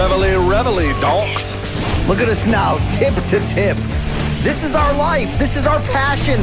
[0.00, 1.54] Reveille, reveille, donks.
[2.08, 3.76] Look at us now, tip to tip.
[4.42, 5.38] This is our life.
[5.38, 6.40] This is our passion.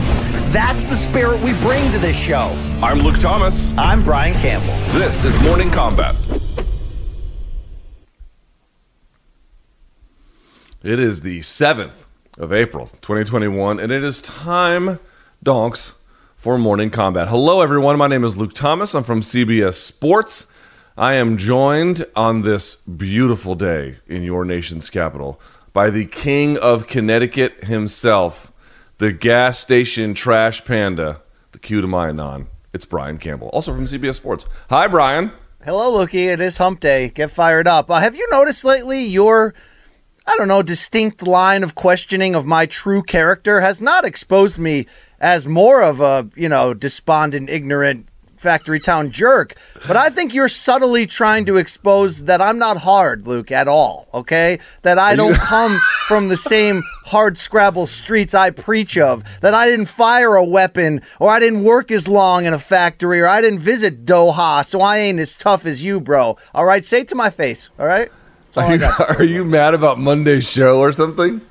[0.54, 2.56] That's the spirit we bring to this show.
[2.84, 3.72] I'm Luke Thomas.
[3.76, 4.76] I'm Brian Campbell.
[4.94, 6.16] This is Morning Combat.
[10.84, 12.06] It is the 7th
[12.38, 15.00] of April, 2021, and it is time,
[15.42, 15.96] donks,
[16.36, 17.28] for Morning Combat.
[17.28, 17.98] Hello, everyone.
[17.98, 18.94] My name is Luke Thomas.
[18.94, 20.46] I'm from CBS Sports.
[21.00, 25.40] I am joined on this beautiful day in your nation's capital
[25.72, 28.52] by the king of Connecticut himself,
[28.98, 32.48] the gas station trash panda, the Q to my non.
[32.74, 34.48] It's Brian Campbell, also from CBS Sports.
[34.72, 35.34] Hi, Brian.
[35.64, 36.34] Hello, Lukey.
[36.34, 37.10] It is hump day.
[37.10, 37.92] Get fired up.
[37.92, 39.54] Uh, have you noticed lately your,
[40.26, 44.88] I don't know, distinct line of questioning of my true character has not exposed me
[45.20, 49.56] as more of a, you know, despondent, ignorant, factory town jerk.
[49.88, 54.08] But I think you're subtly trying to expose that I'm not hard, Luke, at all.
[54.14, 59.24] Okay, that I don't come from the same hard scrabble streets I preach of.
[59.42, 63.22] That I didn't fire a weapon, or I didn't work as long in a factory,
[63.22, 66.38] or I didn't visit Doha, so I ain't as tough as you, bro.
[66.54, 67.70] All right, say it to my face.
[67.80, 68.12] All right.
[68.56, 69.20] All Are you, got to say.
[69.20, 71.42] are you mad about Monday's show or something?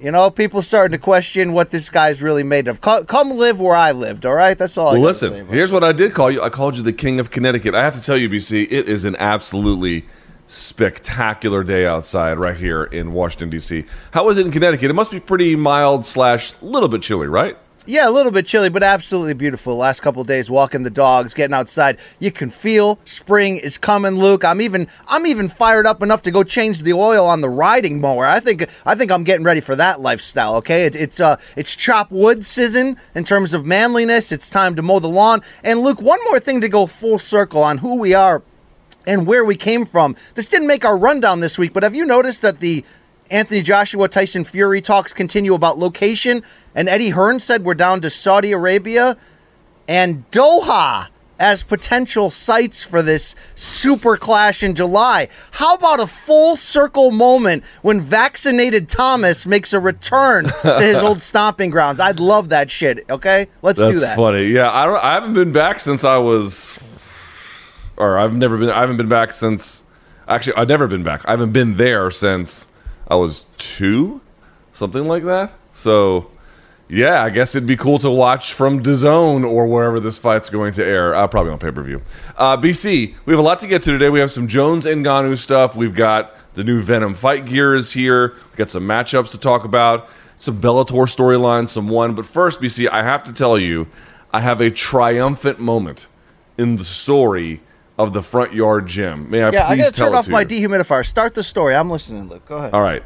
[0.00, 2.80] You know, people starting to question what this guy's really made of.
[2.80, 4.56] Co- Come live where I lived, all right?
[4.56, 5.28] That's all Well, got to say.
[5.28, 6.42] listen, here's what I did call you.
[6.42, 7.74] I called you the King of Connecticut.
[7.74, 10.04] I have to tell you, BC, it is an absolutely
[10.46, 13.84] spectacular day outside right here in Washington, D.C.
[14.12, 14.90] How is it in Connecticut?
[14.90, 17.56] It must be pretty mild slash little bit chilly, right?
[17.88, 19.74] Yeah, a little bit chilly, but absolutely beautiful.
[19.74, 24.44] Last couple days, walking the dogs, getting outside, you can feel spring is coming, Luke.
[24.44, 27.98] I'm even, I'm even fired up enough to go change the oil on the riding
[27.98, 28.26] mower.
[28.26, 30.56] I think, I think I'm getting ready for that lifestyle.
[30.56, 34.32] Okay, it, it's, uh, it's chop wood season in terms of manliness.
[34.32, 35.40] It's time to mow the lawn.
[35.64, 38.42] And Luke, one more thing to go full circle on who we are
[39.06, 40.14] and where we came from.
[40.34, 42.84] This didn't make our rundown this week, but have you noticed that the
[43.30, 46.42] Anthony Joshua Tyson Fury talks continue about location?
[46.74, 49.16] And Eddie Hearn said we're down to Saudi Arabia
[49.86, 55.28] and Doha as potential sites for this super clash in July.
[55.52, 61.20] How about a full circle moment when vaccinated Thomas makes a return to his old
[61.22, 62.00] stomping grounds?
[62.00, 63.08] I'd love that shit.
[63.08, 64.16] Okay, let's do that.
[64.16, 64.46] funny.
[64.46, 65.04] Yeah, I don't.
[65.04, 66.78] I haven't been back since I was,
[67.96, 68.70] or I've never been.
[68.70, 69.84] I haven't been back since.
[70.26, 71.26] Actually, I've never been back.
[71.26, 72.66] I haven't been there since
[73.08, 74.20] I was two,
[74.72, 75.54] something like that.
[75.72, 76.30] So,
[76.88, 80.72] yeah, I guess it'd be cool to watch from DAZN or wherever this fight's going
[80.74, 81.14] to air.
[81.14, 82.02] Uh, probably on pay per view.
[82.36, 84.10] Uh, BC, we have a lot to get to today.
[84.10, 85.74] We have some Jones and Ngannou stuff.
[85.74, 88.34] We've got the new Venom fight gear is here.
[88.50, 90.08] We got some matchups to talk about.
[90.36, 92.14] Some Bellator storylines, some one.
[92.14, 93.88] But first, BC, I have to tell you,
[94.32, 96.08] I have a triumphant moment
[96.56, 97.60] in the story
[97.98, 99.28] of the front yard gym.
[99.30, 100.68] May I Yeah, I please gotta tell turn off my you?
[100.68, 101.04] dehumidifier.
[101.04, 101.74] Start the story.
[101.74, 102.46] I'm listening, Luke.
[102.46, 102.72] Go ahead.
[102.72, 103.02] All right.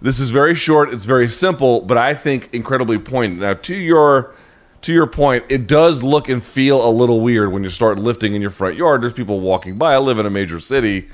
[0.00, 0.92] This is very short.
[0.92, 3.40] It's very simple, but I think incredibly poignant.
[3.40, 4.34] Now, to your
[4.82, 8.34] to your point, it does look and feel a little weird when you start lifting
[8.34, 9.02] in your front yard.
[9.02, 9.94] There's people walking by.
[9.94, 11.08] I live in a major city.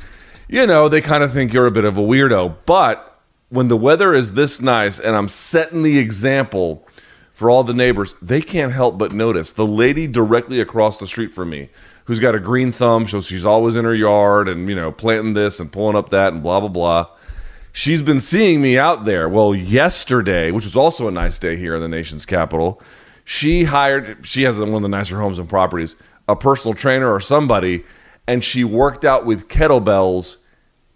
[0.49, 2.57] You know, they kind of think you're a bit of a weirdo.
[2.67, 6.87] But when the weather is this nice and I'm setting the example
[7.33, 11.33] for all the neighbors, they can't help but notice the lady directly across the street
[11.33, 11.71] from me
[12.05, 15.35] who's got a green thumb, so she's always in her yard and, you know, planting
[15.35, 17.07] this and pulling up that and blah, blah, blah
[17.73, 19.29] she's been seeing me out there.
[19.29, 22.81] Well, yesterday, which was also a nice day here in the nation's capital,
[23.25, 25.97] she hired, she has one of the nicer homes and properties,
[26.29, 27.85] a personal trainer or somebody,
[28.27, 30.37] and she worked out with kettlebells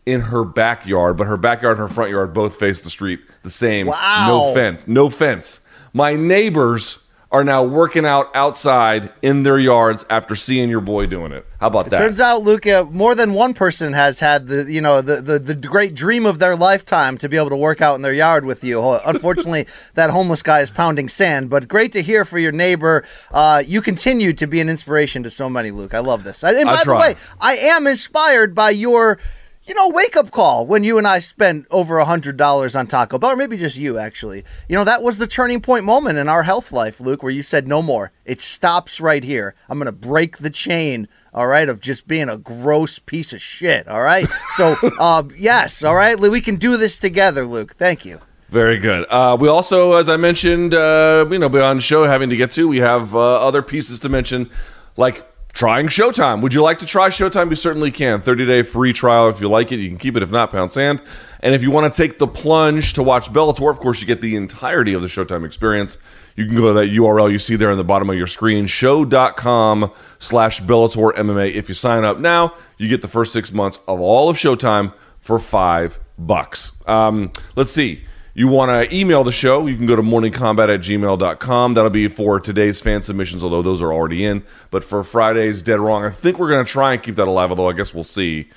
[0.05, 3.51] in her backyard, but her backyard and her front yard both face the street the
[3.51, 3.89] same.
[3.89, 4.27] Wow.
[4.29, 4.87] No fence.
[4.87, 5.67] No fence.
[5.93, 6.99] My neighbors
[7.33, 11.45] are now working out outside in their yards after seeing your boy doing it.
[11.61, 11.99] How about that?
[11.99, 15.55] Turns out, uh, more than one person has had the you know the, the the
[15.55, 18.63] great dream of their lifetime to be able to work out in their yard with
[18.63, 18.81] you.
[19.05, 21.51] Unfortunately, that homeless guy is pounding sand.
[21.51, 23.05] But great to hear for your neighbor.
[23.33, 25.95] Uh, you continue to be an inspiration to so many, Luke.
[25.95, 26.45] I love this.
[26.45, 29.19] And by the way, I am inspired by your.
[29.67, 32.87] You know, wake up call when you and I spent over a hundred dollars on
[32.87, 34.45] Taco Bell, or maybe just you actually.
[34.69, 37.43] You know, that was the turning point moment in our health life, Luke, where you
[37.43, 38.13] said no more.
[38.25, 39.57] It stops right here.
[39.69, 43.87] I'm gonna break the chain all right, of just being a gross piece of shit,
[43.87, 44.27] all right?
[44.57, 47.75] So, uh, yes, all right, we can do this together, Luke.
[47.75, 48.21] Thank you.
[48.49, 49.07] Very good.
[49.11, 52.67] Uh, we also, as I mentioned, uh, you know, beyond show having to get to,
[52.67, 54.49] we have uh, other pieces to mention,
[54.97, 56.43] like trying Showtime.
[56.43, 57.49] Would you like to try Showtime?
[57.49, 58.21] You certainly can.
[58.21, 59.31] 30 day free trial.
[59.31, 60.23] If you like it, you can keep it.
[60.23, 61.01] If not, pound sand.
[61.41, 64.21] And if you want to take the plunge to watch Bellator, of course, you get
[64.21, 65.97] the entirety of the Showtime experience.
[66.37, 68.67] You can go to that URL you see there in the bottom of your screen,
[68.67, 71.55] show.com slash Bellator MMA.
[71.55, 74.93] If you sign up now, you get the first six months of all of Showtime
[75.21, 76.73] for five bucks.
[76.87, 78.05] Um, let's see.
[78.37, 81.73] You want to email the show, you can go to morningcombat at gmail.com.
[81.73, 84.45] That'll be for today's fan submissions, although those are already in.
[84.71, 87.49] But for Friday's Dead Wrong, I think we're going to try and keep that alive,
[87.49, 88.51] although I guess we'll see.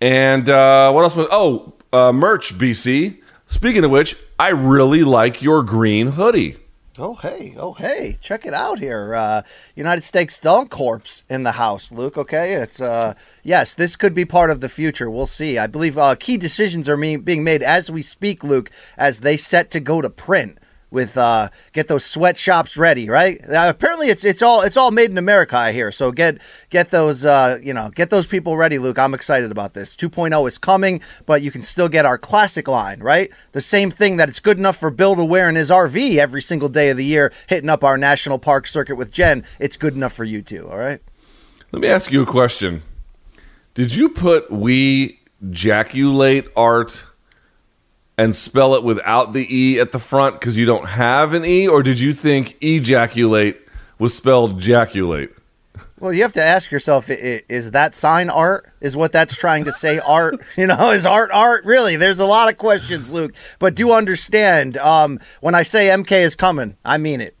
[0.00, 1.26] And uh, what else was.
[1.32, 3.20] Oh, uh, merch, BC.
[3.46, 6.58] Speaking of which, I really like your green hoodie.
[6.98, 9.14] Oh hey, oh hey, check it out here.
[9.14, 9.42] Uh,
[9.74, 12.16] United States Donk Corps in the house, Luke.
[12.16, 13.12] Okay, it's uh,
[13.42, 15.10] yes, this could be part of the future.
[15.10, 15.58] We'll see.
[15.58, 19.68] I believe uh, key decisions are being made as we speak, Luke, as they set
[19.70, 20.58] to go to print
[20.90, 23.40] with uh, get those sweatshops ready, right?
[23.42, 25.90] Uh, apparently, it's it's all it's all made in America hear.
[25.90, 26.38] So get
[26.70, 28.98] get those uh, you know get those people ready, Luke.
[28.98, 29.96] I'm excited about this.
[29.96, 33.30] 2.0 is coming, but you can still get our classic line, right?
[33.52, 36.42] The same thing that it's good enough for Bill to wear in his RV every
[36.42, 39.44] single day of the year, hitting up our national park circuit with Jen.
[39.58, 40.68] It's good enough for you too.
[40.68, 41.00] All right.
[41.72, 42.82] Let me ask you a question.
[43.74, 47.06] Did you put we jaculate art
[48.18, 51.68] and spell it without the E at the front because you don't have an E?
[51.68, 53.60] Or did you think ejaculate
[53.98, 55.30] was spelled jaculate?
[55.98, 58.70] Well, you have to ask yourself: Is that sign art?
[58.80, 60.40] Is what that's trying to say art?
[60.56, 61.64] You know, is art art?
[61.64, 61.96] Really?
[61.96, 63.34] There's a lot of questions, Luke.
[63.58, 67.36] But do understand um, when I say MK is coming, I mean it.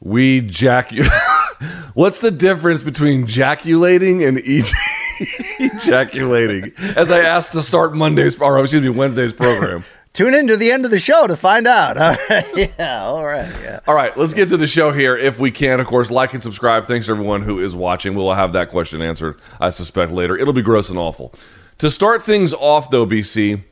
[0.00, 1.10] We jaculate.
[1.94, 4.72] What's the difference between jaculating and ej-
[5.58, 6.72] ejaculating?
[6.96, 9.84] As I asked to start Monday's or excuse me Wednesday's program.
[10.12, 11.96] Tune in to the end of the show to find out.
[12.00, 12.72] All right.
[12.78, 13.04] Yeah.
[13.04, 13.48] All right.
[13.62, 13.80] Yeah.
[13.86, 14.16] All right.
[14.16, 15.78] Let's get to the show here if we can.
[15.78, 16.86] Of course, like and subscribe.
[16.86, 18.14] Thanks to everyone who is watching.
[18.14, 20.36] We'll have that question answered, I suspect, later.
[20.36, 21.32] It'll be gross and awful.
[21.78, 23.62] To start things off, though, BC,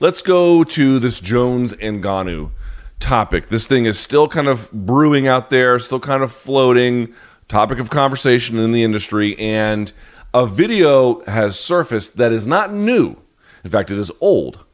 [0.00, 2.50] let's go to this Jones and Ngannou
[2.98, 3.48] topic.
[3.48, 7.12] This thing is still kind of brewing out there, still kind of floating,
[7.48, 9.92] topic of conversation in the industry, and
[10.34, 13.16] a video has surfaced that is not new.
[13.64, 14.64] In fact, it is old,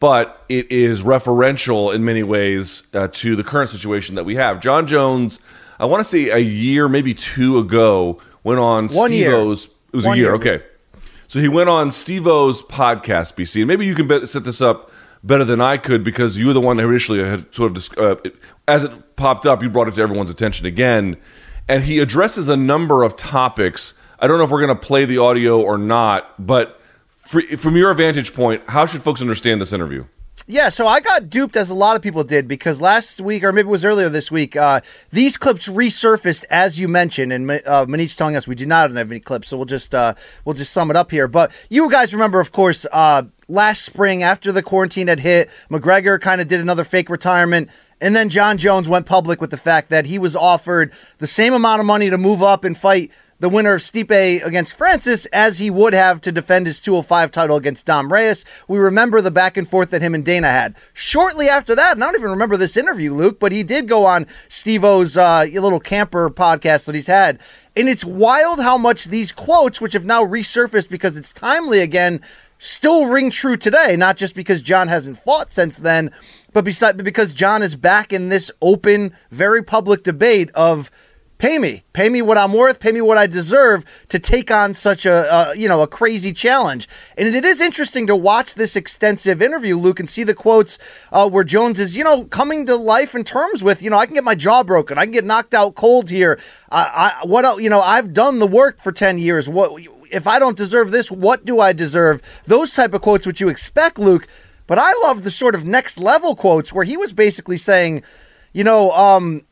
[0.00, 4.60] but it is referential in many ways uh, to the current situation that we have.
[4.60, 5.40] John Jones,
[5.78, 9.32] I want to say a year, maybe two ago, went on One year.
[9.32, 9.64] Steve-O's.
[9.92, 10.34] It was One a year, year.
[10.36, 10.62] okay.
[11.26, 14.90] So he went on Steve-O's podcast, BC, and maybe you can bet, set this up
[15.22, 18.16] better than I could because you were the one that initially had sort of, uh,
[18.24, 18.36] it,
[18.66, 21.16] as it popped up, you brought it to everyone's attention again,
[21.68, 23.92] and he addresses a number of topics.
[24.20, 26.80] I don't know if we're going to play the audio or not, but
[27.16, 30.04] fr from your vantage point, how should folks understand this interview?
[30.50, 33.52] Yeah, so I got duped as a lot of people did because last week, or
[33.52, 34.80] maybe it was earlier this week, uh,
[35.10, 39.10] these clips resurfaced as you mentioned, and uh, Manich telling us we do not have
[39.10, 40.14] any clips, so we'll just uh,
[40.46, 41.28] we'll just sum it up here.
[41.28, 46.18] But you guys remember, of course, uh, last spring after the quarantine had hit, McGregor
[46.18, 47.68] kind of did another fake retirement.
[48.00, 51.52] And then John Jones went public with the fact that he was offered the same
[51.52, 55.58] amount of money to move up and fight the winner of Stipe against Francis as
[55.58, 58.44] he would have to defend his 205 title against Dom Reyes.
[58.66, 60.74] We remember the back and forth that him and Dana had.
[60.92, 64.06] Shortly after that, and I don't even remember this interview, Luke, but he did go
[64.06, 67.38] on Steve O's uh, little camper podcast that he's had.
[67.76, 72.20] And it's wild how much these quotes, which have now resurfaced because it's timely again,
[72.58, 76.10] still ring true today, not just because John hasn't fought since then,
[76.52, 80.90] but because John is back in this open, very public debate of
[81.38, 81.84] pay me.
[81.92, 82.80] Pay me what i'm worth.
[82.80, 86.32] Pay me what i deserve to take on such a, a you know a crazy
[86.32, 86.88] challenge.
[87.16, 90.78] And it is interesting to watch this extensive interview luke and see the quotes
[91.12, 94.06] uh, where jones is you know coming to life in terms with you know i
[94.06, 94.98] can get my jaw broken.
[94.98, 96.38] I can get knocked out cold here.
[96.70, 99.48] I, I what you know i've done the work for 10 years.
[99.48, 99.80] What
[100.10, 102.20] if i don't deserve this what do i deserve?
[102.44, 104.26] Those type of quotes which you expect luke.
[104.66, 108.02] But i love the sort of next level quotes where he was basically saying
[108.52, 109.42] you know um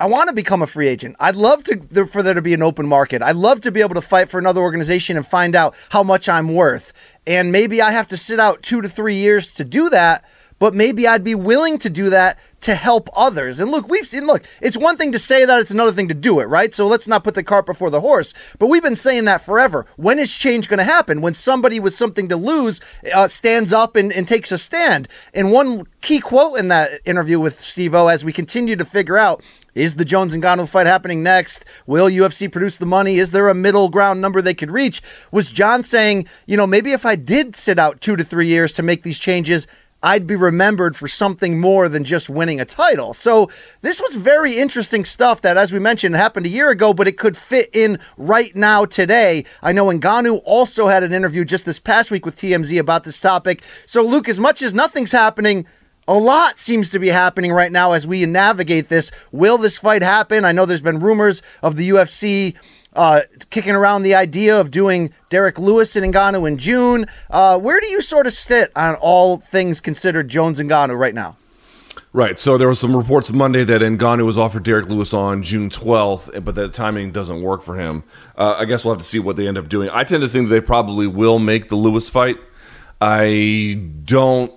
[0.00, 1.14] I want to become a free agent.
[1.20, 3.22] I'd love to for there to be an open market.
[3.22, 6.28] I'd love to be able to fight for another organization and find out how much
[6.28, 6.92] I'm worth.
[7.28, 10.24] And maybe I have to sit out two to three years to do that,
[10.58, 13.60] but maybe I'd be willing to do that to help others.
[13.60, 16.14] And look, we've seen, look, it's one thing to say that, it's another thing to
[16.14, 16.72] do it, right?
[16.72, 18.32] So let's not put the cart before the horse.
[18.58, 19.84] But we've been saying that forever.
[19.96, 21.20] When is change going to happen?
[21.20, 22.80] When somebody with something to lose
[23.14, 25.08] uh, stands up and, and takes a stand.
[25.34, 29.18] And one key quote in that interview with Steve O, as we continue to figure
[29.18, 29.42] out
[29.74, 31.64] is the Jones and Ngannou fight happening next?
[31.86, 33.18] Will UFC produce the money?
[33.18, 35.02] Is there a middle ground number they could reach?
[35.32, 38.72] Was John saying, you know, maybe if I did sit out two to three years
[38.74, 39.66] to make these changes,
[40.04, 43.14] I'd be remembered for something more than just winning a title.
[43.14, 47.08] So this was very interesting stuff that, as we mentioned, happened a year ago, but
[47.08, 49.46] it could fit in right now today.
[49.62, 53.18] I know Ngannou also had an interview just this past week with TMZ about this
[53.18, 53.62] topic.
[53.86, 55.64] So, Luke, as much as nothing's happening,
[56.06, 59.10] a lot seems to be happening right now as we navigate this.
[59.32, 60.44] Will this fight happen?
[60.44, 62.54] I know there's been rumors of the UFC
[62.94, 67.06] uh, kicking around the idea of doing Derek Lewis and Ngannou in June.
[67.30, 71.14] Uh, where do you sort of sit on all things considered Jones and Ngannou right
[71.14, 71.36] now?
[72.12, 72.38] Right.
[72.38, 76.44] So there was some reports Monday that Ngannou was offered Derek Lewis on June 12th,
[76.44, 78.04] but that timing doesn't work for him.
[78.36, 79.90] Uh, I guess we'll have to see what they end up doing.
[79.90, 82.36] I tend to think they probably will make the Lewis fight.
[83.00, 84.52] I don't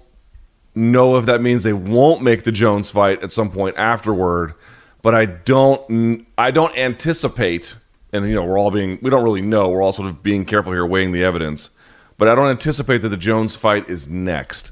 [0.75, 4.53] know if that means they won't make the Jones fight at some point afterward,
[5.01, 7.75] but I don't I don't anticipate
[8.17, 9.69] and you know, we're all being we don't really know.
[9.69, 11.69] We're all sort of being careful here weighing the evidence.
[12.17, 14.71] But I don't anticipate that the Jones fight is next.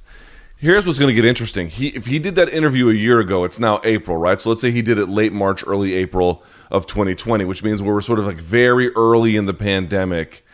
[0.57, 1.67] Here's what's going to get interesting.
[1.67, 4.39] He, if he did that interview a year ago, it's now April, right?
[4.39, 7.89] So let's say he did it late March, early April of 2020, which means we
[7.89, 10.45] were sort of like very early in the pandemic.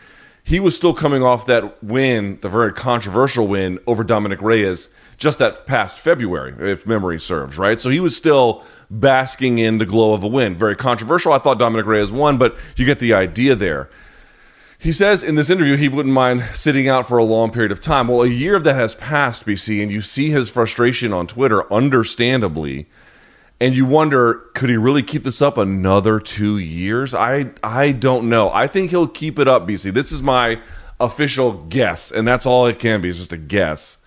[0.44, 4.92] He was still coming off that win, the very controversial win over Dominic Reyes,
[5.22, 7.80] just that past February, if memory serves, right?
[7.80, 10.56] So he was still basking in the glow of a win.
[10.56, 11.32] Very controversial.
[11.32, 13.88] I thought Dominic Reyes won, but you get the idea there.
[14.78, 17.80] He says in this interview he wouldn't mind sitting out for a long period of
[17.80, 18.08] time.
[18.08, 21.72] Well, a year of that has passed, BC, and you see his frustration on Twitter,
[21.72, 22.88] understandably,
[23.60, 27.14] and you wonder, could he really keep this up another two years?
[27.14, 28.50] I I don't know.
[28.50, 29.94] I think he'll keep it up, BC.
[29.94, 30.60] This is my
[30.98, 33.08] official guess, and that's all it can be.
[33.08, 33.98] It's just a guess.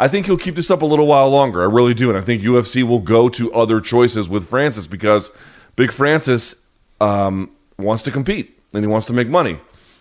[0.00, 1.62] I think he'll keep this up a little while longer.
[1.62, 5.30] I really do, and I think UFC will go to other choices with Francis because
[5.76, 6.66] Big Francis
[7.00, 9.60] um, wants to compete and he wants to make money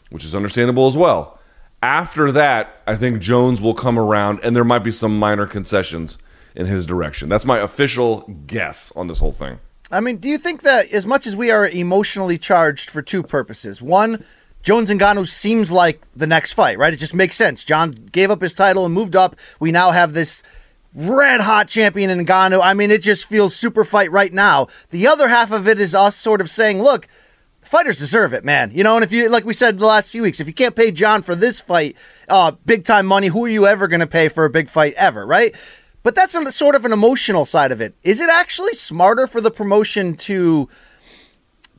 [0.09, 1.39] which is understandable as well.
[1.81, 6.17] After that, I think Jones will come around and there might be some minor concessions
[6.55, 7.29] in his direction.
[7.29, 9.59] That's my official guess on this whole thing.
[9.91, 13.23] I mean, do you think that as much as we are emotionally charged for two
[13.23, 14.23] purposes, one,
[14.63, 16.93] Jones and Ngannou seems like the next fight, right?
[16.93, 17.63] It just makes sense.
[17.63, 19.35] John gave up his title and moved up.
[19.59, 20.43] We now have this
[20.93, 22.59] red hot champion in Ngannou.
[22.61, 24.67] I mean, it just feels super fight right now.
[24.89, 27.07] The other half of it is us sort of saying, look,
[27.61, 28.71] fighters deserve it, man.
[28.73, 30.75] You know, and if you, like we said the last few weeks, if you can't
[30.75, 31.95] pay John for this fight,
[32.27, 34.93] uh, big time money, who are you ever going to pay for a big fight
[34.95, 35.55] ever, right?
[36.01, 37.93] But that's sort of an emotional side of it.
[38.03, 40.69] Is it actually smarter for the promotion to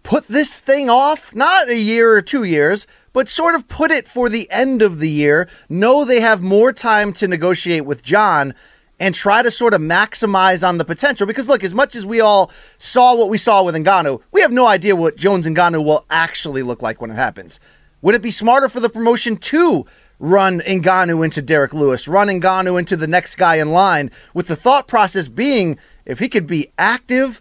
[0.03, 4.07] put this thing off, not a year or two years, but sort of put it
[4.07, 8.55] for the end of the year, know they have more time to negotiate with John
[8.99, 11.27] and try to sort of maximize on the potential.
[11.27, 14.53] Because look, as much as we all saw what we saw with Ngannou, we have
[14.53, 17.59] no idea what Jones and Ngannou will actually look like when it happens.
[18.03, 19.87] Would it be smarter for the promotion to
[20.19, 24.57] run Ngannou into Derek Lewis, run Ngannou into the next guy in line, with the
[24.57, 27.41] thought process being if he could be active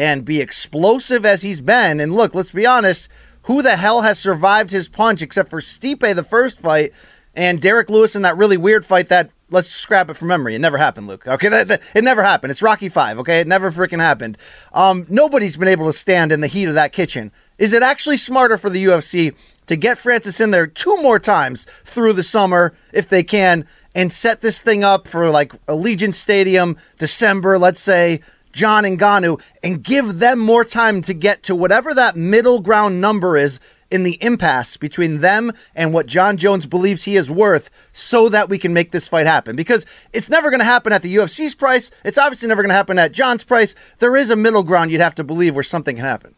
[0.00, 3.06] and be explosive as he's been, and look, let's be honest,
[3.42, 6.94] who the hell has survived his punch except for Stipe the first fight
[7.34, 10.54] and Derek Lewis in that really weird fight that let's scrap it from memory.
[10.54, 11.26] It never happened, Luke.
[11.26, 12.50] Okay, that, that, it never happened.
[12.50, 13.18] It's Rocky Five.
[13.18, 14.38] Okay, it never freaking happened.
[14.72, 17.30] Um, nobody's been able to stand in the heat of that kitchen.
[17.58, 19.34] Is it actually smarter for the UFC
[19.66, 24.10] to get Francis in there two more times through the summer if they can, and
[24.10, 28.20] set this thing up for like Allegiant Stadium, December, let's say?
[28.52, 33.00] John and Ngannou and give them more time to get to whatever that middle ground
[33.00, 37.70] number is in the impasse between them and what John Jones believes he is worth
[37.92, 39.56] so that we can make this fight happen.
[39.56, 41.90] Because it's never going to happen at the UFC's price.
[42.04, 43.74] It's obviously never going to happen at John's price.
[43.98, 46.34] There is a middle ground you'd have to believe where something can happen.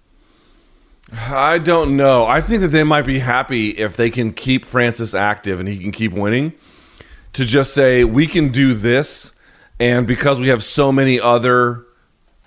[1.13, 2.25] I don't know.
[2.25, 5.79] I think that they might be happy if they can keep Francis active and he
[5.79, 6.55] can keep winning
[7.35, 9.33] to just say, we can do this.
[9.79, 11.85] And because we have so many other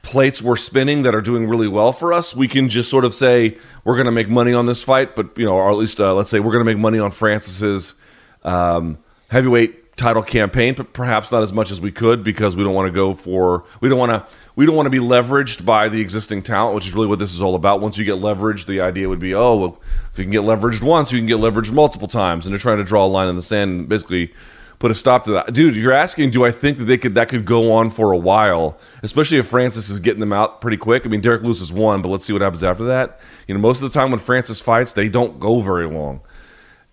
[0.05, 3.13] plates we're spinning that are doing really well for us, we can just sort of
[3.13, 5.99] say we're going to make money on this fight, but you know, or at least
[5.99, 7.95] uh, let's say we're going to make money on Francis's
[8.43, 12.75] um, heavyweight title campaign, but perhaps not as much as we could because we don't
[12.75, 14.23] want to go for we don't want to
[14.55, 17.33] we don't want to be leveraged by the existing talent, which is really what this
[17.33, 17.81] is all about.
[17.81, 19.81] Once you get leveraged, the idea would be, oh, well,
[20.11, 22.77] if you can get leveraged once, you can get leveraged multiple times, and they're trying
[22.77, 24.33] to draw a line in the sand and basically
[24.79, 25.53] put a stop to that.
[25.53, 28.17] Dude, you're asking, do I think that they could that could go on for a
[28.17, 31.05] while, especially if Francis is getting them out pretty quick?
[31.05, 33.19] I mean, Derek Lewis is one, but let's see what happens after that.
[33.47, 36.21] You know, most of the time when Francis fights, they don't go very long.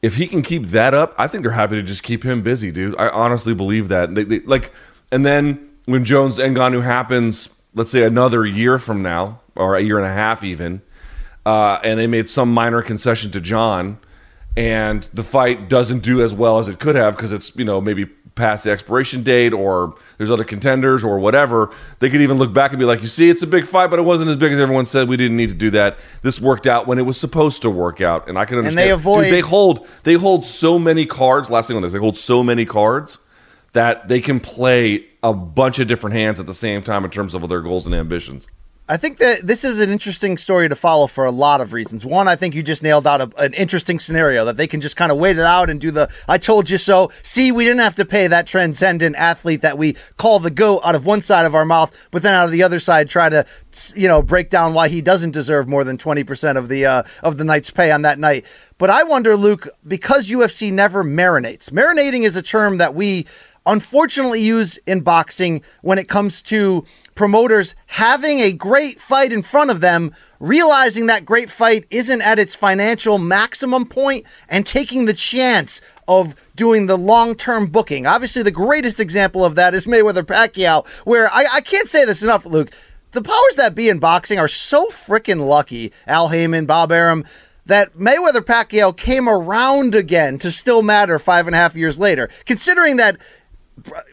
[0.01, 2.73] If he can keep that up, I think they're happy to just keep him busy,
[2.73, 2.97] dude.
[2.99, 4.15] I honestly believe that.
[4.15, 4.73] They, they, like,
[5.13, 9.99] and then when Jones Ngannou happens, let's say another year from now, or a year
[9.99, 10.83] and a half even,
[11.47, 13.99] uh, and they made some minor concession to John
[14.57, 17.81] and the fight doesn't do as well as it could have because it's you know
[17.81, 21.71] maybe past the expiration date or there's other contenders or whatever.
[21.99, 23.99] They could even look back and be like you see it's a big fight but
[23.99, 25.09] it wasn't as big as everyone said.
[25.09, 25.99] We didn't need to do that.
[26.23, 28.29] This worked out when it was supposed to work out.
[28.29, 31.51] And i can understand and they avoid Dude, they hold they hold so many cards
[31.51, 33.19] last thing on this they hold so many cards
[33.73, 37.35] that they can play a bunch of different hands at the same time in terms
[37.35, 38.47] of their goals and ambitions
[38.93, 42.05] I think that this is an interesting story to follow for a lot of reasons.
[42.05, 44.99] One, I think you just nailed out a, an interesting scenario that they can just
[44.99, 47.11] kind of wait it out and do the I told you so.
[47.23, 50.95] See, we didn't have to pay that transcendent athlete that we call the GOAT out
[50.95, 53.47] of one side of our mouth, but then out of the other side try to
[53.97, 57.39] you know break down why he doesn't deserve more than 20% of the uh, of
[57.39, 58.45] the night's pay on that night.
[58.77, 61.71] But I wonder, Luke, because UFC never marinates.
[61.71, 63.27] Marinating is a term that we
[63.65, 69.71] unfortunately use in boxing when it comes to promoters having a great fight in front
[69.71, 75.15] of them, realizing that great fight isn't at its financial maximum point, and taking the
[75.15, 78.07] chance of doing the long term booking.
[78.07, 82.23] Obviously, the greatest example of that is Mayweather Pacquiao, where I, I can't say this
[82.23, 82.71] enough, Luke.
[83.13, 87.27] The powers that be in boxing are so freaking lucky, Al Haymon, Bob Arum,
[87.67, 92.29] that Mayweather Pacquiao came around again to still matter five and a half years later.
[92.47, 93.19] Considering that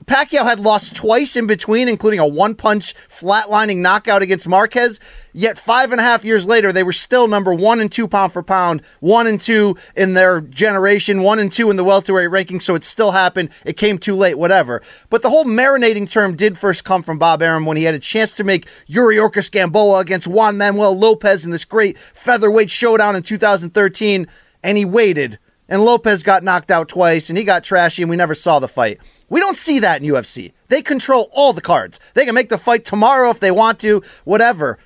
[0.06, 5.00] Pacquiao had lost twice in between, including a one punch flatlining knockout against Marquez.
[5.34, 8.32] Yet five and a half years later, they were still number one and two pound
[8.32, 12.60] for pound, one and two in their generation, one and two in the welterweight ranking.
[12.60, 13.50] So it still happened.
[13.66, 14.82] It came too late, whatever.
[15.10, 18.00] But the whole marinating term did first come from Bob Arum when he had a
[18.00, 23.24] chance to make Yuriorkis Gamboa against Juan Manuel Lopez in this great featherweight showdown in
[23.24, 24.28] 2013.
[24.64, 25.38] And he waited.
[25.68, 28.68] And Lopez got knocked out twice and he got trashy and we never saw the
[28.68, 29.00] fight.
[29.30, 30.54] We don't see that in UFC.
[30.68, 32.00] They control all the cards.
[32.14, 34.80] They can make the fight tomorrow if they want to, whatever.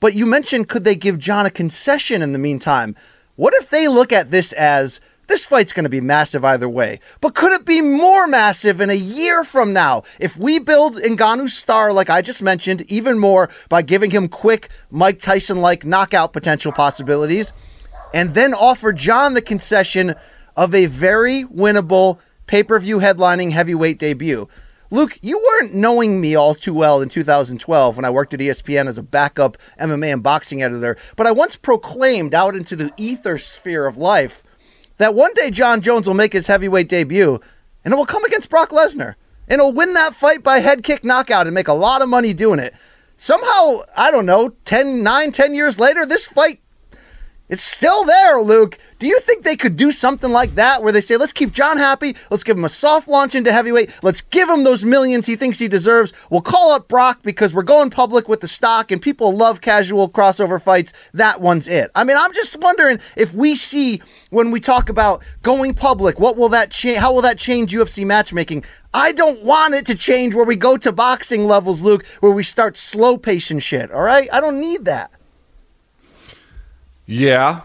[0.00, 2.96] But you mentioned could they give John a concession in the meantime?
[3.36, 7.00] What if they look at this as this fight's going to be massive either way,
[7.20, 11.54] but could it be more massive in a year from now if we build Ngannou's
[11.54, 16.32] star, like I just mentioned, even more by giving him quick Mike Tyson like knockout
[16.32, 17.52] potential possibilities,
[18.12, 20.14] and then offer John the concession
[20.56, 24.48] of a very winnable pay per view headlining heavyweight debut.
[24.90, 28.88] Luke, you weren't knowing me all too well in 2012 when I worked at ESPN
[28.88, 33.38] as a backup MMA and boxing editor, but I once proclaimed out into the ether
[33.38, 34.42] sphere of life
[34.98, 37.40] that one day John Jones will make his heavyweight debut
[37.84, 39.14] and it will come against Brock Lesnar
[39.48, 42.34] and he'll win that fight by head kick knockout and make a lot of money
[42.34, 42.74] doing it.
[43.16, 46.60] Somehow, I don't know, 10, 9, 10 years later, this fight
[47.52, 48.78] it's still there, Luke.
[48.98, 51.76] Do you think they could do something like that where they say, let's keep John
[51.76, 55.36] happy, let's give him a soft launch into heavyweight, let's give him those millions he
[55.36, 59.02] thinks he deserves, we'll call up Brock because we're going public with the stock and
[59.02, 60.94] people love casual crossover fights.
[61.12, 61.90] That one's it.
[61.94, 66.38] I mean, I'm just wondering if we see when we talk about going public, what
[66.38, 67.00] will that change?
[67.00, 68.64] How will that change UFC matchmaking?
[68.94, 72.44] I don't want it to change where we go to boxing levels, Luke, where we
[72.44, 73.90] start slow pacing shit.
[73.90, 74.30] All right?
[74.32, 75.10] I don't need that.
[77.06, 77.62] Yeah,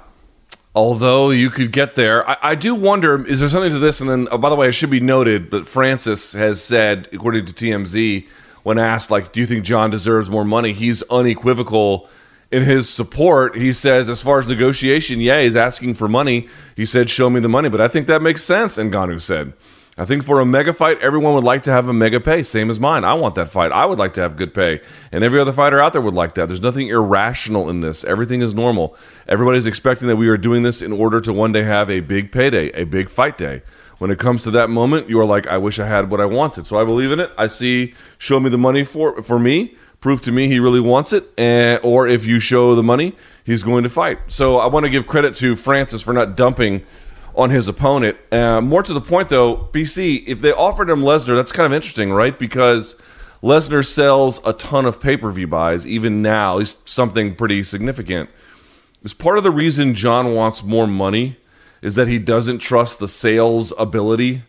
[0.76, 2.28] although you could get there.
[2.30, 4.02] I, I, do wonder is there something to this?
[4.02, 7.45] And then, oh, by the way, it should be noted that Francis has said, according
[7.45, 8.28] to TMZ,
[8.63, 10.73] when asked, like, do you think John deserves more money?
[10.73, 12.10] He's unequivocal
[12.52, 13.56] in his support.
[13.56, 16.47] He says, as far as negotiation, yeah, he's asking for money.
[16.76, 17.69] He said, show me the money.
[17.69, 19.54] But I think that makes sense, Ngannou said.
[19.99, 22.69] I think for a mega fight, everyone would like to have a mega pay, same
[22.69, 23.03] as mine.
[23.03, 23.71] I want that fight.
[23.71, 24.79] I would like to have good pay.
[25.12, 26.47] And every other fighter out there would like that.
[26.47, 28.03] There's nothing irrational in this.
[28.03, 28.95] Everything is normal.
[29.27, 32.31] Everybody's expecting that we are doing this in order to one day have a big
[32.31, 33.63] payday, a big fight day.
[33.97, 36.25] When it comes to that moment, you are like, I wish I had what I
[36.25, 36.67] wanted.
[36.67, 37.31] So I believe in it.
[37.36, 39.75] I see, show me the money for, for me.
[39.99, 41.27] Prove to me he really wants it.
[41.39, 44.19] And, or if you show the money, he's going to fight.
[44.27, 46.86] So I want to give credit to Francis for not dumping
[47.38, 48.17] on his opponent.
[48.32, 51.71] Uh, more to the point, though, BC, if they offered him Lesnar, that's kind of
[51.71, 52.38] interesting, right?
[52.38, 52.95] Because
[53.43, 58.30] Lesnar sells a ton of pay per view buys, even now, he's something pretty significant.
[59.04, 61.38] Is part of the reason John wants more money
[61.84, 64.41] is that he doesn't trust the sales ability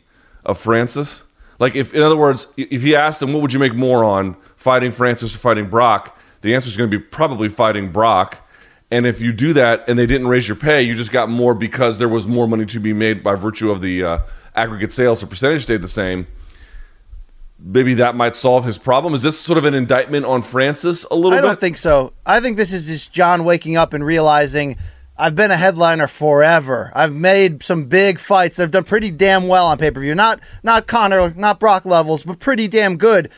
[0.45, 1.25] of Francis?
[1.59, 4.37] Like, if, in other words, if he asked him, what would you make more on,
[4.57, 6.19] fighting Francis or fighting Brock?
[6.41, 8.48] The answer is going to be probably fighting Brock
[8.91, 11.55] and if you do that and they didn't raise your pay, you just got more
[11.55, 14.19] because there was more money to be made by virtue of the uh,
[14.55, 15.21] aggregate sales.
[15.21, 16.27] The percentage stayed the same.
[17.59, 19.15] Maybe that might solve his problem.
[19.15, 21.39] Is this sort of an indictment on Francis a little bit?
[21.39, 22.13] I don't think so.
[22.25, 24.77] I think this is just John waking up and realizing
[25.19, 26.93] I've been a headliner forever.
[26.95, 30.15] I've made some big fights that have done pretty damn well on pay per view.
[30.15, 33.29] Not not Conor, not Brock levels, but pretty damn good.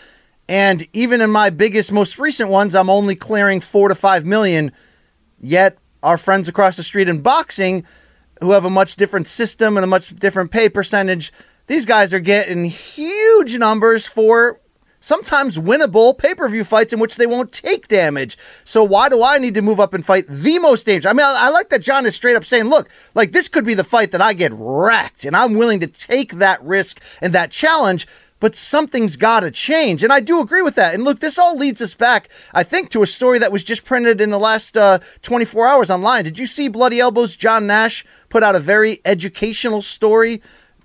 [0.48, 4.72] And even in my biggest, most recent ones, I'm only clearing four to five million
[5.40, 7.84] Yet our friends across the street in boxing,
[8.40, 11.32] who have a much different system and a much different pay percentage,
[11.66, 14.60] these guys are getting huge numbers for
[15.00, 18.36] sometimes winnable pay per view fights in which they won't take damage.
[18.64, 21.10] So why do I need to move up and fight the most dangerous?
[21.10, 23.64] I mean, I, I, like that John is straight up saying, look, like this could
[23.64, 27.32] be the fight that I get wrecked, and I'm willing to take that risk and
[27.34, 28.06] that challenge.
[28.40, 30.02] But something's got to change.
[30.02, 30.94] And I do agree with that.
[30.94, 33.84] And look, this all leads us back, I think, to a story that was just
[33.84, 36.24] printed in the last uh, 24 hours online.
[36.24, 37.36] Did you see Bloody Elbow's?
[37.36, 40.40] John Nash put out a very educational story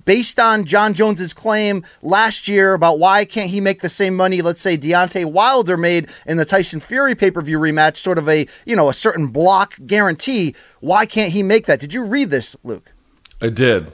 [0.05, 4.41] based on John Jones's claim last year about why can't he make the same money,
[4.41, 8.75] let's say Deontay Wilder made in the Tyson Fury pay-per-view rematch, sort of a, you
[8.75, 10.55] know, a certain block guarantee.
[10.79, 11.79] Why can't he make that?
[11.79, 12.91] Did you read this, Luke?
[13.41, 13.91] I did.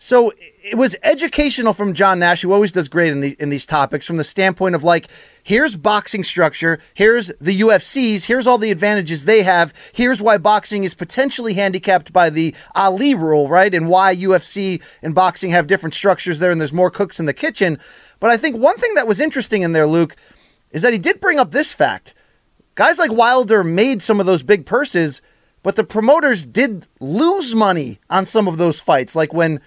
[0.00, 0.32] So
[0.62, 4.06] it was educational from John Nash, who always does great in the in these topics,
[4.06, 5.08] from the standpoint of like,
[5.42, 10.84] here's boxing structure, here's the UFCs, here's all the advantages they have, here's why boxing
[10.84, 13.74] is potentially handicapped by the Ali rule, right?
[13.74, 17.34] And why UFC and boxing have different structures there, and there's more cooks in the
[17.34, 17.76] kitchen.
[18.20, 20.14] But I think one thing that was interesting in there, Luke,
[20.70, 22.14] is that he did bring up this fact:
[22.76, 25.22] guys like Wilder made some of those big purses,
[25.64, 29.60] but the promoters did lose money on some of those fights, like when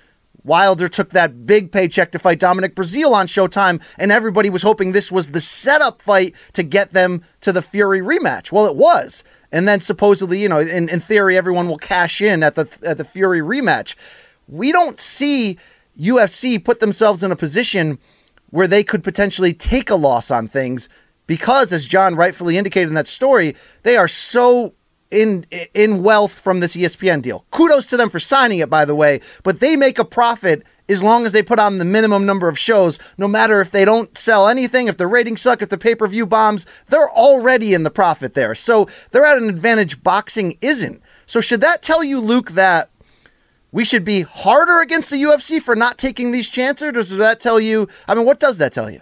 [0.44, 4.92] Wilder took that big paycheck to fight Dominic Breazeale on Showtime, and everybody was hoping
[4.92, 8.52] this was the setup fight to get them to the Fury rematch.
[8.52, 9.24] Well, it was.
[9.52, 12.98] And then supposedly, you know, in, in theory, everyone will cash in at the at
[12.98, 13.96] the Fury rematch.
[14.48, 15.58] We don't see
[16.00, 18.00] UFC put themselves in a position
[18.50, 20.90] where they could potentially take a loss on things
[21.28, 24.74] because, as John rightfully indicated in that story, they are so
[25.12, 27.46] in in wealth from this ESPN deal.
[27.52, 29.22] Kudos to them for signing it, by the way.
[29.44, 32.58] But they make a profit as long as they put on the minimum number of
[32.58, 33.00] shows.
[33.18, 36.08] No matter if they don't sell anything, if the ratings suck, if the pay per
[36.08, 38.56] view bombs, they're already in the profit there.
[38.56, 41.02] So they're at an advantage boxing isn't.
[41.26, 42.90] So should that tell you, Luke, that
[43.72, 46.90] we should be harder against the UFC for not taking these chances?
[46.90, 47.88] Or does that tell you?
[48.08, 49.02] I mean, what does that tell you?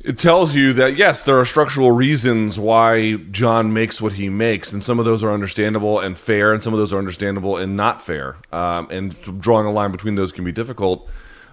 [0.00, 4.72] It tells you that yes, there are structural reasons why John makes what he makes,
[4.72, 7.76] and some of those are understandable and fair, and some of those are understandable and
[7.76, 8.36] not fair.
[8.52, 11.08] Um, and drawing a line between those can be difficult.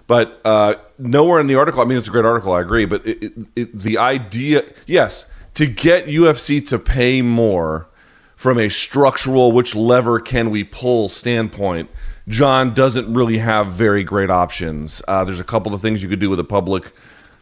[0.06, 2.84] But uh, nowhere in the article, I mean, it's a great article, I agree.
[2.84, 7.88] But it, it, it, the idea, yes, to get UFC to pay more
[8.36, 11.88] from a structural, which lever can we pull standpoint,
[12.28, 15.00] John doesn't really have very great options.
[15.08, 16.92] Uh, there's a couple of things you could do with a public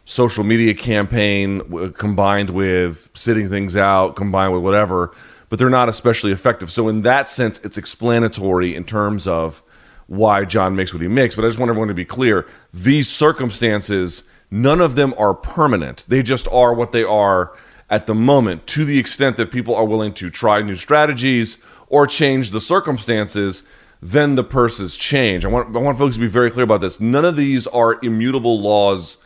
[0.05, 5.13] social media campaign combined with sitting things out, combined with whatever,
[5.49, 6.71] but they're not especially effective.
[6.71, 9.61] So, in that sense, it's explanatory in terms of
[10.07, 11.35] why John makes what he makes.
[11.35, 16.05] But I just want everyone to be clear these circumstances, none of them are permanent.
[16.09, 17.55] They just are what they are
[17.89, 22.07] at the moment, to the extent that people are willing to try new strategies or
[22.07, 23.63] change the circumstances.
[24.01, 25.45] Then the purses change.
[25.45, 26.99] I want, I want folks to be very clear about this.
[26.99, 29.17] None of these are immutable laws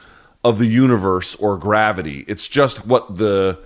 [0.48, 2.24] of the universe or gravity.
[2.26, 3.60] It's just what the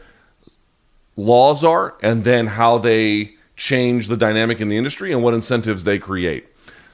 [1.16, 5.84] laws are and then how they change the dynamic in the industry and what incentives
[5.84, 6.48] they create.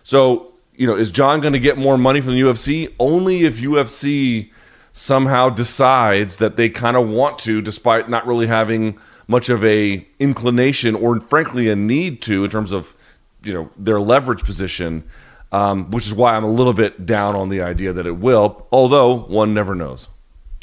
[0.04, 2.94] So, you know, is John going to get more money from the UFC?
[3.00, 4.52] Only if UFC
[4.92, 10.06] somehow decides that they kind of want to, despite not really having much of a
[10.20, 12.94] inclination or frankly a need to in terms of,
[13.42, 15.06] you know, their leverage position
[15.52, 18.68] um, which is why I'm a little bit down on the idea that it will,
[18.72, 20.10] although one never knows.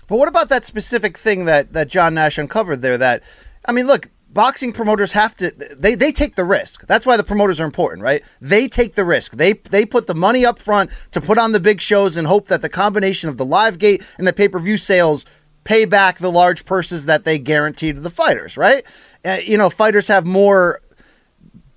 [0.07, 2.99] But what about that specific thing that, that John Nash uncovered there?
[2.99, 3.23] That,
[3.67, 6.87] I mean, look, boxing promoters have to they they take the risk.
[6.87, 8.23] That's why the promoters are important, right?
[8.41, 9.33] They take the risk.
[9.33, 12.49] They they put the money up front to put on the big shows and hope
[12.49, 15.25] that the combination of the live gate and the pay-per-view sales
[15.63, 18.85] pay back the large purses that they guarantee to the fighters, right?
[19.25, 20.81] Uh, you know, fighters have more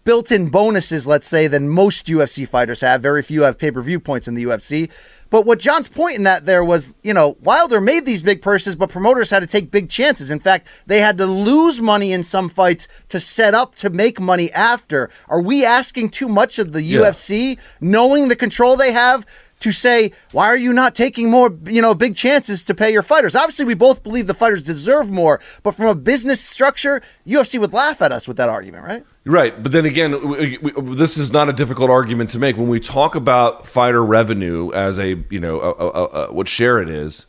[0.08, 3.02] built-in bonuses, let's say, than most UFC fighters have.
[3.02, 4.90] Very few have pay-per-view points in the UFC.
[5.30, 8.78] But what John's point in that there was, you know, Wilder made these big purses,
[8.78, 10.32] but promoters had to take big chances.
[10.32, 14.18] In fact, they had to lose money in some fights to set up to make
[14.18, 15.10] money after.
[15.28, 17.02] Are we asking too much of the yeah.
[17.02, 19.26] UFC, knowing the control they have?
[19.60, 23.02] To say, why are you not taking more, you know, big chances to pay your
[23.02, 23.36] fighters?
[23.36, 27.74] Obviously, we both believe the fighters deserve more, but from a business structure, UFC would
[27.74, 29.04] laugh at us with that argument, right?
[29.26, 32.70] Right, but then again, we, we, this is not a difficult argument to make when
[32.70, 36.88] we talk about fighter revenue as a you know a, a, a, what share it
[36.88, 37.26] is.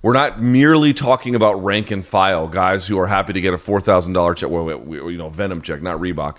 [0.00, 3.58] We're not merely talking about rank and file guys who are happy to get a
[3.58, 6.38] four thousand dollar check, well, you know, Venom check, not Reebok.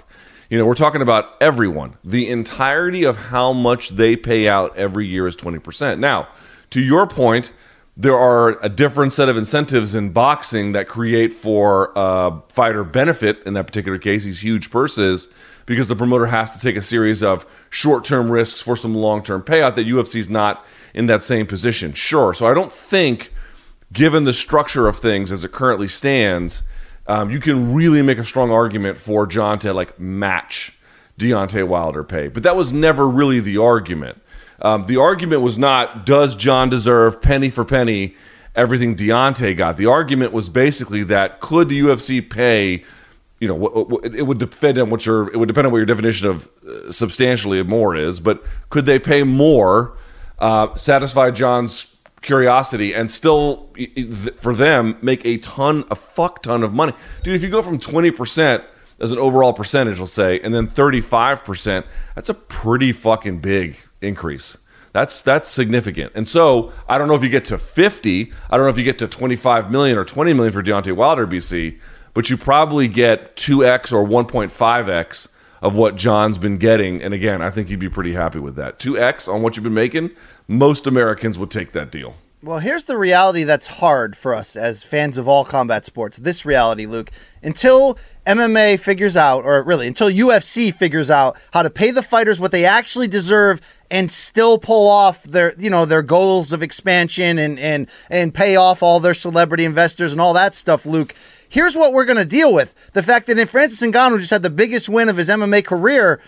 [0.53, 1.97] You know, we're talking about everyone.
[2.03, 5.99] The entirety of how much they pay out every year is twenty percent.
[5.99, 6.27] Now,
[6.69, 7.51] to your point,
[7.97, 13.41] there are a different set of incentives in boxing that create for uh, fighter benefit
[13.47, 15.27] in that particular case these huge purses
[15.65, 19.73] because the promoter has to take a series of short-term risks for some long-term payout
[19.73, 20.63] that UFC's not
[20.93, 21.93] in that same position.
[21.93, 22.31] Sure.
[22.31, 23.33] So I don't think
[23.91, 26.61] given the structure of things as it currently stands,
[27.07, 30.77] um, you can really make a strong argument for John to like match
[31.19, 32.27] Deontay Wilder pay.
[32.27, 34.21] But that was never really the argument.
[34.61, 38.15] Um, the argument was not does John deserve penny for penny
[38.55, 39.77] everything Deontay got.
[39.77, 42.83] The argument was basically that could the UFC pay
[43.39, 46.29] you know, it would depend on what your it would depend on what your definition
[46.29, 48.21] of uh, substantially more is.
[48.21, 49.97] But could they pay more,
[50.39, 51.92] uh, satisfy John's
[52.23, 53.69] curiosity, and still
[54.35, 57.35] for them make a ton, a fuck ton of money, dude?
[57.35, 58.63] If you go from twenty percent
[58.99, 63.39] as an overall percentage, let's say, and then thirty five percent, that's a pretty fucking
[63.39, 64.57] big increase.
[64.93, 66.13] That's that's significant.
[66.15, 68.83] And so I don't know if you get to 50, I don't know if you
[68.83, 71.79] get to 25 million or 20 million for Deontay Wilder BC,
[72.13, 75.29] but you probably get 2x or 1.5x
[75.63, 77.01] of what John's been getting.
[77.01, 78.77] And again, I think you'd be pretty happy with that.
[78.79, 80.11] 2x on what you've been making,
[80.47, 82.15] most Americans would take that deal.
[82.43, 86.17] Well, here's the reality that's hard for us as fans of all combat sports.
[86.17, 87.09] This reality, Luke,
[87.41, 87.97] until
[88.27, 92.51] MMA figures out, or really until UFC figures out how to pay the fighters what
[92.51, 97.57] they actually deserve and still pull off their, you know, their goals of expansion and
[97.57, 101.15] and and pay off all their celebrity investors and all that stuff, Luke
[101.53, 104.41] Here's what we're going to deal with the fact that in Francis Ngannou just had
[104.41, 106.19] the biggest win of his MMA career,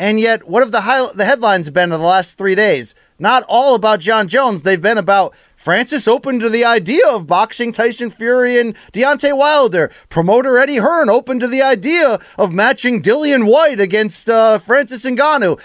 [0.00, 2.92] and yet what have the, high, the headlines been of the last three days?
[3.16, 4.62] Not all about Jon Jones.
[4.62, 9.92] They've been about Francis open to the idea of boxing Tyson Fury and Deontay Wilder.
[10.08, 15.60] Promoter Eddie Hearn open to the idea of matching Dillian Whyte against uh, Francis Ngannou.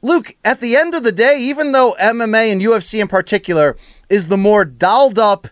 [0.00, 3.76] Luke, at the end of the day, even though MMA and UFC in particular
[4.08, 5.48] is the more dolled up,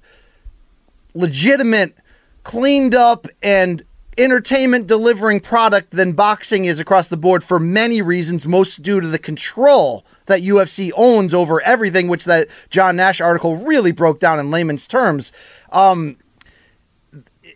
[1.13, 1.95] legitimate
[2.43, 3.85] cleaned up and
[4.19, 9.07] entertainment delivering product than boxing is across the board for many reasons, most due to
[9.07, 14.39] the control that UFC owns over everything, which that John Nash article really broke down
[14.39, 15.33] in layman's terms.
[15.71, 16.19] Um,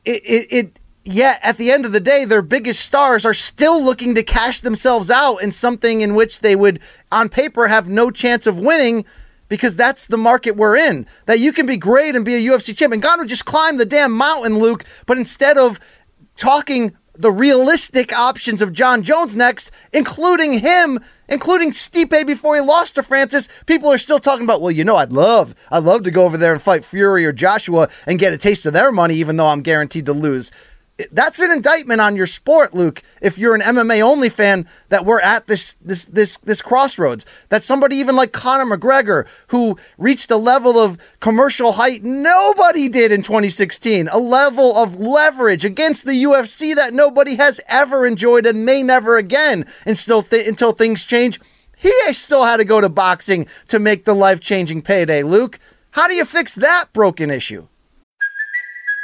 [0.04, 3.82] it, it, it yet at the end of the day, their biggest stars are still
[3.82, 6.80] looking to cash themselves out in something in which they would,
[7.12, 9.04] on paper, have no chance of winning
[9.48, 11.06] because that's the market we're in.
[11.26, 13.00] That you can be great and be a UFC champion.
[13.00, 15.78] God Ngannou just climbed the damn mountain, Luke, but instead of
[16.36, 22.96] talking the realistic options of John Jones next, including him, including Stipe before he lost
[22.96, 26.10] to Francis, people are still talking about, well, you know, I'd love, I'd love to
[26.10, 29.14] go over there and fight Fury or Joshua and get a taste of their money,
[29.14, 30.50] even though I'm guaranteed to lose
[31.12, 33.02] that's an indictment on your sport, Luke.
[33.20, 37.26] If you're an MMA only fan, that we're at this this this this crossroads.
[37.50, 43.12] That somebody even like Conor McGregor, who reached a level of commercial height nobody did
[43.12, 48.64] in 2016, a level of leverage against the UFC that nobody has ever enjoyed and
[48.64, 51.40] may never again, and still th- until things change.
[51.76, 55.22] He still had to go to boxing to make the life changing payday.
[55.22, 55.58] Luke,
[55.90, 57.68] how do you fix that broken issue?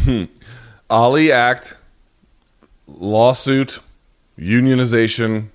[0.90, 1.76] Ali Act,
[2.86, 3.80] lawsuit,
[4.38, 5.48] unionization,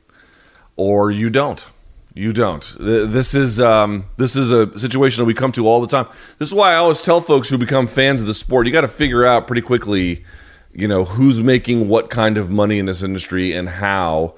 [0.75, 1.65] or you don't.
[2.13, 2.75] You don't.
[2.79, 6.07] This is um, this is a situation that we come to all the time.
[6.39, 8.81] This is why I always tell folks who become fans of the sport, you got
[8.81, 10.25] to figure out pretty quickly,
[10.73, 14.33] you know, who's making what kind of money in this industry and how,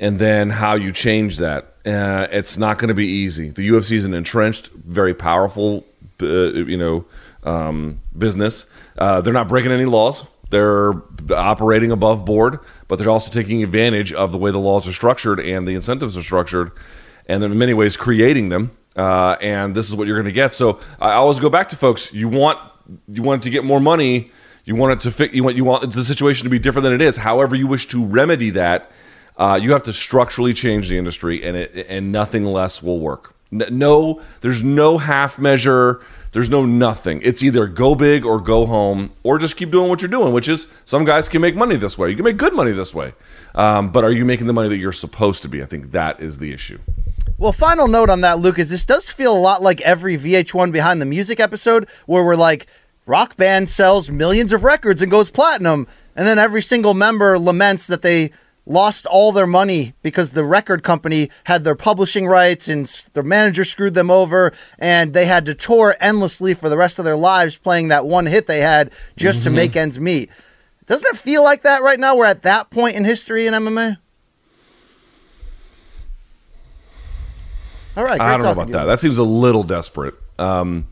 [0.00, 1.74] and then how you change that.
[1.84, 3.50] Uh, it's not going to be easy.
[3.50, 5.84] The UFC is an entrenched, very powerful,
[6.22, 7.04] uh, you know,
[7.44, 8.66] um, business.
[8.98, 10.26] Uh, they're not breaking any laws.
[10.50, 10.92] They're
[11.30, 15.40] operating above board, but they're also taking advantage of the way the laws are structured
[15.40, 16.72] and the incentives are structured,
[17.26, 18.76] and in many ways creating them.
[18.94, 20.52] Uh, and this is what you're going to get.
[20.52, 22.12] So I always go back to folks.
[22.12, 22.58] You want
[23.08, 24.30] you want to get more money.
[24.64, 25.32] You want it to fit.
[25.32, 27.16] You want you want the situation to be different than it is.
[27.16, 28.90] However, you wish to remedy that,
[29.38, 33.34] uh, you have to structurally change the industry, and it and nothing less will work.
[33.50, 37.20] No, there's no half measure there's no nothing.
[37.22, 40.48] It's either go big or go home, or just keep doing what you're doing, which
[40.48, 42.10] is some guys can make money this way.
[42.10, 43.12] You can make good money this way.
[43.54, 45.62] Um, but are you making the money that you're supposed to be?
[45.62, 46.78] I think that is the issue.
[47.36, 48.70] Well, final note on that, Lucas.
[48.70, 52.66] This does feel a lot like every VH1 Behind the Music episode where we're like,
[53.04, 55.86] rock band sells millions of records and goes platinum.
[56.14, 58.30] And then every single member laments that they
[58.64, 63.64] lost all their money because the record company had their publishing rights and their manager
[63.64, 67.56] screwed them over and they had to tour endlessly for the rest of their lives
[67.56, 69.44] playing that one hit they had just mm-hmm.
[69.44, 70.30] to make ends meet.
[70.86, 72.16] Doesn't it feel like that right now?
[72.16, 73.98] We're at that point in history in MMA?
[77.96, 78.84] All right, great I don't know about that.
[78.84, 80.14] That seems a little desperate.
[80.38, 80.88] Um,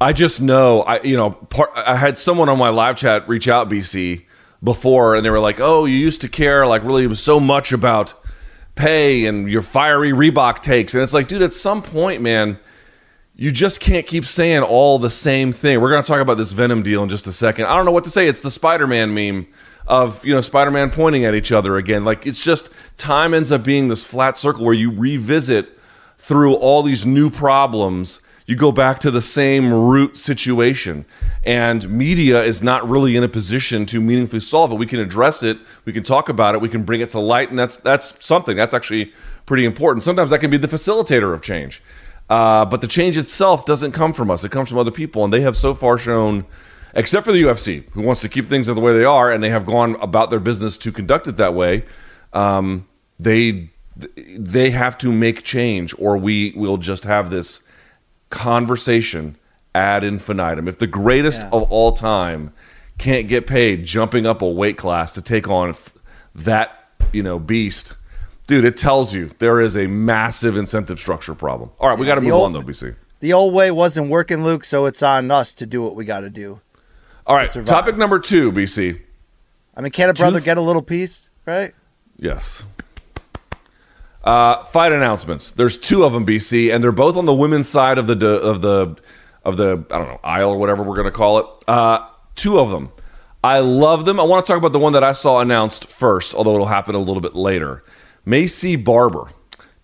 [0.00, 3.48] I just know, I you know, part, I had someone on my live chat reach
[3.48, 4.24] out BC
[4.64, 8.14] before, and they were like, "Oh, you used to care like really so much about
[8.74, 12.58] pay and your fiery Reebok takes," and it's like, dude, at some point, man,
[13.36, 15.80] you just can't keep saying all the same thing.
[15.80, 17.66] We're going to talk about this Venom deal in just a second.
[17.66, 18.28] I don't know what to say.
[18.28, 19.48] It's the Spider-Man meme
[19.86, 22.04] of, you know, Spider-Man pointing at each other again.
[22.04, 25.78] Like it's just time ends up being this flat circle where you revisit
[26.16, 28.20] through all these new problems.
[28.46, 31.06] You go back to the same root situation.
[31.44, 34.74] And media is not really in a position to meaningfully solve it.
[34.74, 37.50] We can address it, we can talk about it, we can bring it to light,
[37.50, 38.56] and that's that's something.
[38.56, 39.12] That's actually
[39.46, 40.04] pretty important.
[40.04, 41.82] Sometimes that can be the facilitator of change.
[42.28, 44.44] Uh, but the change itself doesn't come from us.
[44.44, 46.46] It comes from other people, and they have so far shown,
[46.94, 49.50] except for the UFC, who wants to keep things the way they are, and they
[49.50, 51.84] have gone about their business to conduct it that way.
[52.32, 57.62] Um, they they have to make change, or we will just have this
[58.34, 59.36] conversation
[59.74, 60.68] ad infinitum.
[60.68, 61.48] If the greatest Yeah.
[61.52, 62.52] of all time
[62.98, 65.92] can't get paid jumping up a weight class to take on f-
[66.34, 66.70] that
[67.12, 67.94] you know beast
[68.46, 72.14] dude it tells you there is a massive incentive structure problem all right we got
[72.16, 75.30] to move old- on though bc The old way wasn't working, Luke, so it's on
[75.30, 76.60] us to do what we got to do.
[77.26, 77.68] all right survive.
[77.68, 79.00] topic number two bc
[79.76, 81.72] I mean, can a brother get a little piece, right?
[82.16, 82.62] yes
[84.24, 85.52] uh, fight announcements.
[85.52, 88.62] There's two of them bc and they're both on the women's side of the of
[88.62, 88.96] the
[89.44, 91.46] of the i don't know aisle or whatever we're going to call it.
[91.68, 92.90] Uh, two of them
[93.44, 94.18] i love them.
[94.18, 96.94] I want to talk about the one that i saw announced first although it'll happen
[96.94, 97.84] a little bit later.
[98.26, 99.28] Maycee barber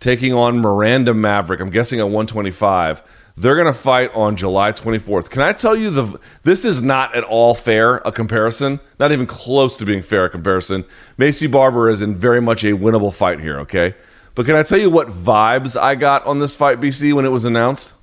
[0.00, 1.60] taking on miranda maverick.
[1.60, 3.02] I'm guessing at 125
[3.36, 7.14] they're going to fight on july 24th can i tell you the this is not
[7.14, 8.80] at all fair a comparison.
[8.98, 10.86] Not even close to being fair a comparison.
[11.18, 13.94] Maycee barber is in very much a winnable fight here okay
[14.40, 17.30] but can i tell you what vibes i got on this fight bc when it
[17.30, 17.94] was announced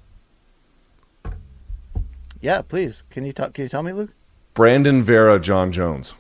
[2.40, 3.04] Yeah, please.
[3.10, 3.54] Can you talk?
[3.54, 4.14] Can you tell me, Luke?
[4.54, 6.14] Brandon Vera, Jon Jones.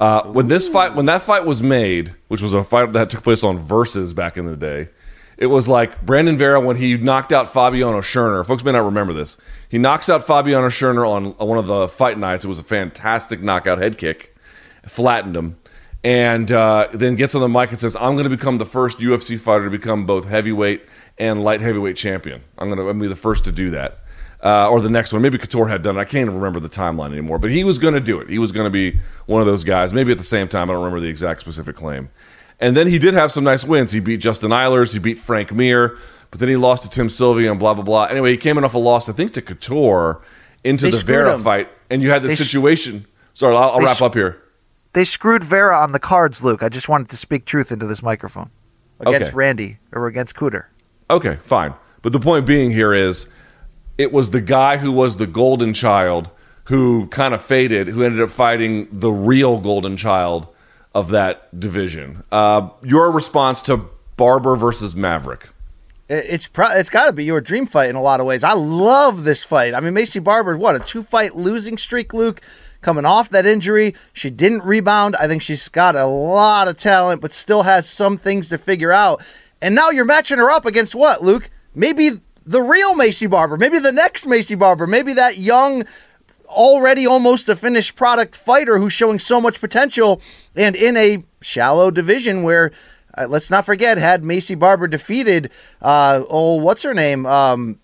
[0.00, 3.22] Uh, when this fight, when that fight was made, which was a fight that took
[3.22, 4.88] place on Versus back in the day,
[5.38, 8.44] it was like Brandon Vera when he knocked out Fabiano Scherner.
[8.44, 9.38] Folks may not remember this.
[9.68, 12.44] He knocks out Fabiano Scherner on on one of the fight nights.
[12.44, 14.36] It was a fantastic knockout head kick,
[14.86, 15.56] flattened him,
[16.04, 18.98] and uh, then gets on the mic and says, "I'm going to become the first
[18.98, 20.82] UFC fighter to become both heavyweight
[21.18, 22.42] and light heavyweight champion.
[22.58, 23.98] I'm going to I'm be the first to do that."
[24.42, 25.22] uh, or the next one.
[25.22, 26.00] Maybe Couture had done it.
[26.00, 27.38] I can't even remember the timeline anymore.
[27.38, 28.28] But he was going to do it.
[28.28, 29.92] He was going to be one of those guys.
[29.94, 30.68] Maybe at the same time.
[30.68, 32.10] I don't remember the exact specific claim.
[32.58, 33.92] And then he did have some nice wins.
[33.92, 34.92] He beat Justin Eilers.
[34.92, 35.96] He beat Frank Mir.
[36.30, 38.04] But then he lost to Tim Sylvia and blah, blah, blah.
[38.04, 40.22] Anyway, he came in off a loss, I think, to Couture
[40.64, 41.40] into They the Vera him.
[41.40, 41.68] fight.
[41.90, 43.06] And you had the situation.
[43.34, 44.42] Sorry, I'll, I'll wrap sh- up here.
[44.94, 46.62] They screwed Vera on the cards, Luke.
[46.62, 48.50] I just wanted to speak truth into this microphone
[49.00, 49.34] against Okay.
[49.36, 50.66] Randy or against Cooter.
[51.10, 51.74] Okay, fine.
[52.02, 53.28] But the point being here is
[53.98, 56.30] it was the guy who was the golden child
[56.64, 60.46] who kind of faded, who ended up fighting the real golden child
[60.94, 62.22] of that division.
[62.30, 65.48] Uh, your response to Barber versus Maverick.
[66.08, 68.44] It's pro- it's got to be your dream fight in a lot of ways.
[68.44, 69.72] I love this fight.
[69.74, 72.40] I mean, Maycee Barber, what a two fight losing streak, Luke.
[72.82, 75.16] Coming off that injury, she didn't rebound.
[75.16, 78.92] I think she's got a lot of talent, but still has some things to figure
[78.92, 79.24] out.
[79.60, 81.48] And now you're matching her up against what, Luke?
[81.74, 85.86] Maybe the real Maycee Barber, maybe the next Maycee Barber, maybe that young,
[86.52, 90.20] already almost a finished product fighter who's showing so much potential
[90.54, 92.72] and in a shallow division where
[93.16, 97.78] uh, let's not forget had Maycee Barber defeated uh oh what's her name um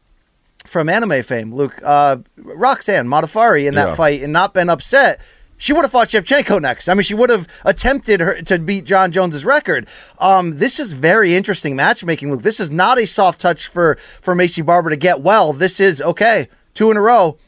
[0.68, 3.94] from anime fame Luke uh Roxanne Modafferi in that Yeah.
[3.94, 5.20] fight and not been upset
[5.60, 6.88] she would have fought Shevchenko next.
[6.88, 9.88] I mean, she would have attempted her to beat Jon Jones's record.
[10.20, 12.42] Um, this is very interesting matchmaking, Luke.
[12.42, 15.52] This is not a soft touch for for Maycee Barber to get well.
[15.52, 17.38] This is okay, two in a row.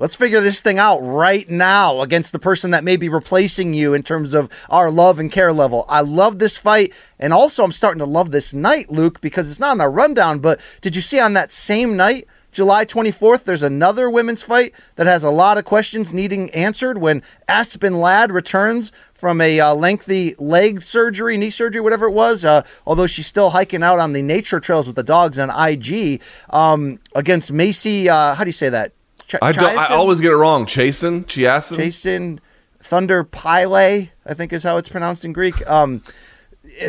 [0.00, 3.92] Let's figure this thing out right now against the person that may be replacing you
[3.92, 5.84] in terms of our love and care level.
[5.86, 6.94] I love this fight.
[7.18, 10.38] And also, I'm starting to love this night, Luke, because it's not on the rundown.
[10.38, 15.06] But did you see on that same night, July 24th, there's another women's fight that
[15.06, 20.34] has a lot of questions needing answered when Aspen Ladd returns from a uh, lengthy
[20.38, 24.22] leg surgery, knee surgery, whatever it was, uh, although she's still hiking out on the
[24.22, 28.70] nature trails with the dogs on IG um, against Macy, uh, how do you say
[28.70, 28.92] that?
[29.32, 30.66] Ch- I, don't, I always get it wrong.
[30.66, 31.24] Chasen?
[31.24, 31.76] Chiasen?
[31.76, 32.40] Jason
[32.80, 35.66] Thunder Pile, I think is how it's pronounced in Greek.
[35.68, 36.02] Um,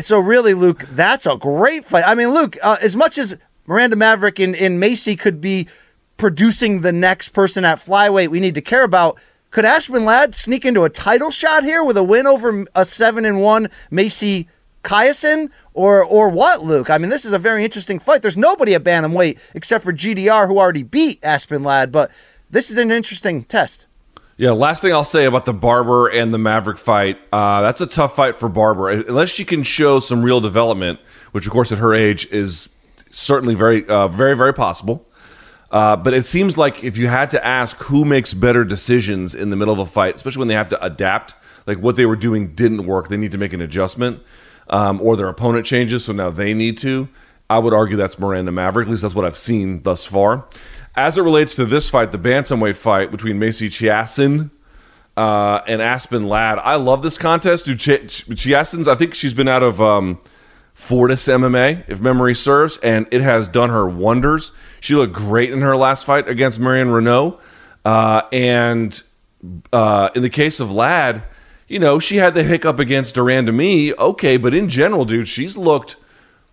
[0.00, 2.04] so really, Luke, that's a great fight.
[2.06, 3.36] I mean, Luke, uh, as much as
[3.66, 5.68] Miranda Maverick and, and Maycee could be
[6.16, 9.18] producing the next person at flyweight we need to care about,
[9.50, 13.24] could Aspen Ladd sneak into a title shot here with a win over a seven
[13.24, 14.48] and one Macy
[14.82, 16.90] Kaysen or or what, Luke?
[16.90, 18.20] I mean, this is a very interesting fight.
[18.20, 22.10] There's nobody at bantamweight except for GDR who already beat Aspen Ladd, but
[22.54, 23.86] this is an interesting test.
[24.36, 27.86] Yeah, last thing I'll say about the Barber and the Maverick fight, uh, that's a
[27.86, 28.90] tough fight for Barber.
[28.90, 31.00] Unless she can show some real development,
[31.32, 32.68] which of course at her age is
[33.10, 35.04] certainly very, uh, very, very possible.
[35.70, 39.50] Uh, but it seems like if you had to ask who makes better decisions in
[39.50, 41.34] the middle of a fight, especially when they have to adapt,
[41.66, 44.22] like what they were doing didn't work, they need to make an adjustment,
[44.68, 47.08] um, or their opponent changes, so now they need to.
[47.50, 48.86] I would argue that's Miranda Maverick.
[48.86, 50.46] At least that's what I've seen thus far.
[50.96, 54.50] As it relates to this fight, the bantamweight fight between Macy Chiasson
[55.16, 57.66] uh, and Aspen Ladd, I love this contest.
[57.66, 60.20] Dude, Ch- Chiasson's, I think she's been out of um,
[60.72, 64.52] Fortis MMA, if memory serves, and it has done her wonders.
[64.80, 67.40] She looked great in her last fight against Marion Reneau.
[67.84, 69.02] Uh, and
[69.72, 71.24] uh, in the case of Ladd,
[71.66, 73.92] you know, she had the hiccup against de me.
[73.94, 75.96] Okay, but in general, dude, she's looked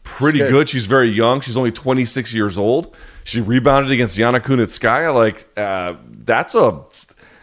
[0.04, 0.52] pretty She's good.
[0.52, 0.70] good.
[0.70, 1.42] She's very young.
[1.42, 2.96] She's only 26 years old.
[3.24, 5.14] She rebounded against Yana Kunitskaya.
[5.14, 6.84] Like uh, that's a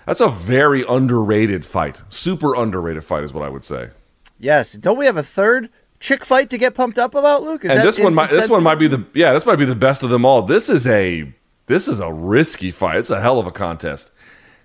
[0.06, 2.02] that's a very underrated fight.
[2.08, 3.90] Super underrated fight is what I would say.
[4.38, 4.72] Yes.
[4.72, 5.68] Don't we have a third
[6.00, 7.64] chick fight to get pumped up about, Luke?
[7.64, 9.74] Is and this one might this one might be the yeah this might be the
[9.76, 10.42] best of them all.
[10.42, 11.32] This is a
[11.66, 12.96] this is a risky fight.
[12.96, 14.12] It's a hell of a contest.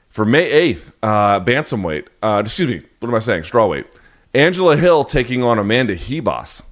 [0.09, 2.07] For May eighth, uh, bantamweight.
[2.22, 3.43] Uh, excuse me, what am I saying?
[3.43, 3.86] Strawweight.
[4.34, 6.64] Angela Hill taking on Amanda Ribas.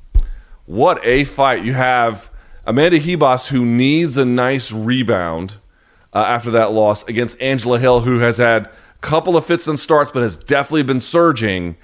[0.65, 1.65] What a fight!
[1.65, 2.30] You have
[2.65, 5.57] Amanda Ribas who needs a nice rebound
[6.13, 9.79] uh, after that loss against Angela Hill, who has had a couple of fits and
[9.79, 11.75] starts, but has definitely been surging.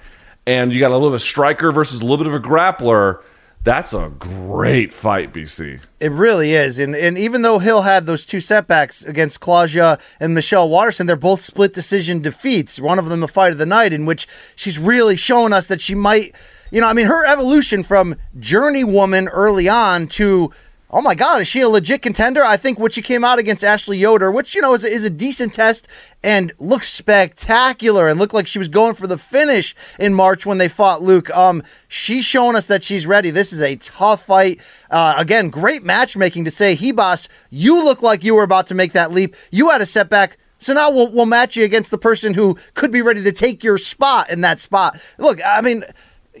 [0.46, 2.40] And you got a little bit of a striker versus a little bit of a
[2.40, 3.22] grappler.
[3.64, 5.82] That's a great fight, BC.
[5.98, 6.78] It really is.
[6.78, 11.16] And and even though Hill had those two setbacks against Claudia and Michelle Waterson, they're
[11.16, 12.80] both split decision defeats.
[12.80, 15.80] One of them the fight of the night, in which she's really showing us that
[15.80, 16.34] she might,
[16.70, 20.52] you know, I mean, her evolution from journey woman early on to
[20.90, 22.42] Oh my God, is she a legit contender?
[22.42, 25.04] I think what she came out against Ashley Yoder, which you know is a, is
[25.04, 25.86] a decent test
[26.22, 30.56] and looked spectacular and looked like she was going for the finish in March when
[30.56, 31.28] they fought Luke.
[31.36, 33.30] Um, she's showing us that she's ready.
[33.30, 34.62] This is a tough fight.
[34.90, 38.94] Uh, again, great matchmaking to say, Ribas, you look like you were about to make
[38.94, 39.36] that leap.
[39.50, 40.38] You had a setback.
[40.58, 43.62] So now we'll, we'll match you against the person who could be ready to take
[43.62, 44.98] your spot in that spot.
[45.18, 45.84] Look, I mean,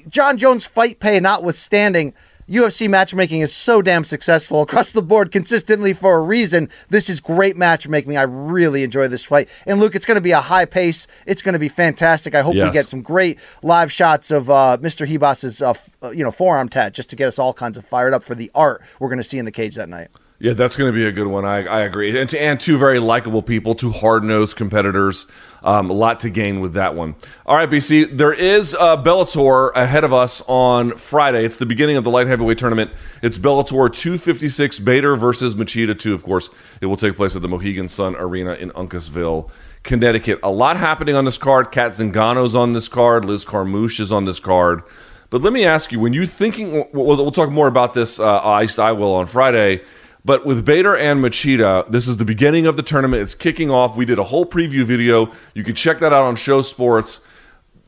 [0.08, 2.14] Jon Jones fight pay notwithstanding,
[2.48, 6.70] UFC matchmaking is so damn successful across the board consistently for a reason.
[6.88, 8.16] This is great matchmaking.
[8.16, 9.50] I really enjoy this fight.
[9.66, 11.06] And Luke, it's going to be a high pace.
[11.26, 12.34] It's going to be fantastic.
[12.34, 15.06] I hope we get some great live shots of uh, Mr.
[15.06, 17.84] Ribas's uh, f- uh, you know forearm tat just to get us all kinds of
[17.84, 20.08] fired up for the art we're going to see in the cage that night.
[20.40, 21.44] Yeah, that's going to be a good one.
[21.44, 22.16] I, I agree.
[22.16, 25.26] And, and two very likable people, two hard nosed competitors.
[25.64, 27.16] Um, a lot to gain with that one.
[27.44, 31.44] All right, BC, there is uh, Bellator ahead of us on Friday.
[31.44, 32.92] It's the beginning of the light heavyweight tournament.
[33.20, 36.50] It's Bellator 256 Bader versus Machida 2, of course.
[36.80, 39.50] It will take place at the Mohegan Sun Arena in Uncasville,
[39.82, 40.38] Connecticut.
[40.44, 41.72] A lot happening on this card.
[41.72, 43.24] Kat Zingano's on this card.
[43.24, 44.84] Liz Carmouche is on this card.
[45.30, 48.38] But let me ask you, when you're thinking, we'll, we'll talk more about this, uh,
[48.38, 49.82] I, I will, on Friday.
[50.28, 53.22] But with Bader and Machida, this is the beginning of the tournament.
[53.22, 53.96] It's kicking off.
[53.96, 55.32] We did a whole preview video.
[55.54, 57.22] You can check that out on Show Sports.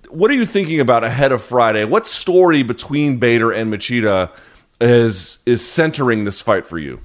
[0.08, 1.84] What are you thinking about ahead of Friday?
[1.84, 4.30] What story between Bader and Machida
[4.80, 7.00] is is centering this fight for you?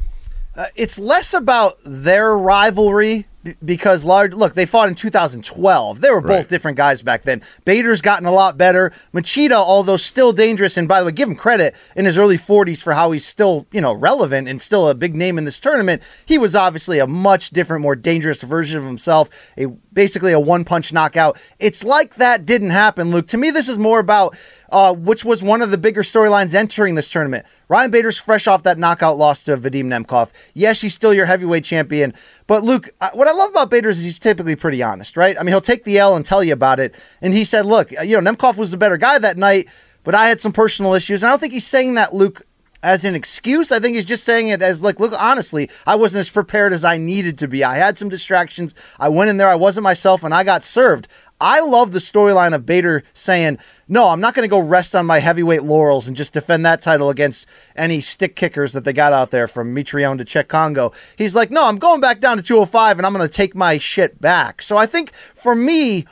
[0.56, 3.28] Uh, it's less about their rivalry
[3.64, 6.48] because large look they fought in 2012 they were both Right.
[6.50, 11.00] different guys back then bader's gotten a lot better machida although still dangerous and by
[11.00, 13.94] the way give him credit in his early 40s for how he's still you know
[13.94, 17.82] relevant and still a big name in this tournament he was obviously a much different
[17.82, 22.72] more dangerous version of himself a basically a one punch knockout it's like that didn't
[22.72, 24.36] happen luke to me this is more about
[24.72, 27.46] uh, which was one of the bigger storylines entering this tournament.
[27.70, 30.32] Ryan Bader's fresh off that knockout loss to Vadim Nemkov.
[30.54, 32.14] Yes, he's still your heavyweight champion.
[32.48, 35.36] But Luke, what I love about Bader is he's typically pretty honest, right?
[35.38, 36.94] I mean, he'll take the L and tell you about it.
[37.22, 39.68] And he said, look, you know, Nemkov was the better guy that night,
[40.04, 41.24] but I had some personal issues.
[41.24, 42.44] And I don't think he's saying that, Luke,
[42.84, 43.72] as an excuse.
[43.72, 46.86] I think he's just saying it as like, look, honestly, I wasn't as prepared as
[46.86, 47.64] I needed to be.
[47.64, 48.76] I had some distractions.
[49.00, 51.08] I went in there, I wasn't myself, and I got served.
[51.40, 53.58] I love the storyline of Bader saying,
[53.88, 56.82] no, I'm not going to go rest on my heavyweight laurels and just defend that
[56.82, 60.94] title against any stick kickers that they got out there from Mitrione to Cheick Kongo.
[61.18, 63.78] He's like, no, I'm going back down to 205 and I'm going to take my
[63.78, 64.62] shit back.
[64.62, 66.06] So I think for me,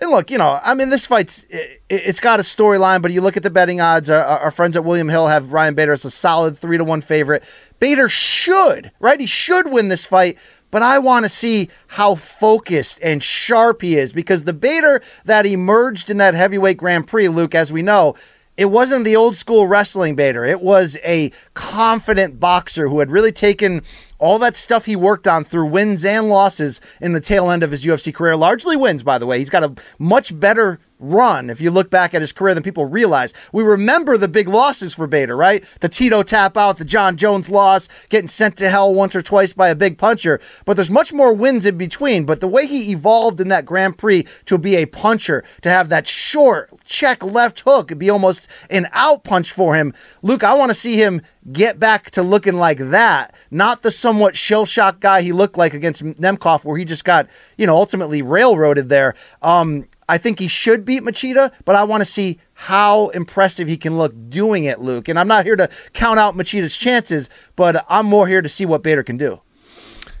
[0.00, 3.20] and look, you know, I mean, this fight's it, it's got a storyline, but you
[3.20, 4.08] look at the betting odds.
[4.08, 7.02] Our, our friends at William Hill have Ryan Bader as a solid three to one
[7.02, 7.44] favorite.
[7.80, 9.20] Bader should, right?
[9.20, 10.38] He should win this fight,
[10.70, 15.46] but I want to see how focused and sharp he is because the Bader that
[15.46, 18.14] emerged in that heavyweight Grand Prix, Luke, as we know,
[18.56, 20.44] it wasn't the old school wrestling Bader.
[20.44, 23.82] It was a confident boxer who had really taken
[24.18, 27.70] all that stuff he worked on through wins and losses in the tail end of
[27.70, 28.36] his UFC career.
[28.36, 29.38] Largely wins, by the way.
[29.38, 32.84] He's got a much better run if you look back at his career than people
[32.84, 33.32] realize.
[33.52, 35.64] We remember the big losses for Bader, right?
[35.80, 39.52] The Tito tap out, the Jon Jones loss, getting sent to hell once or twice
[39.52, 40.40] by a big puncher.
[40.64, 42.24] But there's much more wins in between.
[42.24, 45.88] But the way he evolved in that Grand Prix to be a puncher, to have
[45.88, 49.94] that short check left hook, be almost an out punch for him.
[50.22, 51.22] Luke, I want to see him
[51.52, 55.74] get back to looking like that, not the somewhat shell shock guy he looked like
[55.74, 59.14] against Nemkov, where he just got, you know, ultimately railroaded there.
[59.42, 63.76] Um, I think he should beat Machida, but I want to see how impressive he
[63.76, 65.08] can look doing it, Luke.
[65.08, 68.66] And I'm not here to count out Machida's chances, but I'm more here to see
[68.66, 69.40] what Bader can do.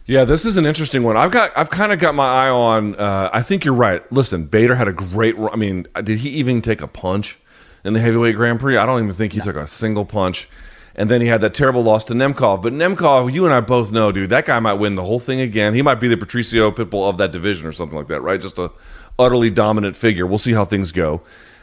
[0.06, 1.16] Yeah, this is an interesting one.
[1.16, 2.94] I've got, I've kind of got my eye on.
[2.94, 4.00] Uh, I think you're right.
[4.12, 5.34] Listen, Bader had a great.
[5.36, 7.38] I mean, did he even take a punch
[7.84, 8.76] in the heavyweight Grand Prix?
[8.76, 9.46] I don't even think he no.
[9.46, 10.48] took a single punch.
[10.94, 12.62] And then he had that terrible loss to Nemkov.
[12.62, 15.40] But Nemkov, you and I both know, dude, that guy might win the whole thing
[15.40, 15.74] again.
[15.74, 18.40] He might be the Patricio Pitbull of that division or something like that, right?
[18.40, 18.72] Just a
[19.20, 20.26] utterly dominant figure.
[20.26, 21.22] We'll see how things go.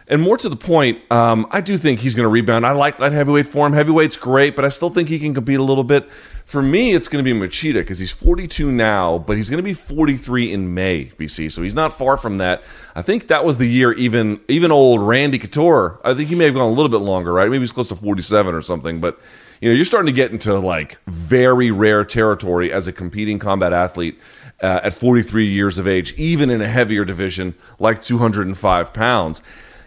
[0.09, 2.65] And more to the point, um, I do think he's going to rebound.
[2.65, 3.73] I like that heavyweight form.
[3.73, 6.09] Heavyweight's great, but I still think he can compete a little bit.
[6.45, 9.63] For me, it's going to be Machida because he's 42 now, but he's going to
[9.63, 11.51] be 43 in May, BC.
[11.51, 12.63] So he's not far from that.
[12.95, 15.99] I think that was the year even even old Randy Couture.
[16.05, 17.51] I think he may have gone a little bit longer, right?
[17.51, 19.01] Maybe he's close to 47 or something.
[19.01, 19.19] But
[19.59, 23.73] you know, you're starting to get into like very rare territory as a competing combat
[23.73, 24.17] athlete
[24.61, 29.41] uh, at 43 years of age, even in a heavier division like 205 pounds.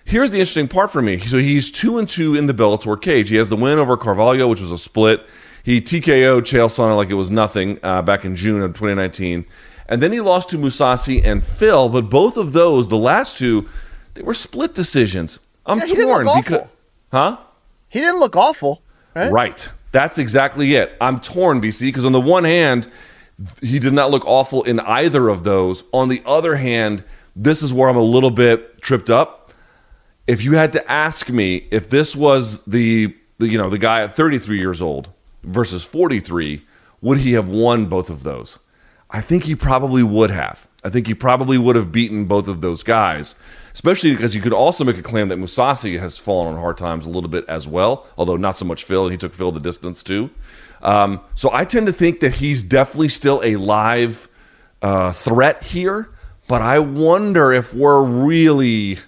[0.05, 1.19] Here's the interesting part for me.
[1.19, 3.29] So he's two and two in the Bellator cage.
[3.29, 5.25] He has the win over Carvalho, which was a split.
[5.63, 9.45] He TKO'd Chael Sonnen like it was nothing uh, back in June of 2019.
[9.89, 13.69] And then he lost to Mousasi and Phil, but both of those, the last two,
[14.15, 15.41] they were split decisions.
[15.67, 16.69] I'm yeah, torn because
[17.13, 17.39] huh?
[17.89, 18.83] He didn't look awful.
[19.15, 19.31] Right?
[19.31, 19.69] right.
[19.93, 20.97] That's exactly it.
[21.01, 22.89] I'm torn, BC, because on the one hand,
[23.63, 25.85] he did not look awful in either of those.
[25.93, 29.53] On the other hand, this is where I'm a little bit tripped up.
[30.27, 34.15] If you had to ask me if this was the, you know the guy at
[34.15, 35.11] 33 years old
[35.43, 36.63] versus 43,
[37.01, 38.59] would he have won both of those?
[39.11, 40.69] I think he probably would have.
[40.85, 43.35] I think he probably would have beaten both of those guys,
[43.75, 47.07] especially because you could also make a claim that Mousasi has fallen on hard times
[47.07, 49.61] a little bit as well, although not so much Phil, and he took Phil the
[49.61, 50.31] distance too.
[50.83, 54.29] Um, so I tend to think that he's definitely still a live
[54.83, 56.11] uh, threat here,
[56.49, 58.99] but I wonder if we're really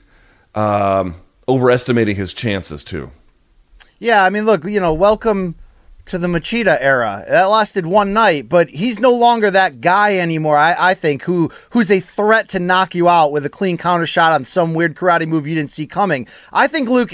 [0.54, 1.16] um,
[1.48, 3.10] overestimating his chances too.
[3.98, 5.54] Yeah, I mean, look, you know, welcome
[6.06, 7.24] to the Machida era.
[7.28, 10.56] That lasted one night, but he's no longer that guy anymore.
[10.56, 14.06] I, I think who who's a threat to knock you out with a clean counter
[14.06, 16.26] shot on some weird karate move you didn't see coming.
[16.52, 17.12] I think Luke,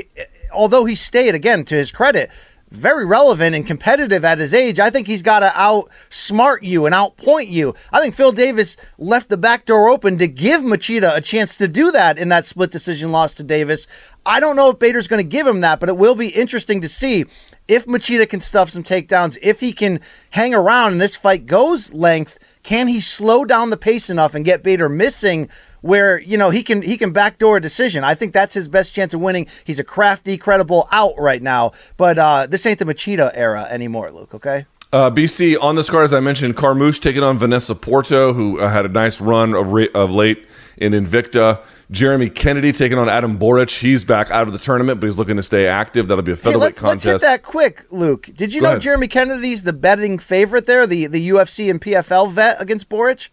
[0.53, 2.31] although he stayed again to his credit,
[2.71, 4.79] very relevant and competitive at his age.
[4.79, 7.75] I think he's got to outsmart you and outpoint you.
[7.93, 11.69] I think Phil Davis left the back door open to give Machida a chance to
[11.69, 13.87] do that in that split decision loss to Davis.
[14.27, 16.81] I don't know if Bader's going to give him that, but it will be interesting
[16.83, 17.25] to see
[17.69, 20.01] if Machida can stuff some takedowns, if he can
[20.31, 24.45] hang around and this fight goes length, can he slow down the pace enough and
[24.45, 25.49] get Bader missing
[25.81, 28.05] where you know he can he can backdoor a decision.
[28.05, 29.47] I think that's his best chance of winning.
[29.65, 34.11] He's a crafty, credible out right now, but uh, this ain't the Machida era anymore,
[34.11, 34.35] Luke.
[34.35, 34.67] Okay.
[34.91, 38.71] Uh, BC on this card, as I mentioned, Carmouche taking on Vanessa Porto, who uh,
[38.71, 40.47] had a nice run of, re- of late
[40.79, 41.63] in Invicta.
[41.91, 43.79] Jeremy Kennedy taking on Adam Borics.
[43.79, 46.07] He's back out of the tournament, but he's looking to stay active.
[46.09, 47.07] That'll be a featherweight hey, let's, contest.
[47.07, 48.29] Let's hit that quick, Luke.
[48.35, 48.83] Did you Go know ahead.
[48.83, 53.29] Jeremy Kennedy's the betting favorite there, the, the UFC and PFL vet against Borics?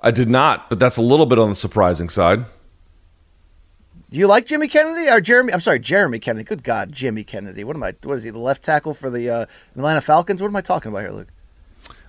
[0.00, 2.44] I did not, but that's a little bit on the surprising side.
[4.10, 5.52] Do you like Jimmy Kennedy or Jeremy?
[5.52, 6.44] I'm sorry, Jeremy Kennedy.
[6.44, 7.64] Good God, Jimmy Kennedy.
[7.64, 7.94] What am I?
[8.02, 8.30] What is he?
[8.30, 10.42] The left tackle for the uh, Atlanta Falcons?
[10.42, 11.28] What am I talking about here, Luke?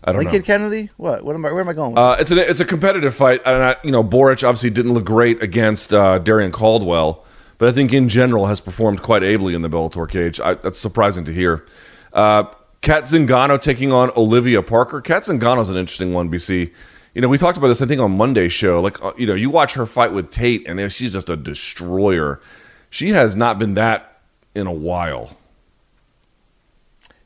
[0.05, 0.45] I don't Lincoln know.
[0.45, 0.89] Kennedy.
[0.97, 1.25] What?
[1.25, 1.51] What am I?
[1.51, 1.97] Where am I going?
[1.97, 5.05] Uh, it's a it's a competitive fight, and I, you know Borics obviously didn't look
[5.05, 7.25] great against uh, Darrion Caldwell,
[7.57, 10.39] but I think in general has performed quite ably in the Bellator cage.
[10.39, 11.65] I, that's surprising to hear.
[12.13, 12.43] Uh,
[12.81, 15.01] Cat Zingano taking on Olivia Parker.
[15.01, 16.29] Cat Zingano's an interesting one.
[16.29, 16.71] BC
[17.15, 18.81] you know, we talked about this, I think, on Monday's show.
[18.81, 22.41] Like, uh, you know, you watch her fight with Tate, and she's just a destroyer.
[22.89, 24.19] She has not been that
[24.53, 25.37] in a while.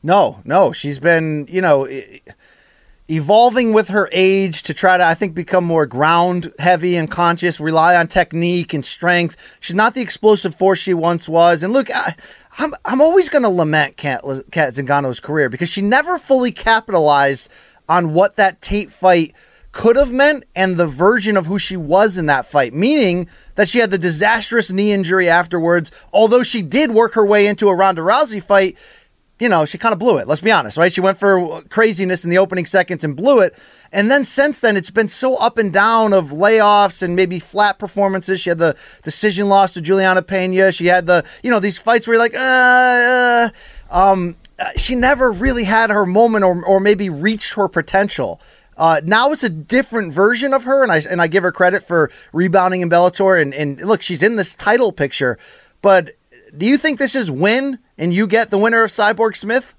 [0.00, 0.72] No, no.
[0.72, 1.88] She's been, you know,
[3.10, 7.60] evolving with her age to try to, I think, become more ground heavy and conscious,
[7.60, 9.36] rely on technique and strength.
[9.60, 11.62] She's not the explosive force she once was.
[11.62, 12.14] And look, I,
[12.58, 17.48] I'm, I'm always going to lament Cat, Cat Zingano's career because she never fully capitalized
[17.88, 19.34] on what that Tate fight–
[19.72, 23.68] could have meant and the version of who she was in that fight, meaning that
[23.68, 25.92] she had the disastrous knee injury afterwards.
[26.12, 28.76] Although she did work her way into a Ronda Rousey fight,
[29.40, 30.28] you know, she kind of blew it.
[30.28, 30.92] Let's be honest, right?
[30.92, 33.56] She went for craziness in the opening seconds and blew it.
[33.90, 37.78] And then since then, it's been so up and down of layoffs and maybe flat
[37.78, 38.40] performances.
[38.40, 40.72] She had the decision loss to Julianna Peña.
[40.76, 43.50] She had the, you know, these fights where you're like, uh, uh
[43.90, 48.40] um, uh, she never really had her moment or, or maybe reached her potential.
[48.76, 51.82] Uh, now it's a different version of her, and I and I give her credit
[51.84, 53.40] for rebounding in Bellator.
[53.40, 55.38] And, and look, she's in this title picture.
[55.82, 56.12] But
[56.56, 59.74] do you think this is win and you get the winner of Cyborg Smith?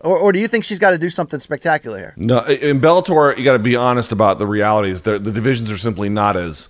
[0.00, 2.14] Or, or do you think she's got to do something spectacular here?
[2.16, 5.02] No, in Bellator, you got to be honest about the realities.
[5.02, 6.68] The, the divisions are simply not as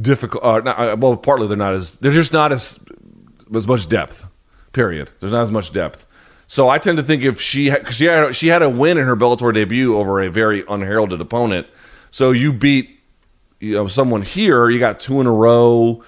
[0.00, 0.42] difficult.
[0.42, 2.82] Uh, not, uh, well, partly they're not as they're just not as
[3.54, 4.26] as much depth.
[4.72, 5.10] Period.
[5.20, 6.06] There's not as much depth.
[6.46, 9.06] So I tend to think if she cause she had she had a win in
[9.06, 11.66] her Bellator debut over a very unheralded opponent.
[12.10, 13.00] So you beat
[13.60, 16.02] you know someone here, you got two in a row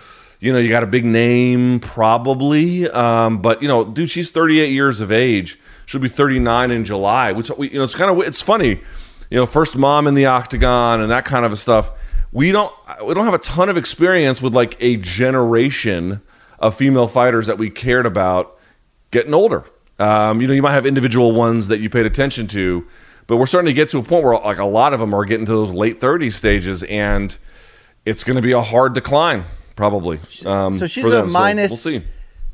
[0.44, 4.66] you know, you got a big name probably, um, but you know, dude, she's 38
[4.66, 5.58] years of age.
[5.86, 7.32] She'll be 39 in July.
[7.32, 8.82] Which you know, it's kind of it's funny,
[9.30, 11.92] you know, first mom in the octagon and that kind of stuff.
[12.30, 12.70] We don't
[13.06, 16.20] we don't have a ton of experience with like a generation
[16.58, 18.58] of female fighters that we cared about
[19.12, 19.64] getting older.
[19.98, 22.86] Um, you know, you might have individual ones that you paid attention to,
[23.26, 25.24] but we're starting to get to a point where like a lot of them are
[25.24, 27.38] getting to those late 30s stages, and
[28.04, 29.44] it's going to be a hard decline
[29.76, 30.20] probably.
[30.44, 31.82] Um, so she's a minus.
[31.82, 32.06] So we'll see.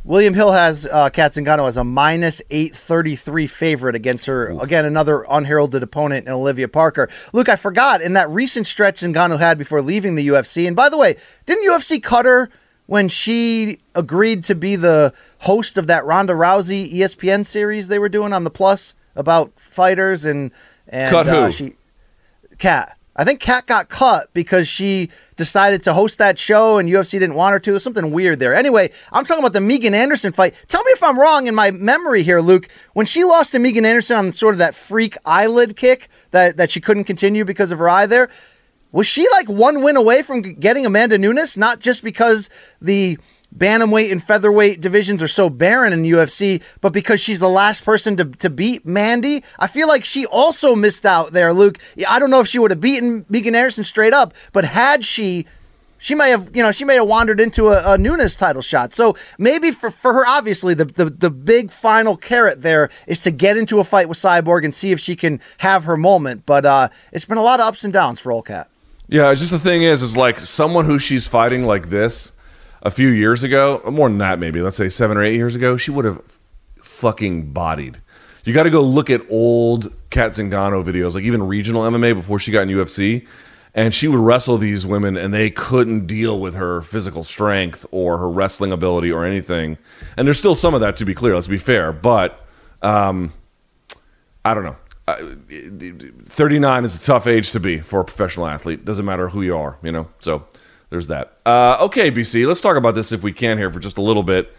[0.02, 4.50] William Hill has uh, Kat Zingano as a minus 833 favorite against her.
[4.50, 4.60] Ooh.
[4.60, 7.10] Again, another unheralded opponent in Olivia Parker.
[7.34, 10.66] Luke, I forgot in that recent stretch Zingano had before leaving the UFC.
[10.66, 12.48] And by the way, didn't UFC cut her
[12.86, 18.08] when she agreed to be the host of that Ronda Rousey ESPN series they were
[18.08, 20.50] doing on the Plus about fighters and
[20.88, 21.36] and cut who?
[21.36, 21.74] Uh, she
[22.58, 22.96] Kat.
[23.20, 27.34] I think Kat got cut because she decided to host that show and UFC didn't
[27.34, 27.72] want her to.
[27.72, 28.54] There's something weird there.
[28.54, 30.54] Anyway, I'm talking about the Megan Anderson fight.
[30.68, 32.68] Tell me if I'm wrong in my memory here, Luke.
[32.94, 36.70] When she lost to Megan Anderson on sort of that freak eyelid kick that, that
[36.70, 38.30] she couldn't continue because of her eye there,
[38.90, 41.58] was she like one win away from getting Amanda Nunes?
[41.58, 42.48] Not just because
[42.80, 43.18] the
[43.56, 48.16] bantamweight and featherweight divisions are so barren in UFC, but because she's the last person
[48.16, 51.78] to, to beat Mandy, I feel like she also missed out there, Luke.
[52.08, 55.46] I don't know if she would have beaten Megan Anderson straight up, but had she,
[55.98, 58.92] she may have, you know, she may have wandered into a, a Nunes title shot.
[58.92, 63.30] So maybe for, for her, obviously, the, the, the big final carrot there is to
[63.30, 66.46] get into a fight with Cyborg and see if she can have her moment.
[66.46, 68.68] But uh, it's been a lot of ups and downs for Old Cat.
[69.08, 72.32] Yeah, it's just the thing is, is like someone who she's fighting like this
[72.82, 75.76] a few years ago, more than that, maybe let's say seven or eight years ago,
[75.76, 76.22] she would have
[76.82, 78.00] fucking bodied.
[78.44, 82.38] You got to go look at old Kat Zingano videos, like even regional MMA before
[82.38, 83.26] she got in UFC,
[83.74, 88.18] and she would wrestle these women, and they couldn't deal with her physical strength or
[88.18, 89.78] her wrestling ability or anything.
[90.16, 91.34] And there's still some of that to be clear.
[91.34, 92.44] Let's be fair, but
[92.82, 93.32] um,
[94.44, 94.76] I don't know.
[96.22, 98.84] 39 is a tough age to be for a professional athlete.
[98.84, 100.08] Doesn't matter who you are, you know.
[100.20, 100.46] So
[100.90, 101.38] there's that.
[101.46, 104.22] Uh, okay, BC, let's talk about this if we can here for just a little
[104.22, 104.54] bit.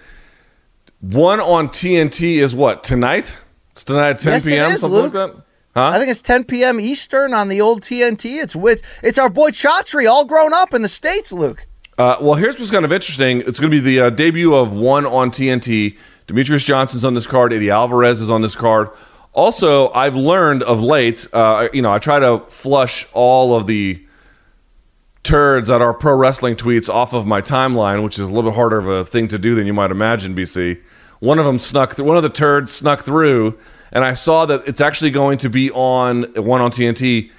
[1.02, 3.38] One on TNT is what tonight?
[3.72, 4.72] It's tonight at 10 yes, p.m.
[4.72, 5.14] Is, something Luke.
[5.14, 5.44] like that.
[5.74, 5.88] Huh?
[5.88, 6.80] I think it's 10 p.m.
[6.80, 8.42] Eastern on the old TNT.
[8.42, 11.32] It's with it's our boy Chatri, all grown up in the states.
[11.32, 11.66] Luke.
[11.98, 13.42] Uh, well, here's what's kind of interesting.
[13.42, 15.98] It's going to be the uh, debut of one on TNT.
[16.28, 17.54] Demetrius Johnson's on this card.
[17.54, 18.90] Eddie Alvarez is on this card.
[19.34, 21.28] Also, I've learned of late.
[21.32, 24.06] Uh, you know, I try to flush all of the
[25.32, 28.56] turds that are pro wrestling tweets off of my timeline, which is a little bit
[28.56, 30.78] harder of a thing to do than you might imagine, BC.
[31.20, 33.58] One of them snuck, th- one of the turds snuck through,
[33.94, 37.32] and I saw that it's actually going to be on one on TNT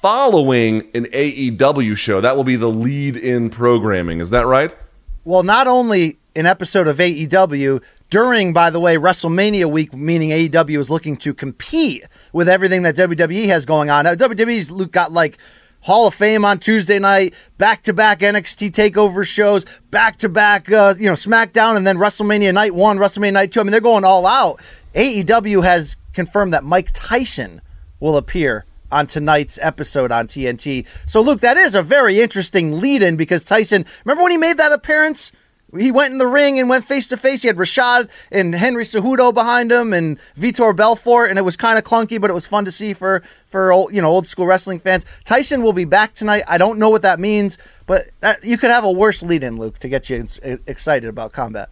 [0.00, 2.20] following an AEW show.
[2.20, 4.20] That will be the lead in programming.
[4.20, 4.76] Is that right?
[5.24, 10.78] Well, not only an episode of AEW during, by the way, WrestleMania week, meaning AEW
[10.78, 14.04] is looking to compete with everything that WWE has going on.
[14.04, 15.38] Now, WWE's got like
[15.82, 20.68] Hall of Fame on Tuesday night, back to back NXT takeover shows, back to back,
[20.68, 23.60] you know, SmackDown, and then WrestleMania night one, WrestleMania night two.
[23.60, 24.60] I mean, they're going all out.
[24.94, 27.60] AEW has confirmed that Mike Tyson
[27.98, 30.86] will appear on tonight's episode on TNT.
[31.06, 34.58] So, Luke, that is a very interesting lead in because Tyson, remember when he made
[34.58, 35.32] that appearance?
[35.76, 37.42] He went in the ring and went face to face.
[37.42, 41.78] He had Rashad and Henry Cejudo behind him and Vitor Belfort, and it was kind
[41.78, 44.46] of clunky, but it was fun to see for for old, you know old school
[44.46, 45.06] wrestling fans.
[45.24, 46.42] Tyson will be back tonight.
[46.46, 47.56] I don't know what that means,
[47.86, 50.26] but that, you could have a worse lead in, Luke, to get you
[50.66, 51.70] excited about combat.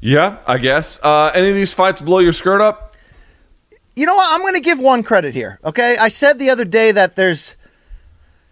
[0.00, 1.02] Yeah, I guess.
[1.02, 2.94] Uh, any of these fights blow your skirt up?
[3.96, 4.32] You know what?
[4.32, 5.58] I'm going to give one credit here.
[5.64, 7.56] Okay, I said the other day that there's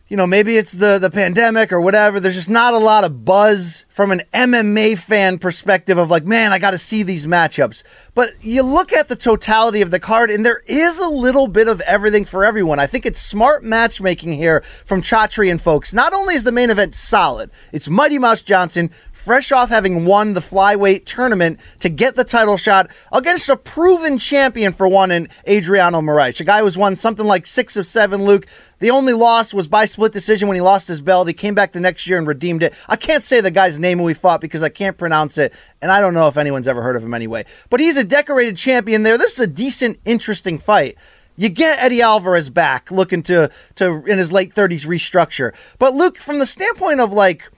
[0.08, 2.20] you know, maybe it's the the pandemic or whatever.
[2.20, 6.52] There's just not a lot of buzz from an MMA fan perspective of like, man,
[6.52, 7.82] I got to see these matchups.
[8.14, 11.66] But you look at the totality of the card, and there is a little bit
[11.66, 12.78] of everything for everyone.
[12.78, 15.92] I think it's smart matchmaking here from Chatri and folks.
[15.92, 18.90] Not only is the main event solid, it's Mighty Mouse Johnson
[19.26, 24.18] fresh off having won the flyweight tournament to get the title shot against a proven
[24.18, 26.38] champion for one in Adriano Moraes.
[26.38, 28.46] A guy who's won something like six of seven, Luke.
[28.78, 31.28] The only loss was by split decision when he lost his belt.
[31.28, 32.74] He came back the next year and redeemed it.
[32.88, 35.90] I can't say the guy's name who he fought because I can't pronounce it, and
[35.90, 37.44] I don't know if anyone's ever heard of him anyway.
[37.70, 39.16] But he's a decorated champion there.
[39.16, 40.96] This is a decent, interesting fight.
[41.36, 45.54] You get Eddie Alvarez back, looking to to in his late thirties restructure.
[45.78, 47.50] But Luke, from the standpoint of like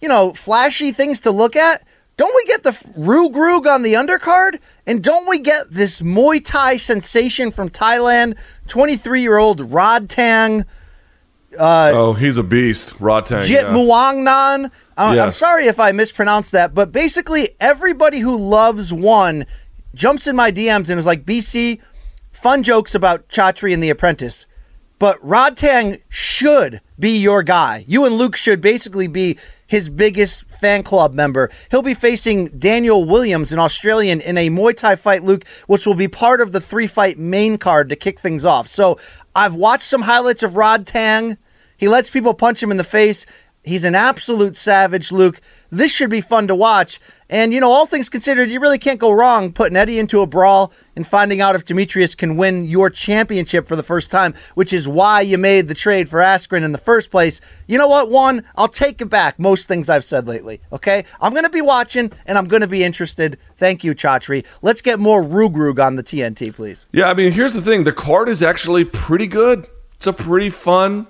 [0.00, 1.84] you know, flashy things to look at.
[2.16, 4.58] Don't we get the Reug Reug on the undercard?
[4.90, 8.36] And don't we get this Muay Thai sensation from Thailand,
[8.66, 10.64] 23 year old Rodtang
[11.58, 13.44] oh, he's a beast, Rodtang.
[13.44, 13.72] Jit yeah.
[13.72, 14.66] Muangnan?
[14.66, 15.36] Uh, I'm Yes.
[15.36, 19.46] sorry if I mispronounced that, but basically everybody who loves one
[19.94, 21.80] jumps in my DMs and is like, BC,
[22.32, 24.46] fun jokes about Chatri and The Apprentice.
[24.98, 27.84] But Rodtang should be your guy.
[27.86, 29.38] You and Luke should basically be
[29.70, 31.48] his biggest fan club member.
[31.70, 35.94] He'll be facing Daniel Williams, an Australian, in a Muay Thai fight, Luke, which will
[35.94, 38.66] be part of the three fight main card to kick things off.
[38.66, 38.98] So
[39.32, 41.38] I've watched some highlights of Rodtang.
[41.76, 43.26] He lets people punch him in the face.
[43.62, 45.40] He's an absolute savage, Luke.
[45.70, 47.00] This should be fun to watch.
[47.28, 50.26] And, you know, all things considered, you really can't go wrong putting Eddie into a
[50.26, 54.72] brawl and finding out if Demetrius can win your championship for the first time, which
[54.72, 57.40] is why you made the trade for Askren in the first place.
[57.68, 58.44] You know what, one?
[58.56, 59.38] I'll take it back.
[59.38, 61.04] Most things I've said lately, okay?
[61.20, 63.38] I'm going to be watching and I'm going to be interested.
[63.56, 64.44] Thank you, Chatri.
[64.62, 66.86] Let's get more Reug Reug on the TNT, please.
[66.90, 69.68] Yeah, I mean, here's the thing: the card is actually pretty good.
[69.94, 71.06] It's a pretty fun,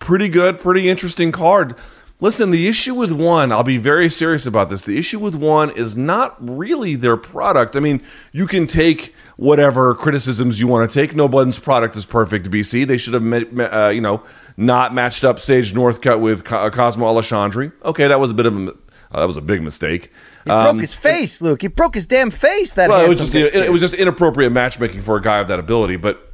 [0.00, 1.76] pretty good, pretty interesting card.
[2.22, 4.82] Listen, the issue with one, I'll be very serious about this.
[4.82, 7.74] The issue with one is not really their product.
[7.74, 8.00] I mean,
[8.30, 11.16] you can take whatever criticisms you want to take.
[11.16, 12.48] Nobody's product is perfect.
[12.48, 14.22] BC, they should have, uh, you know,
[14.56, 17.74] not matched up Sage Northcutt with uh, Cosmo Alexandre.
[17.84, 20.12] Okay, that was a bit of a, uh, that was a big mistake.
[20.44, 21.60] He broke his face, Luke.
[21.60, 22.74] He broke his damn face.
[22.74, 23.52] That Um, Well, it was just kid.
[23.52, 25.96] it, was just inappropriate matchmaking for a guy of that ability.
[25.96, 26.32] But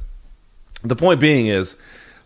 [0.83, 1.77] the point being is,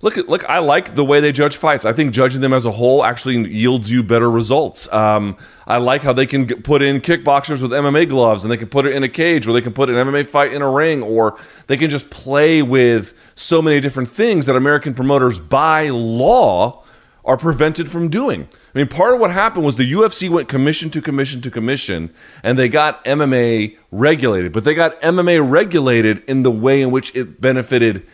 [0.03, 0.47] look at look.
[0.47, 1.85] I like the way they judge fights.
[1.85, 4.91] I think judging them as a whole actually yields you better results.
[4.93, 8.67] Um, I like how they can put in kickboxers with MMA gloves, and they can
[8.67, 11.01] put it in a cage, or they can put an MMA fight in a ring,
[11.01, 16.83] or they can just play with so many different things that American promoters by law
[17.25, 18.49] are prevented from doing.
[18.75, 22.13] I mean, part of what happened was the UFC went commission to commission to commission,
[22.43, 27.15] and they got MMA regulated, but they got MMA regulated in the way in which
[27.15, 28.05] it benefited,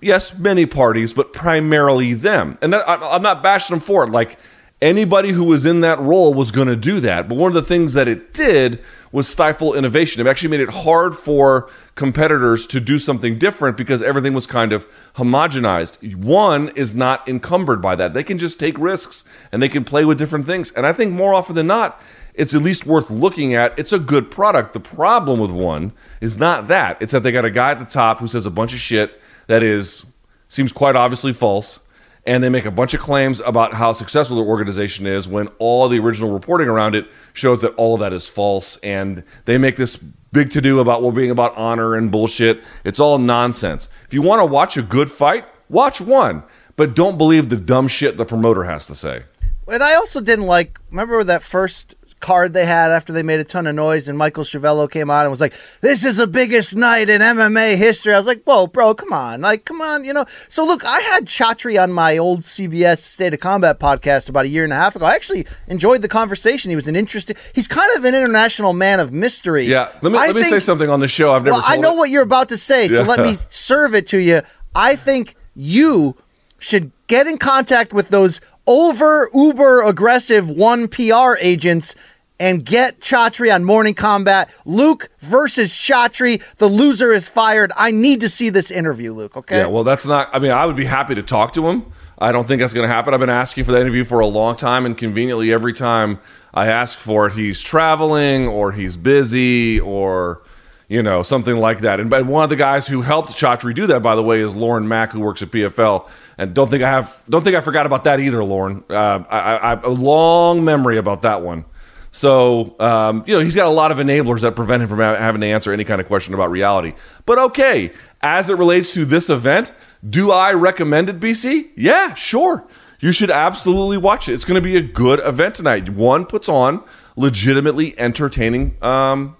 [0.00, 2.58] yes, many parties, but primarily them.
[2.62, 4.10] And that, I, I'm not bashing them for it.
[4.10, 4.38] Like,
[4.80, 7.28] anybody who was in that role was going to do that.
[7.28, 8.80] But one of the things that it did
[9.10, 10.24] was stifle innovation.
[10.24, 14.72] It actually made it hard for competitors to do something different because everything was kind
[14.72, 16.14] of homogenized.
[16.16, 18.14] One is not encumbered by that.
[18.14, 20.70] They can just take risks and they can play with different things.
[20.72, 22.00] And I think more often than not,
[22.34, 23.76] it's at least worth looking at.
[23.78, 24.74] It's a good product.
[24.74, 27.00] The problem with one is not that.
[27.00, 29.20] It's that they got a guy at the top who says a bunch of shit
[29.48, 30.06] that is
[30.48, 31.80] seems quite obviously false
[32.24, 35.88] and they make a bunch of claims about how successful their organization is when all
[35.88, 39.76] the original reporting around it shows that all of that is false and they make
[39.76, 44.14] this big to do about well being about honor and bullshit it's all nonsense if
[44.14, 46.42] you want to watch a good fight watch one
[46.76, 49.24] but don't believe the dumb shit the promoter has to say
[49.68, 50.78] And I also didn't like.
[50.90, 54.44] Remember that first card they had after they made a ton of noise, and Michael
[54.44, 58.18] Schiavello came out and was like, "This is the biggest night in MMA history." I
[58.18, 61.26] was like, "Whoa, bro, come on, like, come on, you know." So look, I had
[61.26, 64.96] Chatri on my old CBS State of Combat podcast about a year and a half
[64.96, 65.04] ago.
[65.06, 66.70] I actually enjoyed the conversation.
[66.70, 67.36] He was an interesting.
[67.54, 69.64] He's kind of an international man of mystery.
[69.64, 71.76] yeah let me I let me say something on the show i've never well, I
[71.76, 71.98] know it.
[71.98, 73.06] what you're about to say, so Yeah.
[73.06, 74.42] let me serve it to you.
[74.74, 76.16] I think you
[76.58, 81.96] should get in contact with those over uber aggressive one PR agents
[82.38, 84.50] and get Chatri on Morning Combat.
[84.64, 86.42] Luke versus Chatri.
[86.58, 87.72] The loser is fired.
[87.76, 89.36] I need to see this interview, Luke.
[89.36, 89.58] Okay.
[89.58, 90.28] Yeah, well, that's not.
[90.32, 91.86] I mean, I would be happy to talk to him.
[92.18, 93.14] I don't think that's going to happen.
[93.14, 96.20] I've been asking for that interview for a long time, and conveniently, every time
[96.52, 100.42] I ask for it, he's traveling or he's busy or
[100.88, 102.00] you know something like that.
[102.00, 104.88] And one of the guys who helped Chatri do that, by the way, is Lauren
[104.88, 106.08] Mack, who works at PFL.
[106.38, 108.84] And don't think I have don't think I forgot about that either, Lauren.
[108.88, 111.64] Uh, a long memory about that one.
[112.10, 115.16] So, um, you know, he's got a lot of enablers that prevent him from ha-
[115.16, 116.94] having to answer any kind of question about reality.
[117.26, 119.72] But okay, as it relates to this event,
[120.08, 121.70] do I recommend it, BC?
[121.76, 122.66] Yeah, sure.
[123.00, 124.32] You should absolutely watch it.
[124.32, 125.90] It's going to be a good event tonight.
[125.90, 126.82] One puts on
[127.14, 129.36] legitimately entertaining um,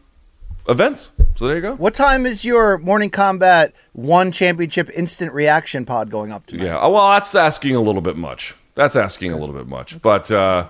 [0.69, 1.11] events.
[1.39, 1.77] So there you go.
[1.77, 6.65] What time is your morning combat one championship instant reaction pod going up tonight?
[6.65, 6.85] Yeah.
[6.89, 8.57] Well, that's asking a little bit much.
[8.75, 10.03] That's asking a little bit much.
[10.03, 10.69] But uh,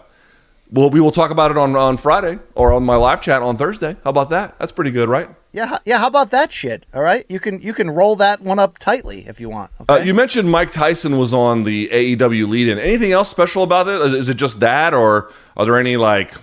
[0.70, 3.56] well, we will talk about it on on Friday or on my live chat on
[3.56, 3.96] Thursday.
[4.04, 4.58] How about that?
[4.58, 5.30] That's pretty good, right?
[5.52, 6.00] Yeah, yeah.
[6.00, 6.84] How about that shit?
[6.92, 9.70] All right, you can you can roll that one up tightly if you want.
[9.88, 12.78] Uh, you mentioned Mike Tyson was on the AEW lead-in.
[12.78, 14.02] Anything else special about it?
[14.02, 16.34] Is, is it just that, or are there any like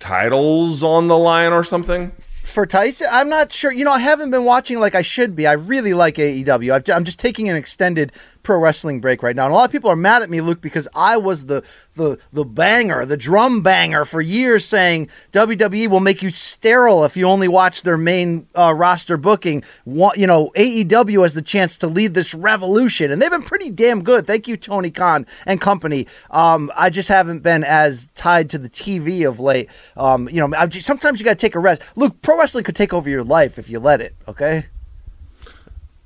[0.00, 2.10] titles on the line or something?
[2.48, 3.70] For Tyson, I'm not sure.
[3.70, 5.46] You know, I haven't been watching like I should be.
[5.46, 6.72] I really like AEW.
[6.72, 8.12] I've, I'm just taking an extended
[8.42, 10.60] pro wrestling break right now, and a lot of people are mad at me, Luke,
[10.60, 11.64] because I was the
[11.94, 17.16] the the banger, the drum banger for years, saying WWE will make you sterile if
[17.16, 19.62] you only watch their main uh, roster booking.
[19.86, 24.02] You know, AEW has the chance to lead this revolution, and they've been pretty damn
[24.02, 24.26] good.
[24.26, 26.06] Thank you, Tony Khan and company.
[26.30, 29.68] Um, I just haven't been as tied to the TV of late.
[29.96, 31.82] Um, you know, sometimes you got to take a rest.
[31.96, 34.14] Luke, pro wrestling could take over your life if you let it.
[34.26, 34.66] Okay.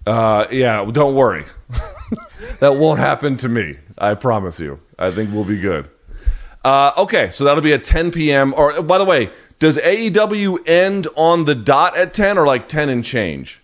[0.07, 1.45] Uh, yeah, don't worry.
[2.61, 3.77] that won't happen to me.
[3.97, 4.81] I promise you.
[4.99, 5.89] I think we'll be good.
[6.65, 8.55] Uh, okay, so that'll be at 10 p.m.
[8.55, 12.89] Or by the way, does AEW end on the dot at 10 or like 10
[12.89, 13.63] and change?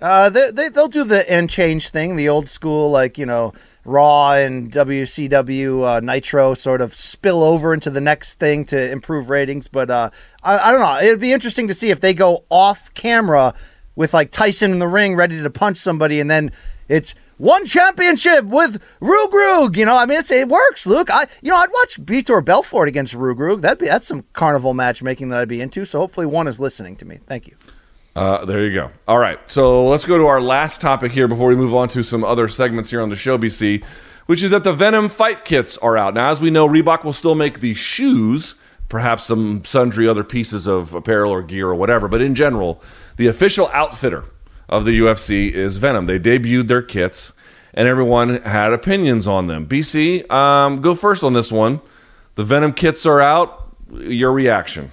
[0.00, 3.52] Uh, they, they they'll do the end change thing, the old school like you know
[3.84, 9.28] Raw and WCW uh, Nitro sort of spill over into the next thing to improve
[9.28, 9.66] ratings.
[9.66, 10.10] But uh,
[10.42, 11.00] I, I don't know.
[11.00, 13.54] It'd be interesting to see if they go off camera
[13.98, 16.52] with like Tyson in the ring ready to punch somebody, and then
[16.88, 19.76] it's one championship with Reug Reug.
[19.76, 21.10] You know, I mean, it works, Luke.
[21.10, 23.60] I you know I'd watch Vitor Belfort against Reug Reug.
[23.60, 25.84] That'd be that's some carnival matchmaking that I'd be into.
[25.84, 27.18] So hopefully one is listening to me.
[27.26, 27.56] Thank you.
[28.14, 28.90] Uh, there you go.
[29.08, 29.38] All right.
[29.50, 32.46] So let's go to our last topic here before we move on to some other
[32.46, 33.84] segments here on the show, BC,
[34.26, 36.14] which is that the Venom fight kits are out.
[36.14, 38.54] Now, as we know, Reebok will still make the shoes,
[38.88, 42.80] perhaps some sundry other pieces of apparel or gear or whatever, but in general,
[43.18, 44.24] the official outfitter
[44.68, 46.06] of the UFC is Venom.
[46.06, 47.32] They debuted their kits,
[47.74, 49.66] and everyone had opinions on them.
[49.66, 51.80] BC, um, go first on this one.
[52.36, 53.74] The Venom kits are out.
[53.92, 54.92] Your reaction?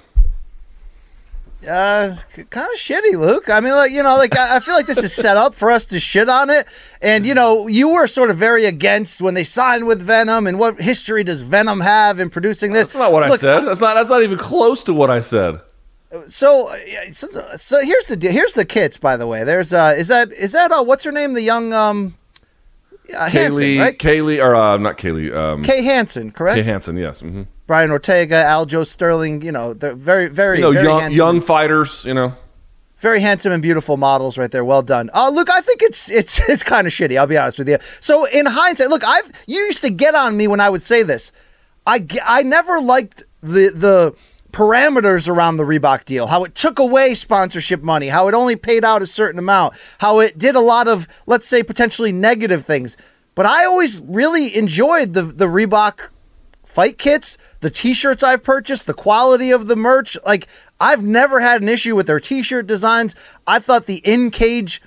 [1.61, 2.15] Uh,
[2.49, 3.49] kind of shitty, Luke.
[3.49, 5.71] I mean, like you know, like I, I feel like this is set up for
[5.71, 6.67] us to shit on it.
[7.01, 10.47] And you know, you were sort of very against when they signed with Venom.
[10.47, 12.89] And what history does Venom have in producing this?
[12.89, 13.61] That's not what I said.
[13.61, 13.95] That's not.
[13.95, 15.59] That's not even close to what I said.
[16.29, 16.73] So,
[17.11, 18.31] so, so here's the.
[18.31, 19.43] Here's the kits, by the way.
[19.43, 21.33] There's uh, is that is that uh, what's her name?
[21.33, 22.15] The young um,
[23.13, 23.97] uh, Hansen, Kaylee, right?
[23.99, 26.55] Kaylee, or uh, not Kaylee, um, Kay Hansen, correct?
[26.55, 26.97] Kay Hansen.
[26.97, 27.19] Yes.
[27.21, 29.41] hmm Brian Ortega, Aljo Sterling.
[29.41, 31.17] You know, they're very, very, You know, very young handsome.
[31.17, 32.05] young fighters.
[32.05, 32.33] You know,
[32.99, 34.63] very handsome and beautiful models right there.
[34.63, 35.09] Well done.
[35.13, 37.17] Uh, look, I think it's it's it's kind of shitty.
[37.17, 37.79] I'll be honest with you.
[37.99, 41.01] So in hindsight, look, I've you used to get on me when I would say
[41.03, 41.31] this.
[41.87, 44.15] I I never liked the the
[44.55, 46.27] parameters around the Reebok deal.
[46.27, 48.07] How it took away sponsorship money.
[48.07, 49.75] How it only paid out a certain amount.
[49.99, 52.95] How it did a lot of let's say potentially negative things.
[53.35, 56.09] But I always really enjoyed the the Reebok
[56.63, 60.17] fight kits, the t-shirts I've purchased, the quality of the merch.
[60.25, 60.47] Like
[60.79, 63.13] I've never had an issue with their t-shirt designs.
[63.45, 64.81] I thought the in-cage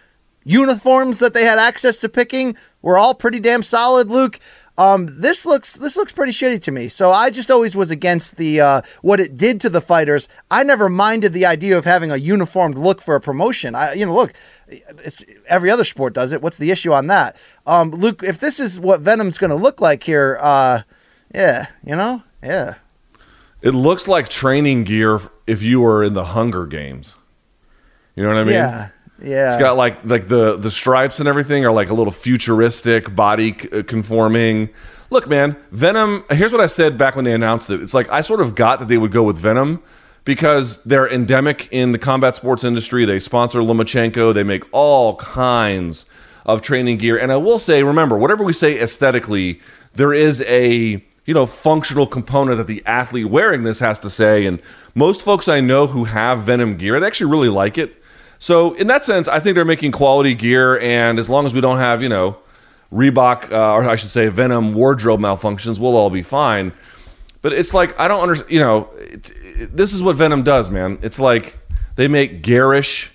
[0.44, 4.40] uniforms that they had access to picking were all pretty damn solid, Luke.
[4.78, 6.88] Um, this looks this looks pretty shitty to me.
[6.88, 10.28] So I just always was against the uh, what it did to the fighters.
[10.52, 13.74] I never minded the idea of having a uniformed look for a promotion.
[13.74, 14.34] I you know look,
[14.68, 16.40] it's, every other sport does it.
[16.40, 17.36] What's the issue on that?
[17.66, 20.82] Um, Luke, if this is what Venom's going to look like here, uh,
[21.34, 22.74] yeah, you know, yeah.
[23.60, 25.18] it looks like training gear
[25.48, 27.16] if you were in the Hunger Games.
[28.14, 28.54] You know what I mean?
[28.54, 28.90] Yeah,
[29.22, 29.48] yeah.
[29.48, 33.56] It's got like like the the stripes and everything are like a little futuristic, body
[33.72, 34.70] uh, conforming.
[35.10, 36.24] Look, man, Venom.
[36.30, 37.82] Here's what I said back when they announced it.
[37.82, 39.82] It's like I sort of got that they would go with Venom
[40.24, 43.04] because they're endemic in the combat sports industry.
[43.04, 44.34] They sponsor Lomachenko.
[44.34, 46.06] They make all kinds
[46.44, 47.18] of training gear.
[47.18, 49.60] And I will say, remember, whatever we say aesthetically,
[49.94, 54.46] there is a you know functional component that the athlete wearing this has to say.
[54.46, 54.60] And
[54.94, 58.00] most folks I know who have Venom gear, they actually really like it.
[58.38, 61.60] So in that sense, I think they're making quality gear, and as long as we
[61.60, 62.36] don't have you know
[62.92, 66.72] Reebok uh, or I should say Venom wardrobe malfunctions, we'll all be fine.
[67.42, 68.50] But it's like I don't understand.
[68.50, 70.98] You know, it, it, this is what Venom does, man.
[71.02, 71.58] It's like
[71.96, 73.10] they make garish,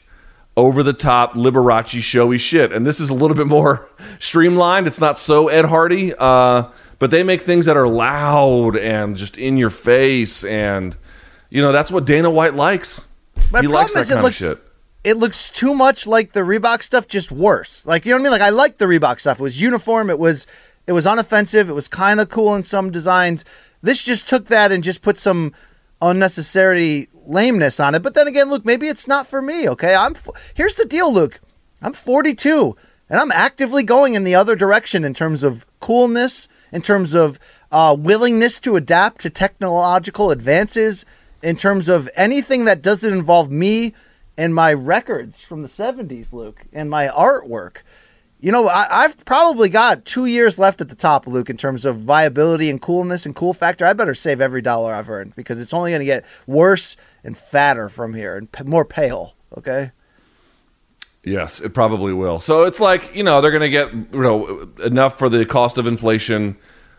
[0.56, 3.88] over the top Liberace showy shit, and this is a little bit more
[4.20, 4.88] streamlined.
[4.88, 6.70] It's not so Ed Hardy, uh,
[7.00, 10.96] but they make things that are loud and just in your face, and
[11.50, 13.02] you know that's what Dana White likes.
[13.52, 14.63] My he likes that kind looks, of shit.
[15.04, 17.86] It looks too much like the Reebok stuff, just worse.
[17.86, 18.32] Like you know what I mean?
[18.32, 19.40] Like I liked the Reebok stuff.
[19.40, 20.10] It was uniform.
[20.10, 20.48] It was
[20.88, 21.70] It was unoffensive.
[21.70, 23.44] It was kind of cool in some designs.
[23.82, 25.54] This just took that and just put some
[26.02, 28.04] unnecessary lameness on it.
[28.04, 29.68] But then again, Luke, maybe it's not for me.
[29.70, 30.16] Okay, I'm.
[30.54, 31.40] Here's the deal, Luke.
[31.82, 32.78] I'm 42,
[33.10, 37.40] and I'm actively going in the other direction in terms of coolness, in terms of
[37.74, 41.06] uh, willingness to adapt to technological advances,
[41.42, 43.94] in terms of anything that doesn't involve me
[44.38, 47.78] and my records from the 70s, Luke, and my artwork.
[48.40, 51.86] You know, I, I've probably got two years left at the top, Luke, in terms
[51.86, 53.86] of viability and coolness and cool factor.
[53.86, 57.38] I better save every dollar I've earned because it's only going to get worse and
[57.38, 59.36] fatter from here and p- more pale.
[59.58, 59.92] Okay.
[61.24, 62.42] Yes, it probably will.
[62.42, 65.78] So it's like you know they're going to get you know enough for the cost
[65.78, 66.58] of inflation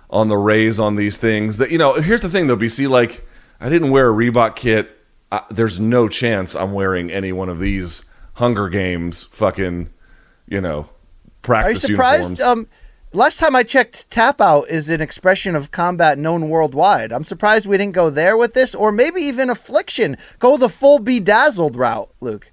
[0.08, 1.58] on the raise on these things.
[1.58, 2.88] That you know, here's the thing though, BC.
[2.88, 3.26] Like
[3.60, 4.98] I didn't wear a Reebok kit.
[5.34, 8.04] I, there's no chance I'm wearing any one of these
[8.34, 9.90] Hunger Games fucking
[10.46, 10.88] you know Are you
[11.42, 12.22] practice surprised?
[12.22, 12.40] uniforms.
[12.40, 12.66] Um,
[13.12, 17.12] last time I checked, tap out is an expression of combat known worldwide.
[17.12, 20.16] I'm surprised we didn't go there with this, or maybe even affliction.
[20.38, 22.52] Go the full bedazzled route, Luke.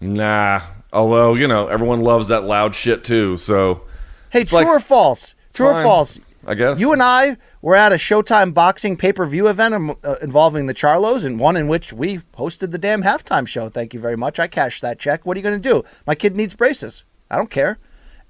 [0.00, 0.60] nah,
[0.92, 3.36] although you know everyone loves that loud shit too.
[3.36, 3.82] So
[4.30, 5.34] Hey, true like- or false?
[5.54, 6.18] True or false?
[6.48, 9.96] I guess You and I were at a Showtime boxing pay per view event um,
[10.02, 13.68] uh, involving the Charlos, and one in which we hosted the damn halftime show.
[13.68, 14.40] Thank you very much.
[14.40, 15.26] I cashed that check.
[15.26, 15.84] What are you going to do?
[16.06, 17.04] My kid needs braces.
[17.30, 17.78] I don't care.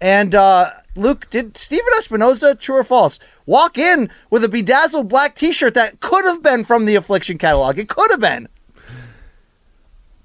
[0.01, 5.37] And uh, Luke, did Stephen Espinoza, true or false, walk in with a bedazzled black
[5.37, 7.79] t shirt that could have been from the Affliction catalog?
[7.79, 8.49] It could have been.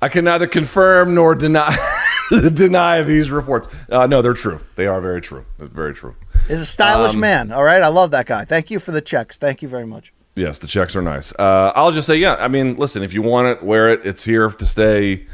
[0.02, 1.78] I can neither confirm nor deny
[2.54, 3.68] deny these reports.
[3.90, 4.60] Uh, no, they're true.
[4.76, 5.46] They are very true.
[5.60, 6.16] Very true.
[6.50, 7.52] Is a stylish Um, man.
[7.52, 7.82] All right.
[7.82, 8.46] I love that guy.
[8.46, 9.38] Thank you for the checks.
[9.38, 10.12] Thank you very much.
[10.36, 11.32] Yes, the checks are nice.
[11.38, 12.36] Uh, I'll just say, yeah.
[12.36, 14.02] I mean, listen, if you want it, wear it.
[14.04, 15.26] It's here to stay.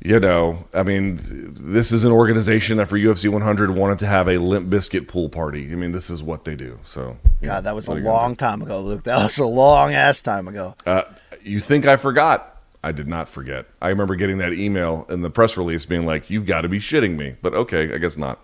[0.00, 4.28] You know, I mean, this is an organization that for UFC 100 wanted to have
[4.28, 5.72] a Limp Bizkit pool party.
[5.72, 6.78] I mean, this is what they do.
[6.84, 9.02] So, God, that was a long time ago, Luke.
[9.04, 10.76] That was a long ass time ago.
[10.86, 11.02] Uh,
[11.42, 12.60] you think I forgot?
[12.82, 13.66] I did not forget.
[13.82, 16.78] I remember getting that email in the press release being like, "You've got to be
[16.78, 18.38] shitting me." But okay, I guess not.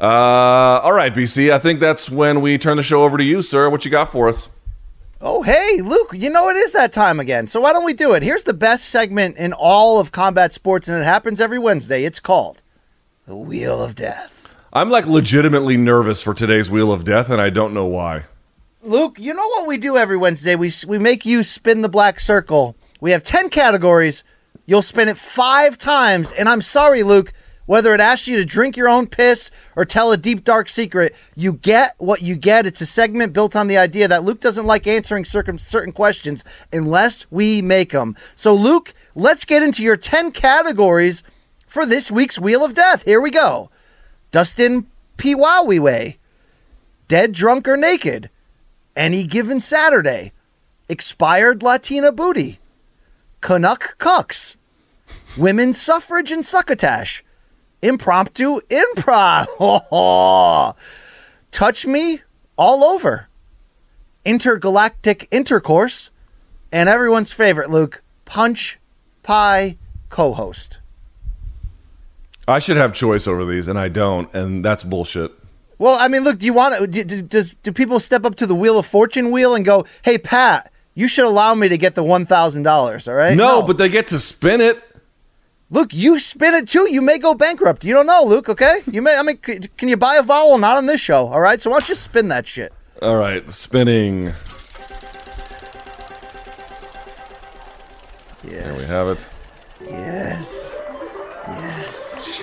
[0.00, 1.52] Uh, all right, BC.
[1.52, 3.68] I think that's when we turn the show over to you, sir.
[3.68, 4.50] What you got for us?
[5.20, 7.48] Oh, hey, Luke, you know it is that time again.
[7.48, 8.22] So why don't we do it?
[8.22, 12.04] Here's the best segment in all of combat sports, and it happens every Wednesday.
[12.04, 12.62] It's called
[13.26, 14.32] The Wheel of Death.
[14.72, 18.26] I'm like legitimately nervous for today's Wheel of Death, and I don't know why.
[18.80, 20.54] Luke, you know what we do every Wednesday?
[20.54, 22.76] We, we make you spin the black circle.
[23.00, 24.22] We have 10 categories.
[24.66, 26.30] You'll spin it five times.
[26.30, 27.32] And I'm sorry, Luke,
[27.68, 31.14] whether it asks you to drink your own piss or tell a deep, dark secret,
[31.36, 32.64] you get what you get.
[32.64, 36.42] It's a segment built on the idea that Luke doesn't like answering circum- certain questions
[36.72, 38.16] unless we make them.
[38.34, 41.22] So, Luke, let's get into your 10 categories
[41.66, 43.04] for this week's Wheel of Death.
[43.04, 43.68] Here we go
[44.30, 44.86] Dustin
[45.18, 46.16] Piwawiwe,
[47.06, 48.30] Dead, Drunk, or Naked,
[48.96, 50.32] Any Given Saturday,
[50.88, 52.60] Expired Latina Booty,
[53.42, 54.56] Canuck Cucks,
[55.36, 57.22] Women's Suffrage and Succotash,
[57.82, 59.46] Impromptu Improv,
[61.50, 62.22] Touch Me
[62.56, 63.28] All Over,
[64.24, 66.10] Intergalactic Intercourse,
[66.72, 68.78] and everyone's favorite, Luke, Punch
[69.22, 69.76] Pie
[70.08, 70.78] Co host.
[72.46, 75.32] I should have choice over these, and I don't, and that's bullshit.
[75.78, 78.34] Well, I mean, look, do you want to, do, do, does, do people step up
[78.36, 81.78] to the Wheel of Fortune wheel and go, hey, Pat, you should allow me to
[81.78, 83.36] get the $1,000, all right?
[83.36, 84.82] No, but they get to spin it.
[85.70, 86.90] Luke, you spin it too.
[86.90, 87.84] You may go bankrupt.
[87.84, 88.80] You don't know, Luke, okay?
[88.90, 90.56] You may, I mean, c- can you buy a vowel?
[90.56, 91.60] Not on this show, all right?
[91.60, 92.72] So why don't you spin that shit?
[93.02, 94.32] All right, spinning.
[98.44, 98.62] Yeah.
[98.62, 99.28] There we have it.
[99.84, 100.78] Yes.
[101.46, 102.42] Yes.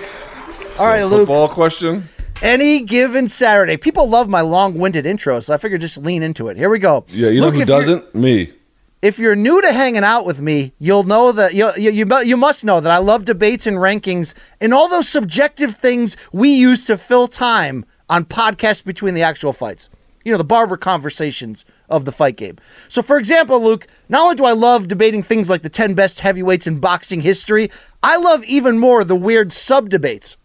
[0.78, 1.20] All right, Luke.
[1.20, 2.08] Football question.
[2.42, 3.76] Any given Saturday.
[3.76, 6.56] People love my long-winded intro, so I figured just lean into it.
[6.56, 7.04] Here we go.
[7.08, 8.14] Yeah, you Luke, know who if you're- doesn't?
[8.14, 8.52] Me.
[9.06, 12.36] If you're new to hanging out with me, you'll know that you you you, you
[12.36, 16.84] must know that I love debates and rankings and all those subjective things we use
[16.86, 19.88] to fill time on podcasts between the actual fights.
[20.24, 22.58] You know, the barber conversations of the fight game.
[22.88, 26.18] So, for example, Luke, not only do I love debating things like the 10 best
[26.18, 27.70] heavyweights in boxing history,
[28.02, 30.36] I love even more the weird sub debates.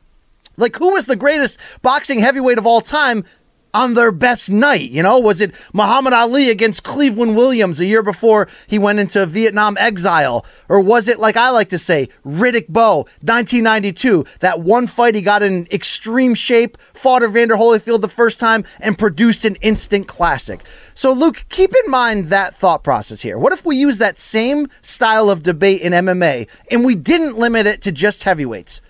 [0.56, 3.26] Like, who was the greatest boxing heavyweight of all time
[3.74, 4.90] on their best night?
[4.90, 9.26] You know, was it Muhammad Ali against Cleveland Williams a year before he went into
[9.26, 10.46] Vietnam exile?
[10.70, 15.22] Or was it, like I like to say, Riddick Bowe, 1992, that one fight he
[15.22, 20.64] got in extreme shape, fought Evander Holyfield the first time, and produced an instant classic?
[20.94, 23.38] So, Luke, keep in mind that thought process here.
[23.38, 27.66] What if we use that same style of debate in MMA and we didn't limit
[27.68, 28.82] it to just heavyweights?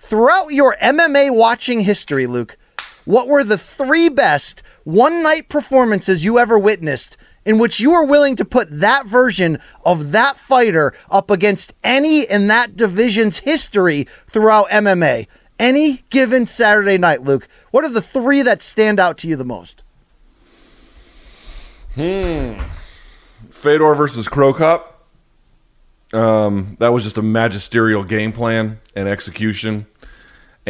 [0.00, 2.56] throughout your MMA watching history, Luke,
[3.04, 8.04] what were the three best one night performances you ever witnessed in which you were
[8.04, 14.06] willing to put that version of that fighter up against any in that division's history
[14.28, 15.26] throughout MMA?
[15.58, 17.48] Any given Saturday night, Luke.
[17.70, 19.82] What are the three that stand out to you the most?
[21.94, 22.60] Hmm.
[23.50, 25.08] Fedor versus Cro Cop.
[26.12, 29.86] Um, that was just a magisterial game plan and execution,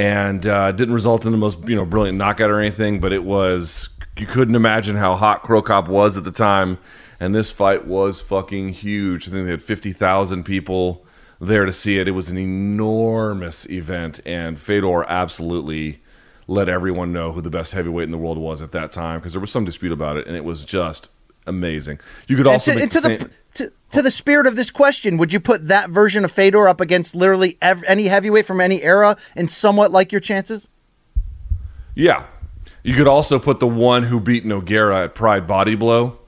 [0.01, 3.01] and uh, didn't result in the most you know brilliant knockout or anything.
[3.01, 6.79] But it was you couldn't imagine how hot Cro Cop was at the time,
[7.21, 9.29] and this fight was fucking huge.
[9.29, 11.05] I think they had fifty thousand people
[11.39, 12.09] there to see it.
[12.09, 16.01] It was an enormous event, and Fedor absolutely
[16.47, 19.33] let everyone know who the best heavyweight in the world was at that time because
[19.35, 21.09] there was some dispute about it, and it was just
[21.47, 22.01] amazing.
[22.27, 24.71] You could also And to, and to same- the to, to the spirit of this
[24.71, 28.61] question, would you put that version of Fedor up against literally ev- any heavyweight from
[28.61, 30.69] any era and somewhat like your chances?
[31.95, 32.27] Yeah.
[32.83, 36.19] You could also put the one who beat Nogueira at Pride Body Blow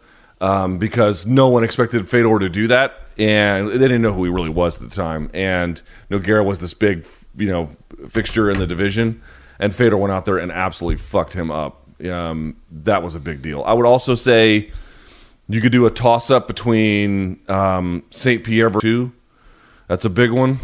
[0.41, 2.99] um, because no one expected Fedor to do that.
[3.19, 5.31] And they didn't know who he really was at the time.
[5.33, 7.07] And Nogueira was this big,
[7.37, 7.71] you know,
[8.09, 9.23] fixture in the division.
[9.59, 11.87] And Fedor went out there and absolutely fucked him up.
[12.05, 13.63] Um, that was a big deal.
[13.65, 14.73] I would also say
[15.55, 18.43] you could do a toss up between um, St.
[18.45, 19.13] Pierre versus two.
[19.89, 20.61] That's a big one.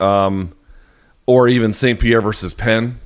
[0.00, 0.54] Um,
[1.26, 1.98] or even St.
[2.00, 2.98] Pierre versus Penn.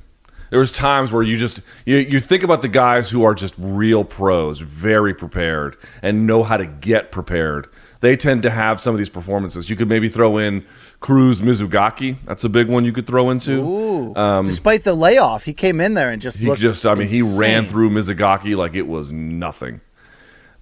[0.49, 3.55] There was times where you just you, you think about the guys who are just
[3.57, 7.67] real pros, very prepared, and know how to get prepared.
[7.99, 9.69] They tend to have some of these performances.
[9.69, 10.65] You could maybe throw in
[10.99, 12.17] Cruz Mizugaki.
[12.23, 13.59] That's a big one you could throw into.
[13.59, 14.13] Ooh.
[14.45, 17.21] Despite the layoff, he came in there and just Um, He just, I mean, he
[17.21, 19.81] ran through Mizugaki like it was nothing.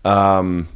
[0.06, 0.70] Um,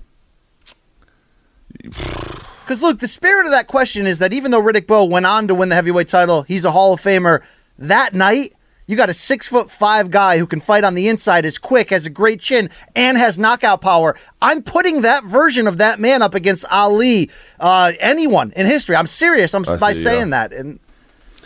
[1.82, 5.48] Because look, the spirit of that question is that even though Riddick Bowe went on
[5.48, 7.42] to win the heavyweight title, he's a Hall of Famer.
[7.78, 8.54] That night,
[8.88, 11.92] you got a six foot five guy who can fight on the inside, is quick,
[11.92, 14.16] has a great chin, and has knockout power.
[14.42, 18.96] I'm putting that version of that man up against Ali, uh, anyone in history.
[18.96, 19.54] I'm serious.
[19.54, 20.48] I'm I by see, saying yeah.
[20.48, 20.80] that, and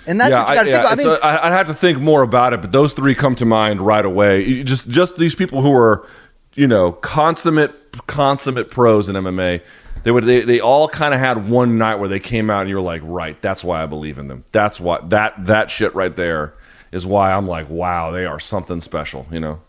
[0.07, 1.01] and that's yeah, what you got to yeah, think.
[1.01, 1.23] About.
[1.23, 3.45] I mean, a- I'd have to think more about it, but those three come to
[3.45, 4.43] mind right away.
[4.43, 6.05] You just, just these people who are,
[6.55, 7.73] you know, consummate,
[8.07, 9.61] consummate pros in MMA.
[10.03, 12.69] They would, they, they all kind of had one night where they came out and
[12.69, 14.43] you were like, right, that's why I believe in them.
[14.51, 16.53] That's why that that shit right there
[16.91, 19.27] is why I'm like, wow, they are something special.
[19.31, 19.61] You know.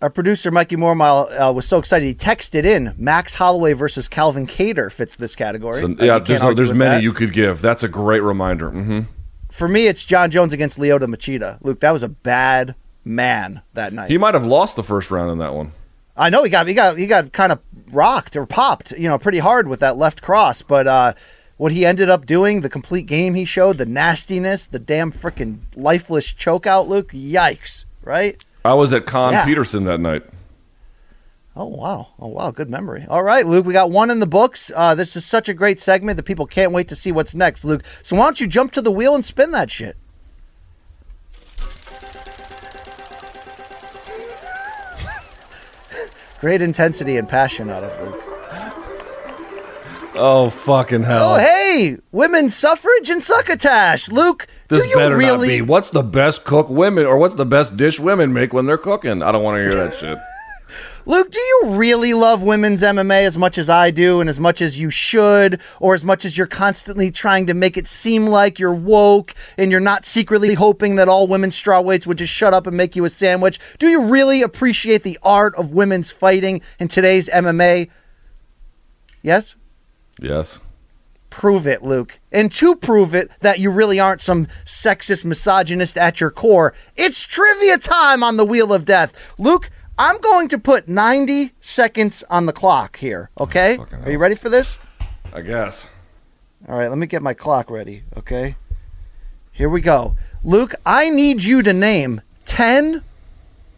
[0.00, 4.46] our producer Mikey Mormile uh, was so excited he texted in Max Holloway versus Calvin
[4.46, 5.80] Kattar fits this category.
[5.80, 7.02] So, yeah, there's argue there's many that.
[7.02, 7.60] you could give.
[7.60, 8.70] That's a great reminder.
[8.70, 9.00] hmm
[9.50, 11.58] For me, it's Jon Jones against Lyoto Machida.
[11.60, 14.10] Luke, that was a bad man that night.
[14.10, 15.72] He might have lost the first round in that one.
[16.22, 17.58] I know he got he got he got kind of
[17.90, 21.14] rocked or popped, you know, pretty hard with that left cross, but uh
[21.56, 25.58] what he ended up doing, the complete game he showed, the nastiness, the damn freaking
[25.74, 28.40] lifeless chokeout, Luke, yikes, right?
[28.64, 29.44] I was at Con Yeah.
[29.44, 30.22] Peterson that night.
[31.56, 32.08] Oh wow!
[32.20, 32.52] Oh wow!
[32.52, 33.04] Good memory.
[33.08, 34.70] All right, Luke, we got one in the books.
[34.74, 37.64] Uh, this is such a great segment that people can't wait to see what's next,
[37.64, 37.82] Luke.
[38.02, 39.96] So why don't you jump to the wheel and spin that shit?
[46.42, 48.20] Great intensity and passion out of Luke.
[50.16, 51.34] Oh fucking hell!
[51.34, 54.48] Oh hey, women's suffrage and succotash, Luke.
[54.66, 55.48] This do you better really?
[55.50, 55.62] not be.
[55.62, 59.22] What's the best cook women, or what's the best dish women make when they're cooking?
[59.22, 60.18] I don't want to hear that shit.
[61.04, 64.62] Luke, do you really love women's MMA as much as I do and as much
[64.62, 68.58] as you should, or as much as you're constantly trying to make it seem like
[68.58, 72.66] you're woke and you're not secretly hoping that all women's strawweights would just shut up
[72.66, 73.58] and make you a sandwich?
[73.78, 77.90] Do you really appreciate the art of women's fighting in today's MMA?
[79.22, 79.56] Yes?
[80.20, 80.60] Yes.
[81.30, 82.20] Prove it, Luke.
[82.30, 87.24] And to prove it that you really aren't some sexist misogynist at your core, it's
[87.24, 89.32] trivia time on the Wheel of Death.
[89.38, 93.76] Luke, I'm going to put 90 seconds on the clock here, okay?
[93.76, 94.78] fucking Are you ready for this?
[95.32, 95.88] I guess.
[96.68, 98.56] All right, let me get my clock ready, okay?
[99.52, 100.16] Here we go.
[100.44, 103.02] Luke, I need you to name 10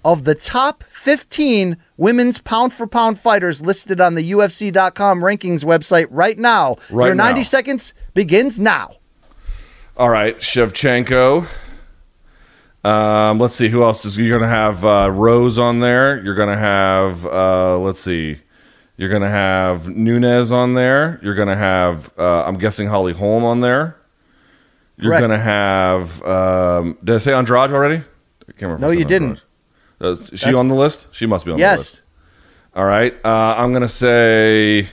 [0.04, 6.06] of the top 15 women's pound for pound fighters listed on the UFC.com rankings website
[6.10, 6.76] right now.
[6.90, 7.42] Right Your 90 now.
[7.44, 8.96] seconds begins now.
[9.96, 11.46] All right, Shevchenko.
[12.84, 14.16] Um, let's see who else is.
[14.18, 16.22] You're gonna have uh, Rose on there.
[16.22, 17.24] You're gonna have.
[17.24, 18.38] Uh, let's see.
[18.96, 21.18] You're gonna have Nunes on there.
[21.22, 22.12] You're gonna have.
[22.18, 23.96] Uh, I'm guessing Holly Holm on there.
[24.96, 25.22] You're Correct.
[25.22, 26.22] gonna have.
[26.24, 27.96] Um, did I say Andrade already?
[27.96, 28.86] I can't remember.
[28.86, 29.42] No, you didn't.
[30.00, 31.08] Uh, is she That's- on the list?
[31.12, 31.78] She must be on the Yes.
[31.78, 32.02] list.
[32.76, 33.14] All right.
[33.24, 34.88] Uh, I'm gonna say.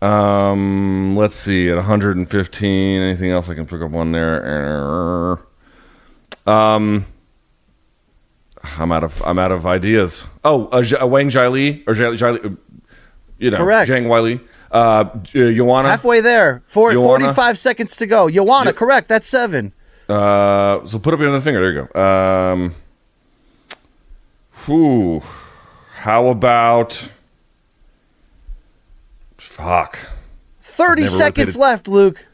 [0.00, 1.68] Um, let's see.
[1.70, 5.38] At 115, anything else I can pick up on there?
[6.46, 7.06] Um,
[8.78, 10.26] I'm out of I'm out of ideas.
[10.44, 12.50] Oh, uh, J- uh, Wang Jili or Jai- uh,
[13.38, 13.90] you know, Correct.
[13.90, 14.40] Zhang Weili,
[14.70, 15.88] uh, J- Joanna.
[15.88, 16.62] Halfway there.
[16.66, 17.24] Four, Joanna?
[17.26, 18.28] 45 seconds to go.
[18.30, 19.08] Joanna, correct.
[19.08, 19.72] That's seven.
[20.08, 21.60] Uh, so put up your other finger.
[21.60, 22.00] There you go.
[22.00, 22.74] Um,
[24.66, 25.22] whew.
[25.96, 27.08] How about?
[29.36, 29.98] Fuck.
[30.62, 32.26] 30 seconds repeated- left, Luke.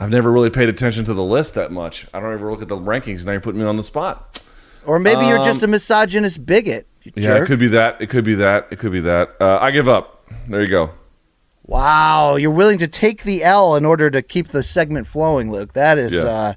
[0.00, 2.06] I've never really paid attention to the list that much.
[2.12, 3.24] I don't ever look at the rankings.
[3.24, 4.40] Now you're putting me on the spot.
[4.86, 6.86] Or maybe you're just a misogynist bigot.
[7.06, 7.42] Um, Yeah, jerk.
[7.42, 8.00] it could be that.
[8.00, 8.68] It could be that.
[8.70, 9.36] It could be that.
[9.40, 10.24] Uh, I give up.
[10.48, 10.90] There you go.
[11.66, 15.72] Wow, you're willing to take the L in order to keep the segment flowing, Luke.
[15.74, 16.24] That is, Yes.
[16.24, 16.54] uh,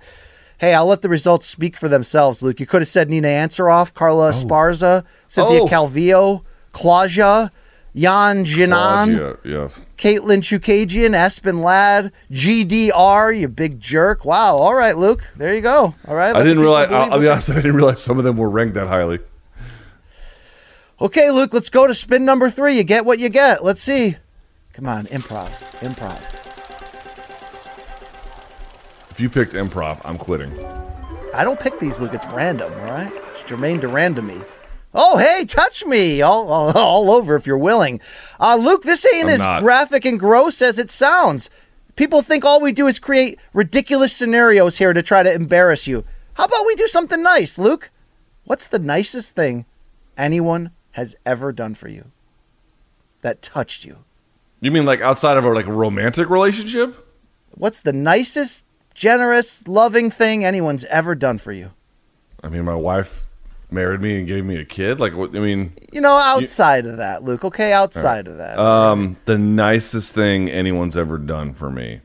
[0.57, 2.59] hey, I'll let the results speak for themselves, Luke.
[2.59, 5.67] You could have said Nina Ansaroff, Carla Esparza, Cynthia Oh.
[5.67, 6.41] Calvillo,
[6.71, 7.51] Claudia,
[7.97, 9.79] Yan Xiaonan, yes.
[9.97, 14.25] Katlyn Chookagian, Aspen Ladd, GDR, you big jerk.
[14.25, 15.31] Wow, all right, Luke.
[15.37, 15.95] There you go.
[16.05, 16.35] All right.
[16.35, 16.91] I didn't realize.
[16.91, 17.51] I'll, I'll be honest.
[17.51, 19.19] I didn't realize some of them were ranked that highly.
[20.99, 22.75] Okay, Luke, let's go to spin number three.
[22.75, 23.63] You get what you get.
[23.63, 24.17] Let's see.
[24.73, 25.47] Come on, improv,
[25.79, 26.19] improv.
[29.09, 30.51] If you picked improv, I'm quitting.
[31.33, 32.13] I don't pick these, Luke.
[32.13, 33.11] It's random, all right?
[33.13, 34.41] It's Jermaine to me.
[34.97, 37.99] Oh, hey, touch me all, all, all over if you're willing.
[38.39, 39.61] Uh, Luke, this ain't I'm as not.
[39.61, 41.49] graphic and gross as it sounds.
[41.97, 46.05] People think all we do is create ridiculous scenarios here to try to embarrass you.
[46.35, 47.91] How about we do something nice, Luke?
[48.45, 49.65] What's the nicest thing
[50.17, 52.11] anyone has ever done for you
[53.21, 53.97] that touched you?
[54.61, 56.95] You mean like outside of a like a romantic relationship?
[57.51, 61.71] What's the nicest, generous, loving thing anyone's ever done for you?
[62.43, 63.25] I mean, my wife
[63.71, 64.99] married me and gave me a kid.
[64.99, 65.35] Like, what?
[65.35, 67.43] I mean, You know, outside of that, Luke.
[67.45, 68.57] Okay, outside of that.
[68.59, 72.01] um, the nicest thing anyone's ever done for me.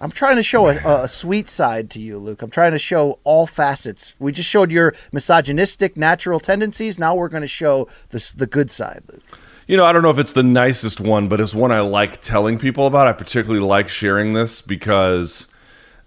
[0.00, 2.42] I'm trying to show a, a sweet side to you, Luke.
[2.42, 4.14] I'm trying to show all facets.
[4.18, 6.98] We just showed your misogynistic natural tendencies.
[6.98, 9.22] Now we're going to show the the good side, Luke.
[9.68, 12.20] You know, I don't know if it's the nicest one, but it's one I like
[12.20, 13.06] telling people about.
[13.06, 15.46] I particularly like sharing this because,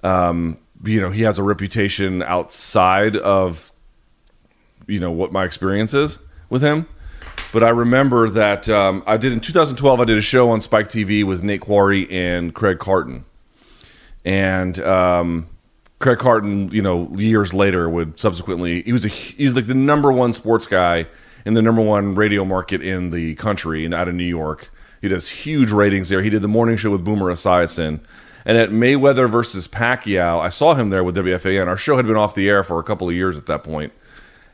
[0.03, 3.73] um, you know, he has a reputation outside of,
[4.87, 6.87] you know, what my experience is with him.
[7.51, 9.99] But I remember that um, I did in 2012.
[9.99, 13.23] I did a show on Spike TV with Nate Quarry and Craig Carton,
[14.25, 15.47] and um,
[15.99, 20.11] Craig Carton, you know, years later would subsequently he was a he's like the number
[20.11, 21.07] one sports guy
[21.45, 24.69] in the number one radio market in the country and out of New York.
[25.01, 26.21] He does huge ratings there.
[26.21, 28.01] He did the morning show with Boomer Esiason.
[28.45, 31.67] And at Mayweather versus Pacquiao, I saw him there with WFAN.
[31.67, 33.91] Our show had been off the air for a couple of years at that point.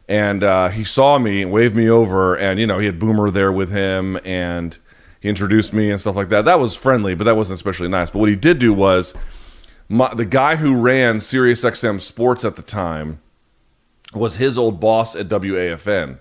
[0.07, 3.51] And uh, he saw me waved me over, and you know he had Boomer there
[3.51, 4.77] with him, and
[5.19, 6.45] he introduced me and stuff like that.
[6.45, 8.09] That was friendly, but that wasn't especially nice.
[8.09, 9.13] But what he did do was
[9.88, 13.22] my, the guy who ran SiriusXM Sports at the time
[14.13, 16.19] was his old boss at WFAN,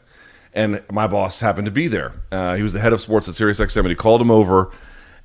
[0.53, 2.21] and my boss happened to be there.
[2.31, 4.71] Uh, he was the head of sports at SiriusXM, and he called him over,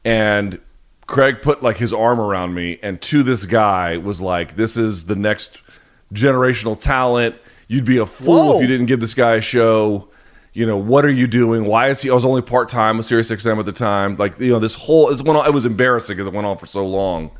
[0.03, 0.59] and
[1.07, 5.05] Craig put like his arm around me, and to this guy was like, "This is
[5.05, 5.59] the next
[6.13, 7.35] generational talent.
[7.67, 8.55] You'd be a fool Whoa.
[8.55, 10.07] if you didn't give this guy a show."
[10.53, 11.65] You know what are you doing?
[11.65, 12.09] Why is he?
[12.09, 14.15] I was only part time with SiriusXM at the time.
[14.15, 15.45] Like you know, this whole it went on.
[15.45, 17.31] It was embarrassing because it went on for so long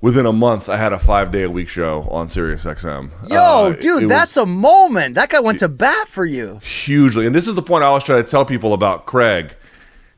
[0.00, 3.10] within a month, I had a five day a week show on Sirius XM.
[3.28, 5.14] Yo, Uh, it dude, was that's a moment.
[5.16, 6.60] That guy went to bat for you.
[6.62, 7.26] hugely.
[7.26, 9.54] And this is the point I always try to tell people about Craig.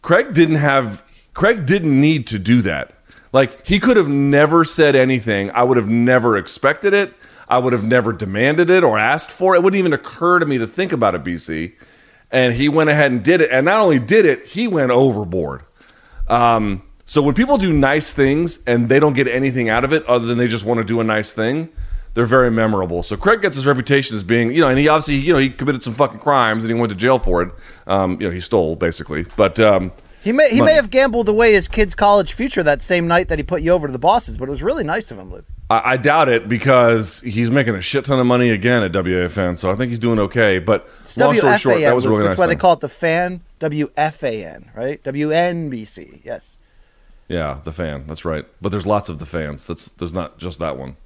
[0.02, 1.02] Craig didn't have,
[1.34, 2.92] Craig didn't need to do that.
[3.32, 5.50] Like, he could have never said anything.
[5.52, 7.14] I would have never expected it.
[7.48, 9.58] I would have never demanded it or asked for it.
[9.58, 11.74] It wouldn't even occur to me to think about it, BC.
[12.30, 13.50] And he went ahead and did it.
[13.50, 15.64] And not only did it, he went overboard.
[16.28, 20.06] Um, so when people do nice things and they don't get anything out of it
[20.06, 21.68] other than they just want to do a nice thing,
[22.14, 23.02] they're very memorable.
[23.02, 25.50] So Craig gets his reputation as being, you know, and he obviously, you know, he
[25.50, 27.52] committed some fucking crimes and he went to jail for it.
[27.88, 29.90] Um, you know, he stole basically, but um,
[30.22, 30.72] He may he Money.
[30.72, 33.72] may have gambled away his kid's college future that same night that he put you
[33.72, 35.46] over to the bosses, but it was really nice of him, Luke.
[35.70, 39.58] I, I doubt it because he's making a shit ton of money again at WFAN.
[39.58, 40.58] So I think he's doing okay.
[40.58, 42.12] But It's long story short, that was Luke.
[42.12, 42.36] really That's nice.
[42.36, 42.58] That's why thing.
[42.58, 43.40] they call it the fan.
[43.60, 45.02] WFAN, right?
[45.04, 46.20] WNBC.
[46.24, 46.58] Yes.
[47.28, 48.04] yeah, the fan.
[48.06, 48.44] That's right.
[48.60, 49.66] But there's lots of the fans.
[49.66, 50.96] That's there's not just that one.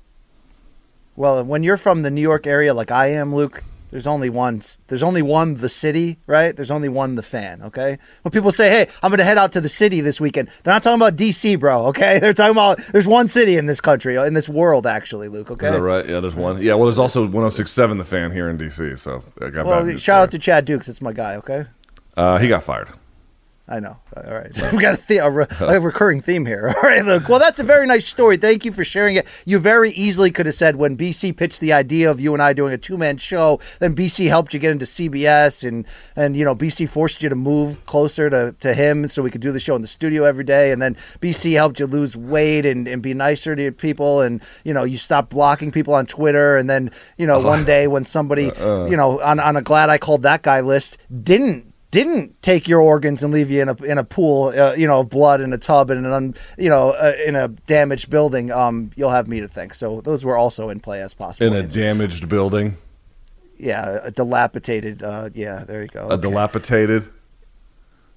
[1.16, 4.61] Well, when you're from the New York area like I am, Luke, there's only one.
[4.89, 6.55] There's only one the city, right?
[6.55, 7.62] There's only one the fan.
[7.62, 7.98] Okay.
[8.23, 10.74] When people say, "Hey, I'm going to head out to the city this weekend," they're
[10.74, 11.86] not talking about DC, bro.
[11.86, 12.19] Okay.
[12.24, 15.51] They're talking about there's one city in this country, in this world, actually, Luke.
[15.51, 15.66] Okay.
[15.66, 16.09] Is that right?
[16.09, 16.61] Yeah, there's one.
[16.61, 18.98] Yeah, well, there's also 106.7 the fan here in DC.
[18.98, 20.89] So I got Well, shout out to Chad Dukes.
[20.89, 21.36] It's my guy.
[21.36, 21.66] Okay.
[22.16, 22.90] Uh, he got fired.
[23.66, 23.97] I know.
[24.15, 24.53] All right.
[24.73, 26.69] We've got a, the- a, re- a recurring theme here.
[26.77, 27.28] All right, look.
[27.31, 28.36] Well, that's a very nice story.
[28.36, 29.27] Thank you for sharing it.
[29.47, 32.53] You very easily could have said when BC pitched the idea of you and I
[32.53, 36.45] doing a two man show, then BC helped you get into CBS and, and you
[36.45, 39.61] know, BC forced you to move closer to, to him so we could do the
[39.61, 40.70] show in the studio every day.
[40.70, 44.20] And then BC helped you lose weight and, and be nicer to people.
[44.20, 46.59] And, you know, you stopped blocking people on Twitter.
[46.59, 48.86] And then, you know, one day when somebody, uh, uh.
[48.86, 52.81] you know, on, on a glad I called that guy list didn't didn't take your
[52.81, 55.53] organs and leave you in a in a pool, uh, you know, of blood in
[55.53, 59.29] a tub in an un, you know uh, in a damaged building, um, you'll have
[59.29, 59.75] me to thank.
[59.75, 61.47] So those were also in play as possible.
[61.47, 62.77] In a damaged building,
[63.57, 65.03] yeah, a dilapidated.
[65.05, 66.09] Uh, yeah, there you go.
[66.09, 66.23] a Okay.
[66.23, 67.09] dilapidated.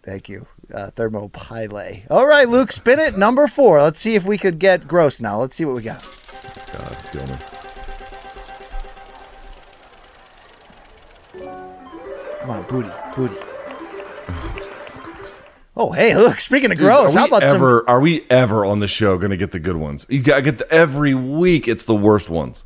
[0.02, 2.02] Thank you, uh, thermopyle.
[2.10, 3.16] All right, Luke, spin it.
[3.16, 3.80] Number four.
[3.82, 5.40] Let's see if we could get gross now.
[5.40, 6.02] Let's see what we got.
[6.74, 6.98] God.
[12.42, 13.36] Come on, booty, booty.
[15.80, 16.40] Oh, hey, look.
[16.40, 17.56] Speaking of gross, how about some?
[17.56, 17.88] ever?
[17.88, 20.08] Are we ever on the show going to get the good ones?
[20.10, 21.68] You got to get the, every week.
[21.68, 22.66] It's the worst ones.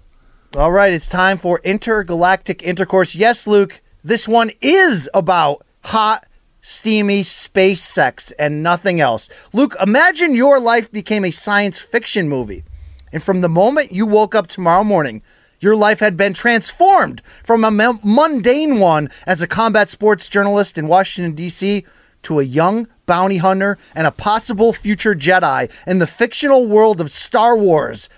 [0.56, 3.14] All right, it's time for intergalactic intercourse.
[3.16, 6.26] Yes, Luke, this one is about hot,
[6.62, 9.30] steamy space sex and nothing else.
[9.52, 12.64] Luke, imagine your life became a science fiction movie.
[13.12, 15.22] And from the moment you woke up tomorrow morning,
[15.62, 20.88] your life had been transformed from a mundane one as a combat sports journalist in
[20.88, 21.86] Washington, D.C.,
[22.24, 27.12] to a young bounty hunter and a possible future Jedi in the fictional world of
[27.12, 28.10] Star Wars.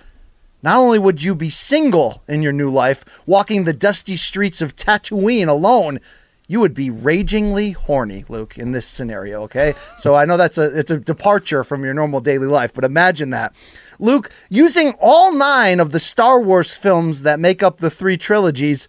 [0.62, 4.76] Not only would you be single in your new life, walking the dusty streets of
[4.76, 6.00] Tatooine alone,
[6.48, 9.74] you would be ragingly horny, Luke, in this scenario, okay?
[10.00, 13.30] So I know that's a it's a departure from your normal daily life, but imagine
[13.32, 13.54] that.
[14.00, 18.88] Luke, using all 9 of the Star Wars films that make up the three trilogies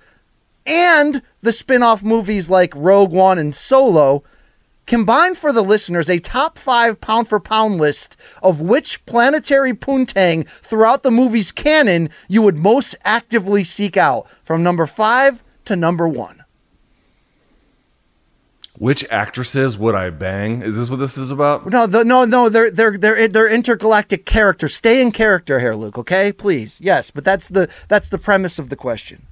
[0.67, 4.23] and the spin-off movies like Rogue One and Solo,
[4.87, 10.47] Combine for the listeners a top five pound for pound list of which planetary poontang
[10.47, 16.07] throughout the movie's canon you would most actively seek out, from number five to number
[16.07, 16.44] one.
[18.85, 20.61] Which actresses would I bang?
[20.61, 21.65] Is this what this is about?
[21.71, 24.75] No, the, no, no, they're they're they're they're intergalactic characters.
[24.75, 25.97] Stay in character here, Luke.
[25.97, 26.83] Okay, please.
[26.83, 29.25] Yes, but that's the that's the premise of the question.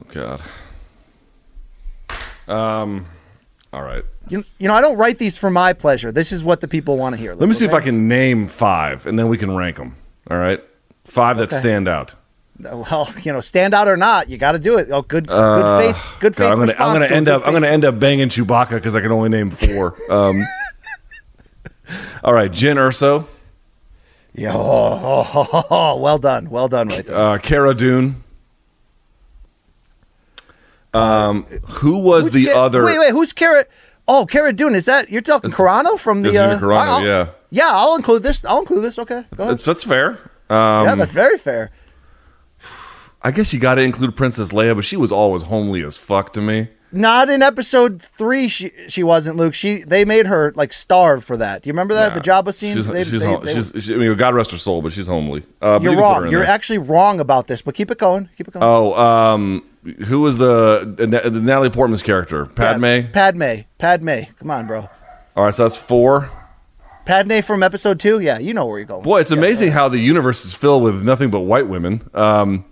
[0.00, 0.40] Oh God.
[2.46, 3.06] Um.
[3.72, 4.04] All right.
[4.28, 6.12] You, you know, I don't write these for my pleasure.
[6.12, 7.34] This is what the people want to hear.
[7.34, 9.96] Let me see if I can name five, and then we can rank them.
[10.30, 10.62] All right.
[11.06, 11.56] Five that Okay.
[11.56, 12.14] stand out.
[12.60, 14.88] Well, you know, stand out or not, you got to do it.
[14.90, 16.46] Oh, good, good faith, good faith.
[16.46, 17.46] Uh, God, I'm gonna, I'm gonna to end up.
[17.46, 19.96] I'm gonna end up banging Chewbacca because I can only name four.
[20.10, 20.42] Um,
[22.24, 23.26] all right, Jyn Erso,
[24.34, 27.16] Yeah, oh, oh, oh, oh, well done, well done, right there.
[27.16, 28.22] uh, Cara Dune.
[30.94, 32.84] Um, who was Who's the other?
[32.84, 33.66] Wait, wait, who's Cara?
[34.06, 34.74] Oh, Cara Dune.
[34.74, 36.36] Is that you're talking Carano from the?
[36.36, 37.28] Uh, Carano, I'll- yeah.
[37.50, 37.68] yeah.
[37.70, 38.44] I'll include this.
[38.44, 38.98] I'll include this.
[38.98, 39.54] Okay, go ahead.
[39.54, 40.12] That's, that's fair.
[40.50, 41.70] Um, yeah, that's very fair.
[43.22, 46.32] I guess you got to include Princess Leia, but she was always homely as fuck
[46.34, 46.68] to me.
[46.90, 48.48] Not in episode three.
[48.48, 49.52] She she wasn't Luke.
[49.52, 51.62] She they made her like starve for that.
[51.62, 52.74] Do you remember that the Jabba scene?
[52.76, 55.06] She's, They- she's, they- they- she's, she, I mean, God rest her soul, but she's
[55.06, 55.42] homely.
[55.60, 56.30] Uh, but you're you can put her wrong.
[56.32, 56.50] You're there.
[56.50, 57.60] actually wrong about this.
[57.60, 58.30] But keep it going.
[58.38, 58.64] Keep it going.
[58.64, 59.64] Oh, um,
[60.06, 61.06] who was the, the
[61.40, 62.46] Natalie Portman's character?
[62.46, 63.10] Padme.
[63.12, 63.60] Padme.
[63.78, 64.20] Padme.
[64.38, 64.88] Come on, bro.
[65.36, 66.30] All right, so that's four.
[67.04, 68.20] Padme from episode two.
[68.20, 69.02] Yeah, you know where you're going.
[69.02, 72.08] Boy, it's amazing how the universe is filled with nothing but white women.
[72.14, 72.64] Um,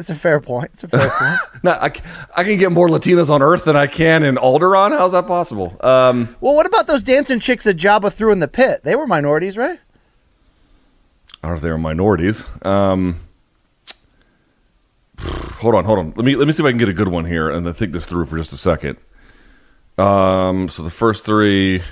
[0.00, 0.70] It's a fair point.
[0.74, 1.38] It's a fair point.
[1.62, 1.92] no, I,
[2.34, 4.96] I can get more Latinas on Earth than I can in Alderaan.
[4.96, 5.76] How's that possible?
[5.80, 8.80] Um, Well, what about those dancing chicks that Jabba threw in the pit?
[8.82, 9.78] They were minorities, right?
[11.42, 12.44] I don't know if they were minorities.
[12.62, 13.20] Um,
[15.18, 16.12] hold on, hold on.
[16.16, 17.74] Let me let me see if I can get a good one here and then
[17.74, 18.96] think this through for just a second.
[19.98, 21.82] Um, so the first three,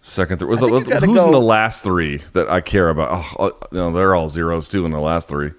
[0.00, 0.48] second three.
[0.48, 3.10] Was the, think you gotta who's in the last three that I care about?
[3.10, 5.52] Oh, oh, no, they're all zeros too in the last three.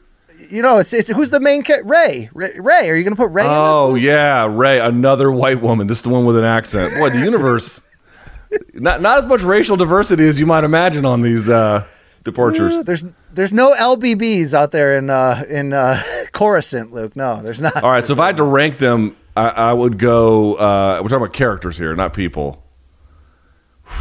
[0.54, 1.88] You know, it's, it's who's the main character?
[1.88, 2.30] Rey.
[2.32, 2.52] Rey.
[2.60, 2.88] Rey.
[2.92, 3.44] Are you going to put Rey?
[3.48, 5.88] Oh yeah, Rey, another white woman.
[5.88, 6.94] This is the one with an accent.
[6.94, 7.82] Boy, the universe.
[8.76, 11.88] not not as much racial diversity as you might imagine on these uh,
[12.24, 12.84] departures.
[12.84, 16.00] There's there's no LBBs out there in uh, in uh,
[16.34, 17.16] Coruscant, Luke.
[17.16, 17.84] No, there's not.
[17.84, 20.54] All right, so if I had to rank them, I, I would go.
[20.54, 22.64] Uh, we're talking about characters here, not people.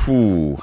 [0.05, 0.63] Whew.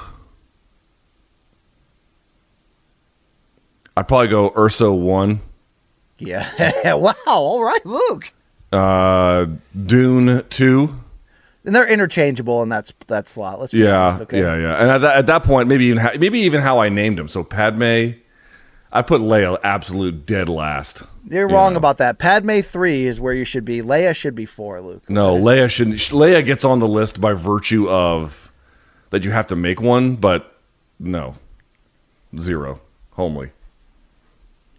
[3.96, 5.40] I'd probably go Erso one,
[6.20, 6.94] Yeah.
[6.94, 7.14] wow.
[7.26, 8.32] All right, Luke.
[8.72, 9.46] uh,
[9.86, 11.00] Dune two.
[11.64, 13.60] And they're interchangeable in that that slot.
[13.60, 14.40] Let's be Yeah, honest, okay?
[14.40, 14.74] yeah, yeah.
[14.80, 17.28] And at that, at that point, maybe even how, maybe even how I named them.
[17.28, 18.12] So Padme,
[18.92, 21.02] I put Leia absolute dead last.
[21.28, 21.78] You're You wrong know.
[21.78, 22.18] about that.
[22.18, 23.82] Padme three is where you should be.
[23.82, 24.80] Leia should be four.
[24.80, 25.08] Luke.
[25.10, 25.96] No, Leia shouldn't.
[25.98, 28.50] Leia gets on the list by virtue of
[29.10, 30.56] that you have to make one, but
[30.98, 31.34] no,
[32.38, 32.80] zero,
[33.12, 33.50] homely.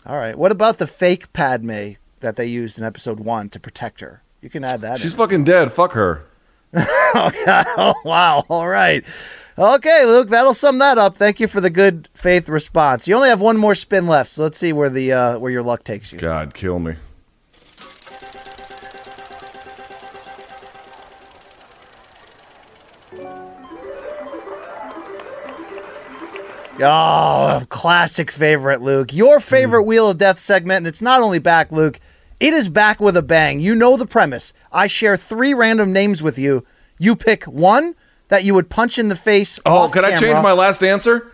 [0.05, 0.37] All right.
[0.37, 1.91] What about the fake Padme
[2.21, 4.23] that they used in episode one to protect her?
[4.41, 4.99] You can add that.
[4.99, 5.17] She's in.
[5.17, 5.71] fucking dead.
[5.71, 6.25] Fuck her.
[6.73, 7.95] oh god!
[8.05, 8.43] wow!
[8.49, 9.03] All right.
[9.57, 11.17] Okay, Luke, that'll sum that up.
[11.17, 13.07] Thank you for the good faith response.
[13.07, 15.63] You only have one more spin left, so let's see where the uh, where your
[15.63, 16.17] luck takes you.
[16.17, 16.95] God, kill me.
[26.81, 29.13] Oh, a classic favorite, Luke.
[29.13, 31.99] Your favorite Wheel of Death segment, and it's not only back, Luke.
[32.39, 33.59] It is back with a bang.
[33.59, 34.51] You know the premise.
[34.71, 36.65] I share three random names with you.
[36.97, 37.95] You pick one
[38.29, 39.59] that you would punch in the face.
[39.65, 41.31] Oh, can I change my last answer?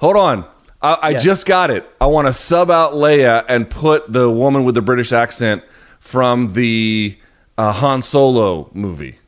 [0.00, 0.44] Hold on.
[0.82, 1.22] I, I Yes.
[1.24, 1.88] just got it.
[2.00, 5.62] I want to sub out Leia and put the woman with the British accent
[6.00, 7.18] from the
[7.56, 9.18] uh, Han Solo movie.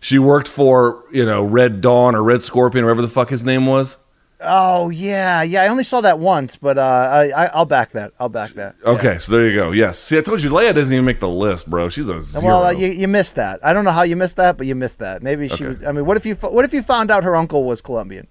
[0.00, 3.44] She worked for you know Red Dawn or Red Scorpion, or whatever the fuck his
[3.44, 3.96] name was.
[4.40, 5.62] Oh yeah, yeah.
[5.62, 8.12] I only saw that once, but uh, I, I I'll back that.
[8.20, 8.76] I'll back that.
[8.84, 9.72] Okay, so there you go.
[9.72, 9.98] Yes.
[9.98, 11.88] See, I told you, Leia doesn't even make the list, bro.
[11.88, 12.44] She's a zero.
[12.46, 13.58] Well, uh, you you missed that.
[13.64, 15.22] I don't know how you missed that, but you missed that.
[15.24, 15.66] Maybe she Okay.
[15.66, 15.84] was.
[15.84, 18.28] I mean, what if you what if you found out her uncle was Colombian?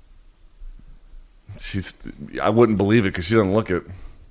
[1.60, 1.94] She's.
[2.42, 3.84] I wouldn't believe it because she doesn't look it.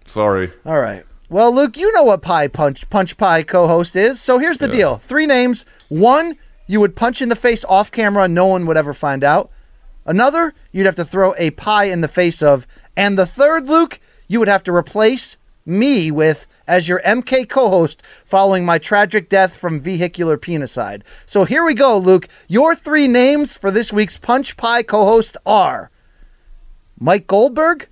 [0.06, 0.50] Sorry.
[0.64, 1.04] All right.
[1.28, 4.20] Well, Luke, you know what Pie Punch Punch Pie co-host is.
[4.20, 4.72] So here's the Yeah.
[4.72, 5.66] deal: three names.
[5.88, 6.36] One,
[6.66, 9.50] you would punch in the face off camera, no one would ever find out.
[10.06, 12.66] Another, you'd have to throw a pie in the face of,
[12.96, 18.02] and the third, Luke, you would have to replace me with as your MK co-host
[18.24, 21.04] following my tragic death from vehicular penicide.
[21.26, 22.28] So here we go, Luke.
[22.48, 25.90] Your three names for this week's Punch Pie co-host are
[26.98, 27.88] Mike Goldberg,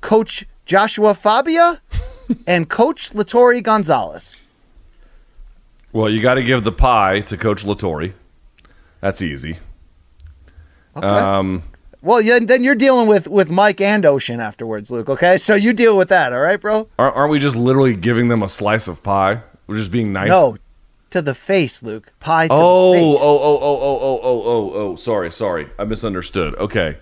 [0.00, 1.80] Coach Joshua Fabia,
[2.46, 4.40] and Coach Latory Gonzalez.
[5.92, 8.12] Well, you got to give the pie to Coach Latory.
[9.00, 9.58] That's easy.
[10.98, 11.06] Okay.
[11.06, 11.62] Um,
[12.02, 15.08] well, yeah, then you're dealing with with Mike and Ocean afterwards, Luke.
[15.08, 16.88] Okay, so you deal with that, all right, bro?
[16.98, 19.42] aren't, we just literally giving them a slice of pie?
[19.66, 20.28] We're just being nice.
[20.28, 20.56] No,
[21.10, 22.12] to the face, Luke.
[22.20, 23.18] Pie to Oh, the oh, face.
[23.20, 24.96] oh, oh, oh, oh, oh, oh, oh.
[24.96, 25.68] Sorry, sorry.
[25.78, 26.54] I misunderstood.
[26.56, 26.98] Okay.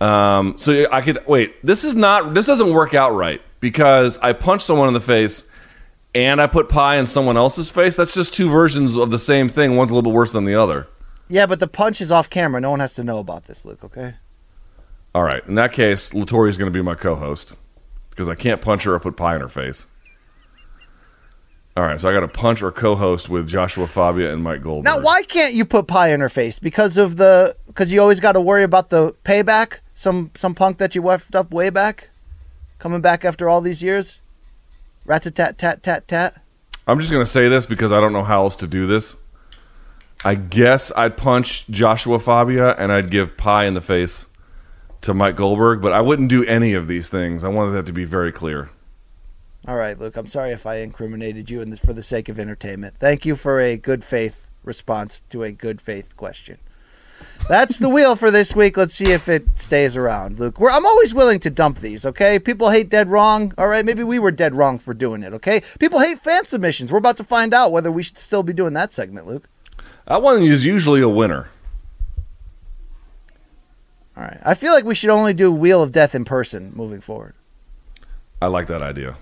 [0.00, 0.54] Um.
[0.58, 1.54] So I could wait.
[1.64, 2.34] This is not.
[2.34, 5.44] This doesn't work out right because I punched someone in the face,
[6.14, 7.96] and I put pie in someone else's face.
[7.96, 9.76] That's just two versions of the same thing.
[9.76, 10.86] One's a little bit worse than the other.
[11.28, 12.60] Yeah, but the punch is off camera.
[12.60, 13.84] No one has to know about this, Luke.
[13.84, 14.14] Okay.
[15.14, 15.46] All right.
[15.46, 17.54] In that case, Latory's going to be my co-host
[18.10, 19.86] because I can't punch her or put pie in her face.
[21.76, 22.00] All right.
[22.00, 24.84] So I got to punch or co-host with Joshua Fabia and Mike Goldberg.
[24.84, 26.58] Now, why can't you put pie in her face?
[26.58, 29.78] Because of the because you always got to worry about the payback.
[29.94, 32.10] Some some punk that you left up way back,
[32.78, 34.18] coming back after all these years.
[35.04, 36.40] Rat tat tat tat tat.
[36.86, 39.16] I'm just going to say this because I don't know how else to do this.
[40.24, 44.26] I guess I'd punch Joshua Fabia and I'd give pie in the face
[45.02, 47.44] to Mike Goldberg, but I wouldn't do any of these things.
[47.44, 48.70] I wanted that to be very clear.
[49.68, 50.16] All right, Luke.
[50.16, 52.96] I'm sorry if I incriminated you this for the sake of entertainment.
[52.98, 56.58] Thank you for a good faith response to a good faith question.
[57.48, 58.76] That's the wheel for this week.
[58.76, 60.58] Let's see if it stays around, Luke.
[60.58, 62.04] We're, I'm always willing to dump these.
[62.04, 63.54] Okay, people hate dead wrong.
[63.56, 65.32] All right, maybe we were dead wrong for doing it.
[65.32, 66.90] Okay, people hate fan submissions.
[66.90, 69.48] We're about to find out whether we should still be doing that segment, Luke.
[70.08, 71.50] That one is usually a winner.
[74.16, 77.00] All right, I feel like we should only do Wheel of Death in person moving
[77.00, 77.34] forward.
[78.40, 79.16] I like that idea.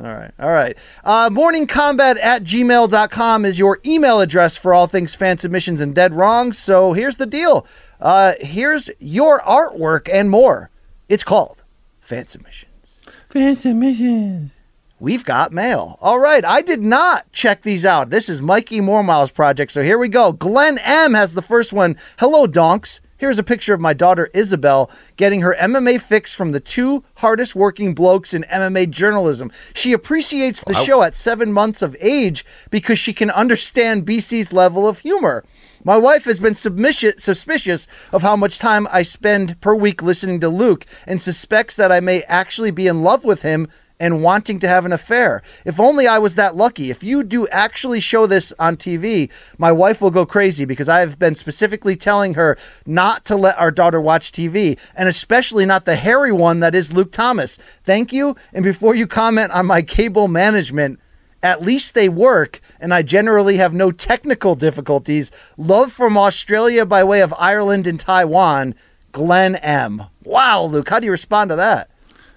[0.00, 0.30] All right.
[0.38, 0.76] All right.
[1.02, 6.14] Uh, morningcombat at gmail.com is your email address for all things fan submissions and dead
[6.14, 6.56] wrongs.
[6.56, 7.66] So here's the deal.
[8.00, 10.70] Uh, here's your artwork and more.
[11.08, 11.64] It's called
[12.00, 12.96] Fan Submissions.
[13.28, 14.52] Fan submissions.
[15.00, 15.96] We've got mail.
[16.00, 16.44] All right.
[16.44, 18.10] I did not check these out.
[18.10, 19.70] This is Mikey Mormile's project.
[19.70, 20.32] So here we go.
[20.32, 21.96] Glenn M has the first one.
[22.18, 23.00] Hello, donks.
[23.16, 27.54] Here's a picture of my daughter Isabel getting her MMA fix from the two hardest
[27.54, 29.52] working blokes in MMA journalism.
[29.72, 34.86] She appreciates the show at seven months of age because she can understand BC's level
[34.86, 35.44] of humor.
[35.84, 40.48] My wife has been suspicious of how much time I spend per week listening to
[40.48, 43.68] Luke and suspects that I may actually be in love with him
[44.00, 45.42] and wanting to have an affair.
[45.64, 46.90] If only I was that lucky.
[46.90, 51.00] If you do actually show this on TV, my wife will go crazy because I
[51.00, 52.56] have been specifically telling her
[52.86, 56.92] not to let our daughter watch TV, and especially not the hairy one that is
[56.92, 57.58] Luke Thomas.
[57.84, 58.36] Thank you.
[58.52, 61.00] And before you comment on my cable management,
[61.42, 65.30] at least they work, and I generally have no technical difficulties.
[65.56, 68.74] Love from Australia by way of Ireland and Taiwan,
[69.12, 70.04] Glenn M.
[70.24, 71.90] Wow, Luke, how do you respond to that?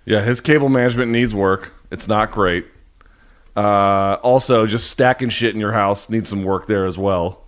[0.05, 1.73] Yeah, his cable management needs work.
[1.91, 2.65] It's not great.
[3.55, 7.43] Uh, also, just stacking shit in your house needs some work there as well.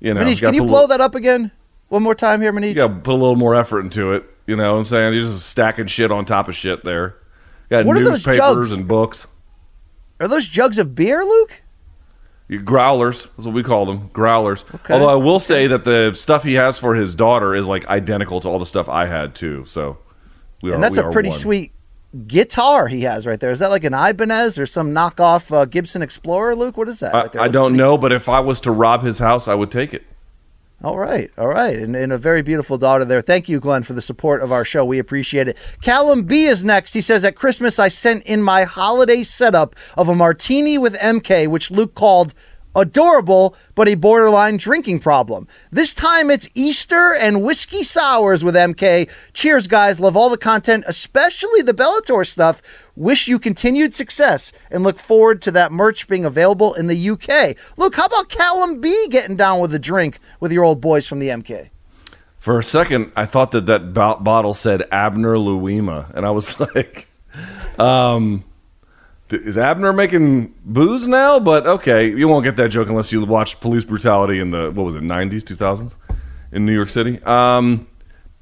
[0.00, 1.50] You know, Manish, gotta can you blow little- that up again?
[1.88, 2.68] One more time here, Manish.
[2.68, 4.24] You got to put a little more effort into it.
[4.46, 5.14] You know what I'm saying?
[5.14, 7.16] You're just stacking shit on top of shit there.
[7.70, 8.72] Got What are those newspapers jugs?
[8.72, 9.26] and books.
[10.20, 11.62] Are those jugs of beer, Luke?
[12.46, 14.10] You- Growlers is what we call them.
[14.12, 14.64] Growlers.
[14.74, 14.94] Okay.
[14.94, 18.40] Although I will say that the stuff he has for his daughter is like identical
[18.40, 19.64] to all the stuff I had too.
[19.66, 19.98] So
[20.62, 21.38] we And are, that's we a pretty one.
[21.38, 21.72] sweet
[22.26, 23.50] guitar he has right there.
[23.50, 26.76] Is that like an Ibanez or some knockoff uh, Gibson Explorer, Luke?
[26.76, 27.14] What is that?
[27.14, 27.42] I, right there?
[27.42, 30.04] I don't know, but if I was to rob his house, I would take it.
[30.80, 33.20] All right, all right, and, and a very beautiful daughter there.
[33.20, 34.84] Thank you, Glenn, for the support of our show.
[34.84, 35.56] We appreciate it.
[35.82, 36.94] Callum B is next.
[36.94, 41.48] He says at Christmas I sent in my holiday setup of a martini with MK,
[41.48, 42.32] which Luke called
[42.74, 45.46] adorable, but a borderline drinking problem.
[45.70, 49.10] This time it's Easter and whiskey sours with MK.
[49.32, 50.00] Cheers, guys!
[50.00, 52.62] Love all the content, especially the Bellator stuff.
[52.96, 57.56] Wish you continued success and look forward to that merch being available in the UK.
[57.76, 61.18] Look, how about Callum B getting down with a drink with your old boys from
[61.18, 61.70] the MK?
[62.38, 66.58] For a second, I thought that that bo- bottle said Abner Louima, and I was
[66.74, 67.08] like,
[67.78, 68.44] um,
[69.30, 73.60] "Is Abner making booze now?" But okay, you won't get that joke unless you watch
[73.60, 75.96] police brutality in the what was it, nineties, two thousands,
[76.52, 77.22] in New York City.
[77.24, 77.86] Um,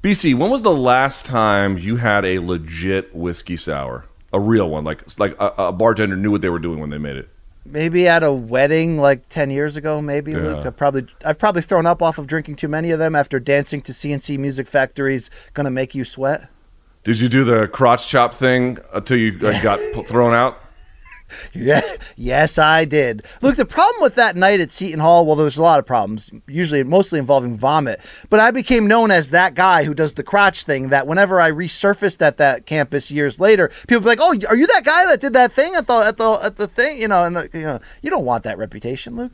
[0.03, 4.83] BC, when was the last time you had a legit whiskey sour, a real one,
[4.83, 7.29] like like a, a bartender knew what they were doing when they made it?
[7.65, 10.01] Maybe at a wedding like ten years ago.
[10.01, 10.37] Maybe Yeah.
[10.37, 10.65] Luke.
[10.65, 13.81] I've probably I've probably thrown up off of drinking too many of them after dancing
[13.81, 16.47] to CNC Music Factory's "Gonna Make You Sweat."
[17.03, 20.59] Did you do the crotch chop thing until you uh, got p- thrown out?
[21.53, 21.81] Yeah,
[22.15, 23.25] yes, I did.
[23.41, 26.31] Look, the problem with that night at Seton Hall, well, there's a lot of problems,
[26.47, 27.99] usually mostly involving vomit.
[28.29, 30.89] But I became known as that guy who does the crotch thing.
[30.89, 34.67] That whenever I resurfaced at that campus years later, people be like, "Oh, are you
[34.67, 37.23] that guy that did that thing at the at the at the thing?" You know,
[37.23, 39.33] and you know, you don't want that reputation, Luke.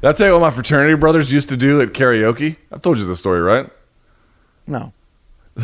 [0.00, 2.56] Did I tell you what my fraternity brothers used to do at karaoke?
[2.72, 3.68] I've told you the story, right?
[4.66, 4.92] No.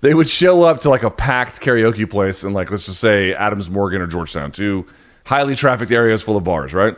[0.00, 3.32] They would show up to like a packed karaoke place and like let's just say
[3.32, 4.86] Adams Morgan or Georgetown, two
[5.24, 6.96] highly trafficked areas full of bars, right?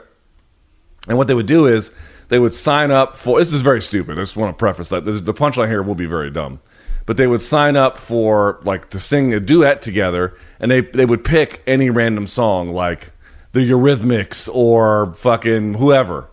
[1.09, 1.93] And what they would do is
[2.29, 4.19] they would sign up for this is very stupid.
[4.19, 6.61] I just want to preface that the punchline here will be very dumb.
[7.07, 11.07] But they would sign up for like to sing a duet together and they they
[11.07, 13.13] would pick any random song like
[13.53, 16.29] the Eurythmics or fucking whoever.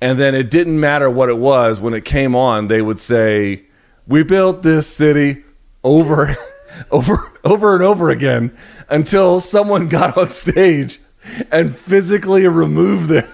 [0.00, 3.64] And then it didn't matter what it was when it came on, they would say,
[4.06, 5.44] "We built this city
[5.84, 6.34] over
[6.90, 8.56] over over and over again
[8.88, 11.00] until someone got on stage
[11.50, 13.28] and physically remove them."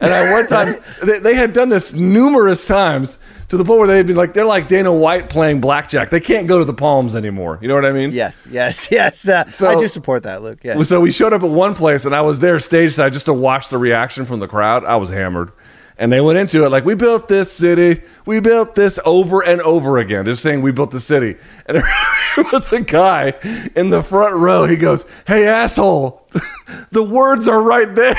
[0.00, 3.88] And at one time, they, they had done this numerous times to the point where
[3.88, 6.10] they'd be like, they're like Dana White playing blackjack.
[6.10, 7.58] They can't go to the Palms anymore.
[7.60, 8.12] You know what I mean?
[8.12, 9.26] Yes, yes, yes.
[9.28, 10.60] Uh, So- I do support that, Luke.
[10.62, 10.80] Yeah.
[10.84, 13.32] So we showed up at one place, and I was there stage side just to
[13.34, 14.84] watch the reaction from the crowd.
[14.84, 15.50] I was hammered.
[15.96, 18.02] And they went into it like, we built this city.
[18.26, 20.24] We built this over and over again.
[20.24, 21.36] Just saying, we built the city.
[21.66, 21.76] And
[22.36, 23.34] there was a guy
[23.76, 24.66] in the front row.
[24.66, 26.23] He goes, hey, asshole,
[26.90, 28.16] the words are right there.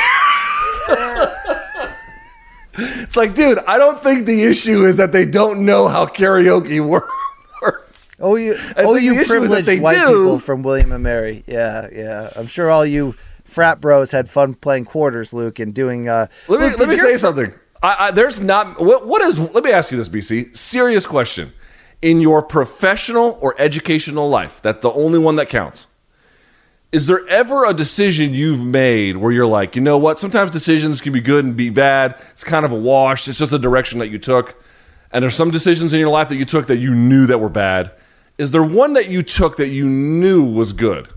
[2.77, 6.85] it's like, dude, I don't think the issue is that they don't know how karaoke
[6.87, 7.11] works.
[8.19, 10.07] Oh, you, I oh, you privileged white do.
[10.07, 11.43] people from William and Mary.
[11.47, 12.31] Yeah, yeah.
[12.35, 16.07] I'm sure all you frat bros had fun playing quarters, Luke, and doing.
[16.07, 17.53] Uh, Let me Luke, let me say something.
[17.83, 19.37] I, I, there's not what what is.
[19.37, 20.55] Let me ask you this, BC.
[20.55, 21.53] Serious question.
[22.01, 25.87] In your professional or educational life, that the only one that counts.
[26.95, 30.17] Is there ever a decision you've made where you're like, you know what?
[30.17, 32.15] Sometimes decisions can be good and be bad.
[32.31, 33.27] It's kind of a wash.
[33.27, 34.63] It's just a direction that you took.
[35.11, 37.49] And there's some decisions in your life that you took that you knew that were
[37.49, 37.91] bad.
[38.37, 41.09] Is there one that you took that you knew was good?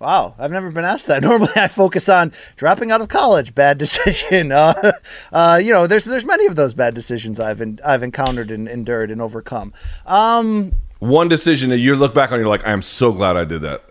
[0.00, 1.22] Wow, I've never been asked that.
[1.22, 4.50] Normally, I focus on dropping out of college, bad decision.
[4.50, 4.90] Uh,
[5.30, 8.66] uh, you know, there's there's many of those bad decisions I've en- I've encountered and
[8.66, 9.72] endured and overcome.
[10.04, 13.44] Um, One decision that you look back on, you're like, I am so glad I
[13.44, 13.84] did that.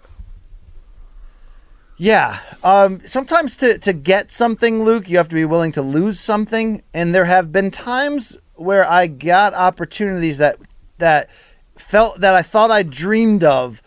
[1.98, 2.40] Yeah.
[2.64, 6.84] Um, sometimes to, to get something, Luke, you have to be willing to lose something.
[6.94, 10.58] And there have been times where I got opportunities that
[10.98, 11.30] that
[11.78, 13.82] felt that I thought I dreamed of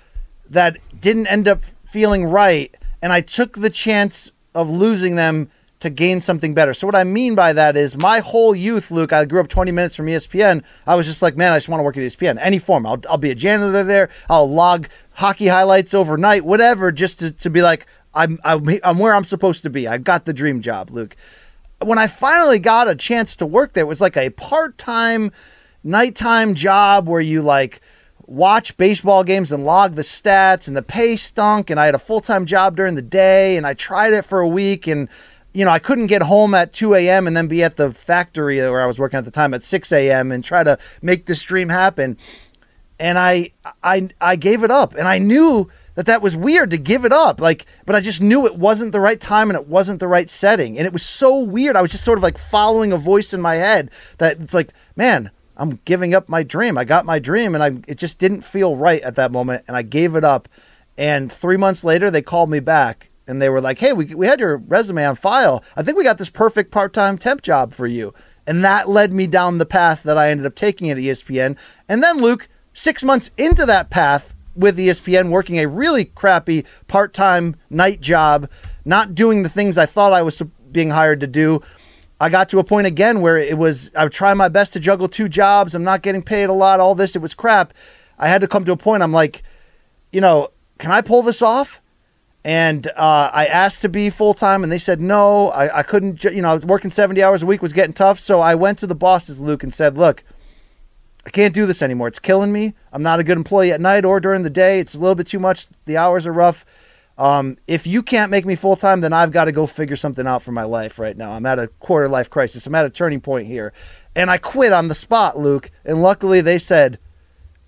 [0.49, 2.75] that didn't end up feeling right.
[3.01, 5.51] And I took the chance of losing them
[5.81, 6.75] to gain something better.
[6.75, 9.71] So what I mean by that is my whole youth, Luke, I grew up 20
[9.71, 10.65] minutes from ESPN.
[10.87, 12.85] I was just like, man, I just want to work at ESPN, any form.
[12.85, 14.09] I'll, I'll be a janitor there.
[14.29, 19.15] I'll log hockey highlights overnight, whatever, just to, to be like, I'm, I'm, I'm where
[19.15, 19.87] I'm supposed to be.
[19.87, 21.15] I got the dream job, Luke.
[21.81, 25.31] When I finally got a chance to work there, it was like a part-time,
[25.85, 27.81] nighttime job where you like
[28.27, 32.01] watch baseball games and log the stats and the pay stunk and I had a
[32.01, 35.09] full-time job during the day and I tried it for a week and
[35.59, 37.27] you know I couldn't get home at 2 a.m.
[37.27, 39.91] and then be at the factory where I was working at the time at 6
[39.91, 40.31] a.m.
[40.31, 42.17] and try to make this dream happen
[43.01, 43.51] and I
[43.83, 47.13] I I gave it up and I knew that that was weird to give it
[47.13, 50.07] up like but I just knew it wasn't the right time and it wasn't the
[50.07, 52.97] right setting and it was so weird I was just sort of like following a
[52.97, 56.79] voice in my head that it's like man I'm giving up my dream.
[56.79, 59.77] I got my dream and I it just didn't feel right at that moment and
[59.77, 60.49] I gave it up.
[60.97, 64.27] And 3 months later they called me back and they were like, "Hey, we we
[64.27, 65.63] had your resume on file.
[65.77, 68.13] I think we got this perfect part-time temp job for you."
[68.47, 71.57] And that led me down the path that I ended up taking at ESPN.
[71.89, 77.57] And then Luke, 6 months into that path with ESPN working a really crappy part-time
[77.71, 78.51] night job,
[78.85, 80.43] not doing the things I thought I was
[80.73, 81.61] being hired to do.
[82.21, 85.09] I got to a point again where it was I'm trying my best to juggle
[85.09, 85.75] two jobs.
[85.75, 86.81] I'm not getting paid a lot.
[86.81, 87.75] All this, it was crap.
[88.19, 89.03] I had to come to a point.
[89.03, 89.43] I'm like,
[90.11, 90.49] you know,
[90.79, 91.81] can I pull this off?
[92.49, 95.49] And uh, I asked to be full time, and they said no.
[95.49, 96.17] I, I couldn't.
[96.17, 98.19] ju- You know, I was working 70 hours a week was getting tough.
[98.19, 100.25] So I went to the bosses, Luke, and said, look,
[101.27, 102.09] I can't do this anymore.
[102.09, 102.73] It's killing me.
[102.91, 104.81] I'm not a good employee at night or during the day.
[104.81, 105.67] It's a little bit too much.
[105.85, 106.65] The hours are rough.
[107.19, 110.27] Um, if you can't make me full time, then I've got to go figure something
[110.27, 111.33] out for my life right now.
[111.33, 112.67] I'm at a quarter life crisis.
[112.67, 113.75] I'm at a turning point here.
[114.17, 115.71] And I quit on the spot, Luke.
[115.85, 116.99] And luckily they said,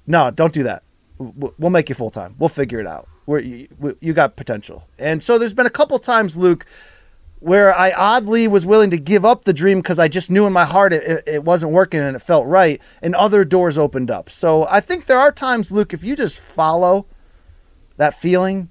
[0.06, 0.84] no, don't do that.
[1.18, 2.34] We'll make you full time.
[2.38, 3.09] We'll figure it out.
[3.30, 4.88] We're, you, you got potential.
[4.98, 6.66] And so there's been a couple times, Luke,
[7.38, 10.52] where I oddly was willing to give up the dream because I just knew in
[10.52, 14.30] my heart it, it, wasn't working and it felt right, and other doors opened up.
[14.30, 17.06] So I think there are times, Luke, if you just follow
[17.98, 18.68] that feeling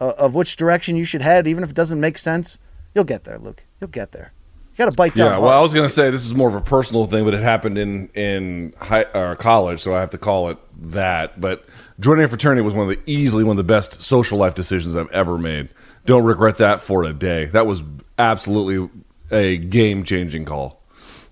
[0.00, 2.58] of, of which direction you should head, even if it doesn't make sense,
[2.94, 3.66] you'll get there, Luke.
[3.82, 4.32] You'll get there.
[4.78, 5.32] Got to bite down.
[5.32, 7.34] Yeah, well, I was going to say this is more of a personal thing, but
[7.34, 10.58] it happened in in high, or college, so I have to call it
[10.92, 11.40] that.
[11.40, 11.64] But
[11.98, 14.94] joining a fraternity was one of the easily one of the best social life decisions
[14.94, 15.70] I've ever made.
[16.06, 17.46] Don't regret that for a day.
[17.46, 17.82] That was
[18.20, 18.88] absolutely
[19.32, 20.80] a game changing call.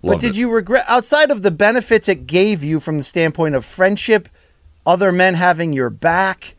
[0.02, 0.36] But did it.
[0.36, 4.28] you regret outside of the benefits it gave you from the standpoint of friendship,
[4.84, 6.55] other men having your back,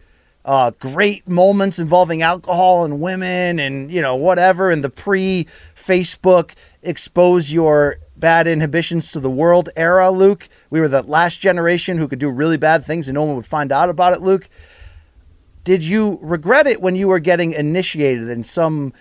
[0.47, 6.51] uh, great moments involving alcohol and women, and you know whatever, and the pre-Facebook
[6.81, 10.47] expose your bad inhibitions to the world era, Luke?
[10.69, 13.45] We were the last generation who could do really bad things and no one would
[13.45, 14.49] find out about it, Luke.
[15.65, 18.93] Did you regret it when you were getting initiated in some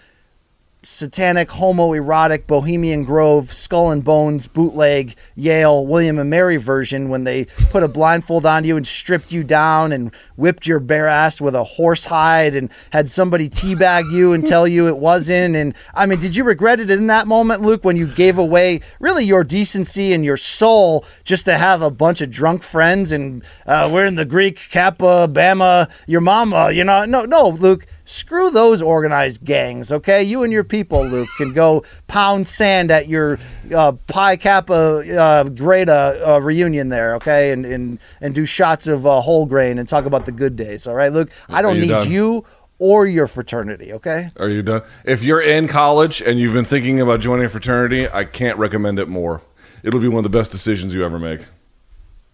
[0.87, 7.47] satanic, homoerotic, Bohemian Grove, Skull and Bones, bootleg, Yale, William and Mary version when they
[7.71, 11.57] put a blindfold on you and stripped you down and whipped your bare ass with
[11.57, 15.57] a horse hide and had somebody teabag you and tell you it wasn't.
[15.57, 18.81] And I mean, did you regret it in that moment, Luke, when you gave away
[19.01, 23.43] really your decency and your soul just to have a bunch of drunk friends and
[23.67, 27.05] uh, we're in the Greek Kappa, Bama, your mama, you know?
[27.05, 30.23] No, no, Luke screw those organized gangs, okay?
[30.23, 33.39] You and your people, Luke, can go pound sand at your
[33.75, 37.53] uh, Pi Kappa uh, Greta uh, reunion there, okay?
[37.53, 40.87] And, and, and do shots of uh, whole grain and talk about the good days,
[40.87, 41.31] all right, Luke?
[41.49, 42.11] I don't you need done?
[42.11, 42.47] you
[42.79, 44.31] or your fraternity, okay?
[44.39, 44.83] Are you done?
[45.05, 48.99] If you're in college and you've been thinking about joining a fraternity, I can't recommend
[48.99, 49.43] it more.
[49.83, 51.47] It'll be one of the best decisions you ever make.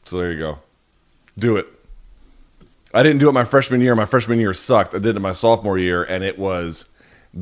[0.04, 0.58] So there you go.
[1.38, 1.66] Do it.
[2.94, 3.94] I didn't do it my freshman year.
[3.94, 4.94] My freshman year sucked.
[4.94, 6.86] I did it my sophomore year, and it was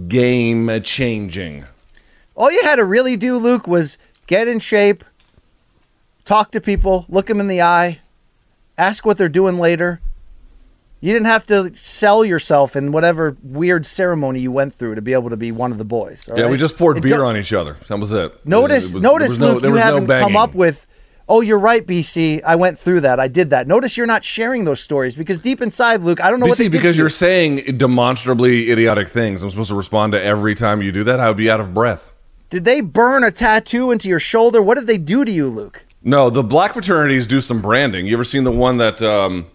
[0.08, 1.64] game changing.
[2.36, 5.04] All you had to really do, Luke, was get in shape,
[6.24, 7.98] talk to people, look them in the eye,
[8.78, 10.00] ask what they're doing later.
[11.02, 15.14] You didn't have to sell yourself in whatever weird ceremony you went through to be
[15.14, 16.28] able to be one of the boys.
[16.28, 16.50] Yeah, right?
[16.50, 17.76] we just poured And beer on each other.
[17.88, 18.46] That was it.
[18.46, 20.86] Notice, It was- notice, was no- Luke, there you no haven't come up with.
[21.30, 22.42] Oh, you're right, BC.
[22.44, 23.20] I went through that.
[23.20, 23.68] I did that.
[23.68, 26.64] Notice you're not sharing those stories because deep inside, Luke, I don't know what BC,
[26.64, 27.04] did because you.
[27.04, 29.40] you're saying demonstrably idiotic things.
[29.42, 31.20] I'm supposed to respond to every time you do that.
[31.20, 32.12] I would be out of breath.
[32.50, 34.60] Did they burn a tattoo into your shoulder?
[34.60, 35.86] What did they do to you, Luke?
[36.02, 38.06] No, the black fraternities do some branding.
[38.06, 39.46] You ever seen the one that um,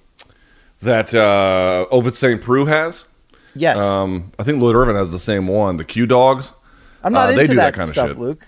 [0.81, 2.41] that uh, Ovince St.
[2.41, 3.03] Preux has?
[3.53, 5.75] Yes, Um, I think Lloyd Irvin has the same one.
[5.77, 6.53] The Q Dogs.
[7.03, 8.17] I'm not uh, into they do that, that kind of stuff, shit.
[8.17, 8.47] Luke.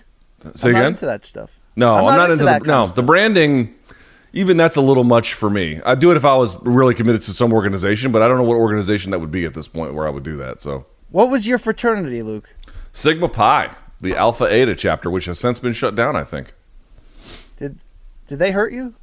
[0.54, 0.92] Say I'm not again.
[0.92, 1.57] into that stuff.
[1.78, 3.74] No, I'm, not, into, that the no the branding.
[4.32, 5.80] Even that's a little much for me.
[5.86, 8.44] I'd do it if I was really committed to some organization, but I don't know
[8.44, 10.60] what organization that would be at this point where I would do that.
[10.60, 12.54] So What was your fraternity, Luke?
[12.92, 16.52] Sigma Pi, the Alpha Eta chapter, which has since been shut down, I think.
[17.56, 17.78] Did
[18.26, 18.94] did they hurt you?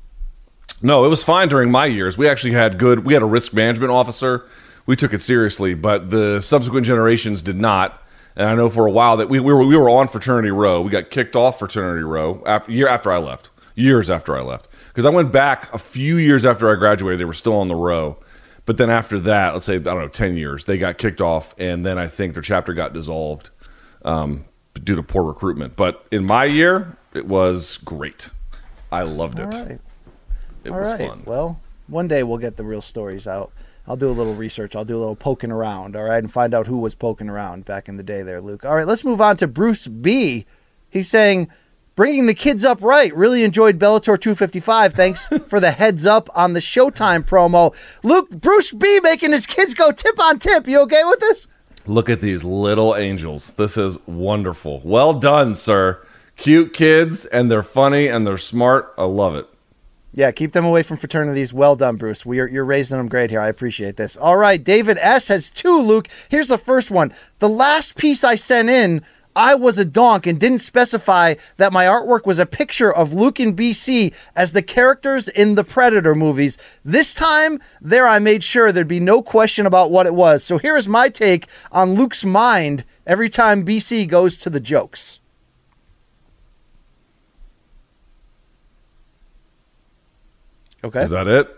[0.82, 2.18] No, it was fine during my years.
[2.18, 3.06] We actually had good.
[3.06, 4.46] We had a risk management officer.
[4.86, 8.05] We took it seriously, but the subsequent generations did not.
[8.36, 10.82] And I know for a while that we, we were we were on fraternity row.
[10.82, 13.50] We got kicked off fraternity row after year after I left.
[13.78, 17.20] Years after I left, because I went back a few years after I graduated.
[17.20, 18.18] They were still on the row,
[18.64, 21.54] but then after that, let's say I don't know, ten years, they got kicked off,
[21.58, 23.50] and then I think their chapter got dissolved
[24.06, 24.46] um,
[24.82, 25.76] due to poor recruitment.
[25.76, 28.30] But in my year, it was great.
[28.94, 29.54] I loved it.
[29.54, 29.82] All right.
[30.64, 31.10] It All was right.
[31.10, 31.24] fun.
[31.26, 33.52] Well, one day we'll get the real stories out.
[33.88, 34.76] I'll do a little research.
[34.76, 37.66] I'll do a little poking around, all right, and find out who was poking around
[37.66, 38.66] back in the day there, Luke.
[38.66, 40.46] All right, let's move on to Bruce B.
[40.90, 41.50] He's saying,
[41.96, 43.16] bringing the kids up right.
[43.16, 44.94] Really enjoyed Bellator 255.
[44.94, 47.76] Thanks for the heads up on the Showtime promo.
[48.04, 49.00] Luke, Bruce B.
[49.04, 50.68] making his kids go tip on tip.
[50.68, 51.48] You okay with this?
[51.86, 53.54] Look at these little angels.
[53.54, 54.82] This is wonderful.
[54.84, 56.04] Well done, sir.
[56.36, 58.94] Cute kids, and they're funny and they're smart.
[58.98, 59.48] I love it.
[60.16, 61.52] Yeah, keep them away from fraternities.
[61.52, 62.26] Well done, Bruce.
[62.26, 63.42] We are, you're raising them great here.
[63.42, 64.16] I appreciate this.
[64.16, 66.08] All right, David S has two, Luke.
[66.30, 67.14] Here's the first one.
[67.40, 69.04] The last piece I sent in,
[69.36, 73.42] I was a donk and didn't specify that my artwork was a picture of Luke
[73.42, 76.58] and BC as the characters in the Predator movies.
[76.86, 80.46] This time, there I made sure there'd be no question about what it was.
[80.46, 85.20] So here is my take on Luke's mind every time BC goes to the jokes.
[90.86, 91.02] Okay.
[91.04, 91.50] Is that it?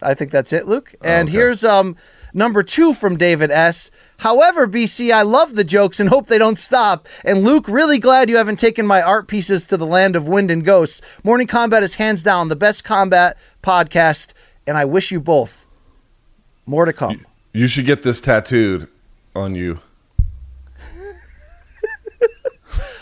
[0.00, 0.94] I think that's it, Luke.
[1.02, 1.36] And Okay.
[1.38, 1.94] here's um
[2.34, 3.90] number two from David S.
[4.18, 7.06] However, BC, I love the jokes and hope they don't stop.
[7.24, 10.50] And Luke, really glad you haven't taken my art pieces to the land of wind
[10.50, 11.02] and ghosts.
[11.22, 14.32] Morning Combat is hands down the best combat podcast,
[14.66, 15.66] and I wish you both
[16.66, 17.26] more to come.
[17.52, 18.88] You should get this tattooed
[19.36, 19.80] on you.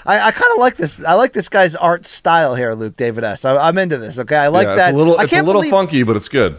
[0.06, 1.02] I, I kind of like this.
[1.04, 3.44] I like this guy's art style here, Luke David S.
[3.44, 4.18] I, I'm into this.
[4.18, 4.88] Okay, I like yeah, that.
[4.90, 6.58] It's a little, it's a little believe- funky, but it's good.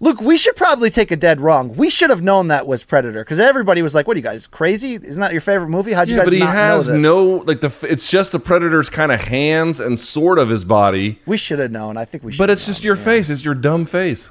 [0.00, 1.76] Luke, we should probably take a dead wrong.
[1.76, 4.46] We should have known that was Predator because everybody was like, "What are you guys
[4.46, 4.94] crazy?
[4.94, 5.92] Isn't that your favorite movie?
[5.92, 7.72] How'd you Yeah, guys but he has no like the.
[7.88, 11.70] It's just the predator's kind of hands and sort of his body, We should have
[11.70, 11.96] known.
[11.96, 12.38] I think we should.
[12.38, 12.86] but it's just known.
[12.88, 13.30] your face.
[13.30, 14.30] It's your dumb face.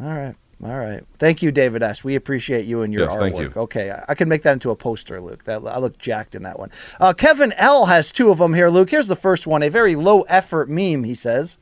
[0.00, 0.34] All right.
[0.64, 1.02] All right.
[1.18, 2.04] Thank you, David S.
[2.04, 3.18] We appreciate you and your Yes, artwork.
[3.20, 3.52] thank you.
[3.56, 5.42] Okay, I, I can make that into a poster, Luke.
[5.44, 6.70] That I look jacked in that one.
[7.00, 8.90] Uh, Kevin L has two of them here, Luke.
[8.90, 9.62] Here's the first one.
[9.64, 11.02] A very low effort meme.
[11.04, 11.58] He says.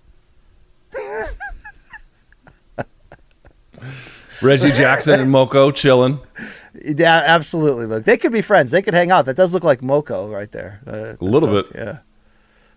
[4.42, 6.20] Reggie Jackson and Moko chilling.
[6.82, 8.04] Yeah, absolutely, Luke.
[8.04, 8.70] They could be friends.
[8.70, 9.26] They could hang out.
[9.26, 10.80] That does look like Moko right there.
[10.86, 11.76] Uh, A little does, bit.
[11.76, 11.98] Yeah.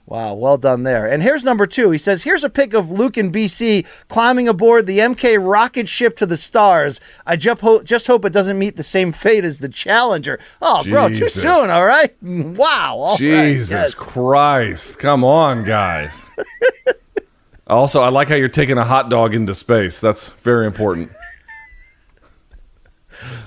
[0.06, 1.10] Wow, well done there.
[1.10, 1.90] And here's number two.
[1.92, 6.18] He says, Here's a pic of Luke and BC climbing aboard the MK rocket ship
[6.18, 7.00] to the stars.
[7.26, 10.40] I just, ho- just hope it doesn't meet the same fate as the Challenger.
[10.62, 12.14] Oh, bro, too soon, all right?
[12.24, 12.96] Wow.
[12.98, 13.94] all right, Jesus yes.
[13.94, 15.00] Christ!
[15.00, 16.26] Come on, guys.
[17.68, 20.02] also, I like how you're taking a hot dog into space.
[20.02, 21.12] That's very important.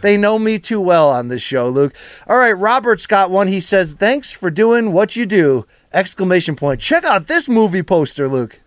[0.01, 1.95] They know me too well on this show, Luke.
[2.27, 3.49] All right, Robert's got one.
[3.49, 5.67] He says, Thanks for doing what you do.
[5.93, 6.81] Exclamation point.
[6.81, 8.61] Check out this movie poster, Luke.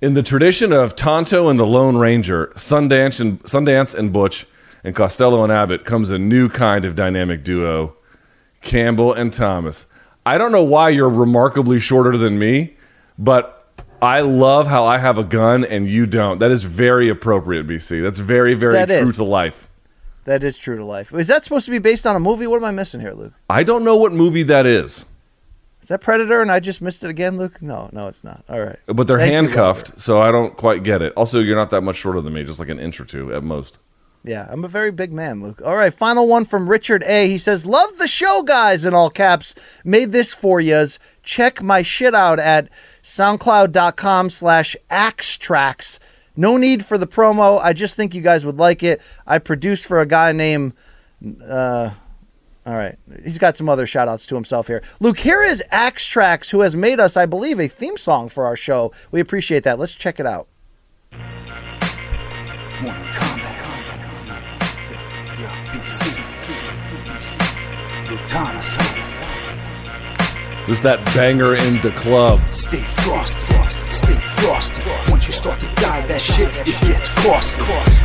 [0.00, 4.46] In the tradition of Tonto and the Lone Ranger, Sundance and Sundance and Butch,
[4.84, 7.94] and Costello and Abbott comes a new kind of dynamic duo,
[8.62, 9.86] Campbell and Thomas.
[10.26, 12.74] I don't know why you're remarkably shorter than me,
[13.16, 13.68] but
[14.00, 16.38] I love how I have a gun and you don't.
[16.38, 18.02] That is very appropriate, BC.
[18.02, 19.16] That's very, very That true is.
[19.16, 19.68] to life.
[20.24, 21.12] That is true to life.
[21.14, 22.48] Is that supposed to be based on a movie?
[22.48, 23.32] What am I missing here, Luke?
[23.48, 25.04] I don't know what movie that is,
[25.82, 27.60] Is that Predator and I just missed it again, Luke?
[27.60, 28.44] No, no, it's not.
[28.48, 28.78] All right.
[28.86, 30.00] but they're Thank handcuffed, Robert.
[30.00, 31.12] so I don't quite get it.
[31.16, 33.42] Also, you're not that much shorter than me, just like an inch or two at
[33.42, 33.78] most.
[34.24, 35.60] Yeah, I'm a very big man, Luke.
[35.64, 37.26] All right, final one from Richard A.
[37.28, 39.56] He says, Love the show, guys, in all caps.
[39.84, 41.00] Made this for yous.
[41.24, 42.68] Check my shit out at
[43.02, 45.98] soundcloud.com slash axe tracks.
[46.36, 47.60] No need for the promo.
[47.60, 49.02] I just think you guys would like it.
[49.26, 50.74] I produced for a guy named
[51.44, 51.90] uh
[52.64, 52.96] all right.
[53.24, 54.82] He's got some other shout outs to himself here.
[55.00, 58.46] Luke, here is Axe Tracks, who has made us, I believe, a theme song for
[58.46, 58.92] our show.
[59.10, 59.78] We appreciate that.
[59.78, 60.46] Let's check it out.
[62.80, 63.58] Morning combat.
[64.28, 66.10] Yeah, yeah, BC.
[67.06, 68.10] BC.
[68.10, 68.76] Luke Thomas.
[70.68, 72.46] This is that banger in the club.
[72.46, 73.46] Stay frosty.
[73.90, 74.82] Stay frosty.
[75.10, 77.64] Once you start to die, that shit, it gets costly.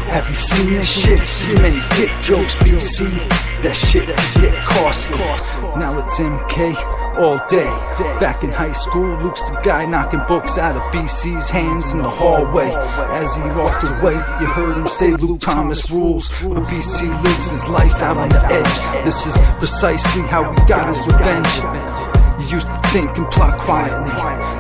[0.10, 1.22] Have you seen this shit?
[1.52, 3.47] Too many dick jokes, BC.
[3.64, 4.06] That shit
[4.40, 5.18] get costly.
[5.80, 6.76] Now it's MK
[7.18, 7.66] all day.
[8.20, 12.10] Back in high school, Luke's the guy knocking books out of BC's hands in the
[12.10, 12.70] hallway.
[13.18, 16.30] As he walked away, you heard him say Luke Thomas rules.
[16.44, 19.04] But BC lives his life out on the edge.
[19.04, 21.50] This is precisely how he got his revenge.
[22.38, 24.14] You used to think and plot quietly,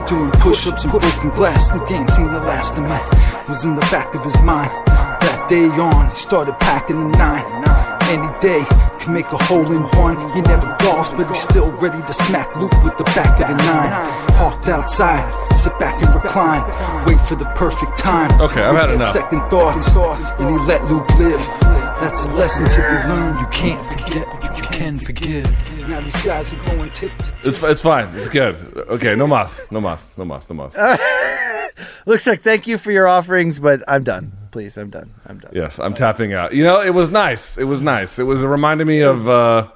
[0.08, 1.72] doing push-ups and broken glass.
[1.72, 3.48] New game seemed to last a minute.
[3.48, 4.72] Was in the back of his mind.
[4.88, 7.87] That day on, he started packing a nine.
[8.08, 8.64] Any day
[9.00, 10.16] can make a hole in one.
[10.32, 13.64] He never golfs, but he's still ready to smack Luke with the back of the
[13.66, 13.92] nine.
[14.38, 16.64] Parked outside, sit back and recline,
[17.06, 18.32] wait for the perfect time.
[18.40, 19.12] Okay, I've had enough.
[19.12, 19.92] Second thoughts,
[20.40, 21.42] and he let Luke live.
[22.00, 23.40] That's a lesson to be learned.
[23.40, 25.46] You can't forget, but you can forgive.
[25.88, 27.46] Now these guys are going tip to tip.
[27.46, 28.08] It's, it's fine.
[28.16, 28.56] It's good.
[28.90, 29.60] Okay, no mas.
[29.72, 30.16] No mas.
[30.18, 30.48] No mas.
[30.50, 30.76] No mas.
[32.06, 34.32] Looks like thank you for your offerings, but I'm done.
[34.52, 35.14] Please, I'm done.
[35.26, 35.52] I'm done.
[35.54, 36.54] Yes, I'm tapping out.
[36.54, 37.58] You know, it was nice.
[37.58, 38.20] It was nice.
[38.20, 39.68] It was it reminded me of uh,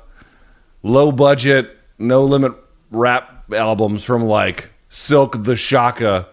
[0.84, 2.54] low budget, no limit
[2.92, 6.28] rap albums from like Silkk the Shocker,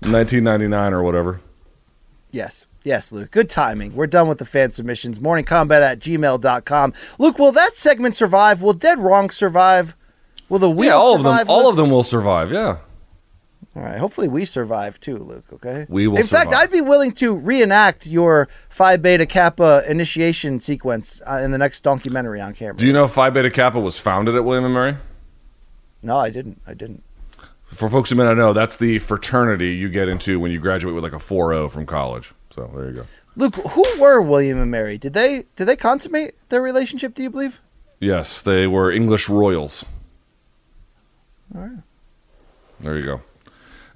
[0.00, 1.40] 1999 or whatever.
[2.30, 2.66] Yes.
[2.82, 3.30] Yes, Luke.
[3.30, 3.94] Good timing.
[3.94, 5.18] We're done with the fan submissions.
[5.18, 6.94] Morningcombat at gmail.com.
[7.18, 8.62] Luke, will that segment survive?
[8.62, 9.96] Will Dead Wrong survive?
[10.48, 11.46] Will the wheel yeah, all of survive?
[11.46, 11.50] them.
[11.50, 12.50] All of them will survive.
[12.50, 12.78] Yeah.
[13.76, 13.98] All right.
[13.98, 15.44] Hopefully we survive too, Luke.
[15.52, 15.86] Okay.
[15.88, 16.52] We will In fact.
[16.52, 21.82] I'd be willing to reenact your Phi Beta Kappa initiation sequence uh, in the next
[21.82, 22.76] documentary on camera.
[22.76, 24.96] Do you know Phi Beta Kappa was founded at William and Mary?
[26.02, 26.60] no, I didn't.
[26.66, 27.04] I didn't.
[27.66, 30.94] For folks who may not know, that's the fraternity you get into when you graduate
[30.94, 32.32] with like a 4.0 from college.
[32.60, 33.06] So there you go.
[33.36, 34.98] Luke, who were William and Mary?
[34.98, 37.14] Did they did they consummate their relationship?
[37.14, 37.58] Do you believe?
[38.00, 39.82] Yes, they were English royals.
[41.54, 41.78] All right.
[42.80, 43.20] There you go.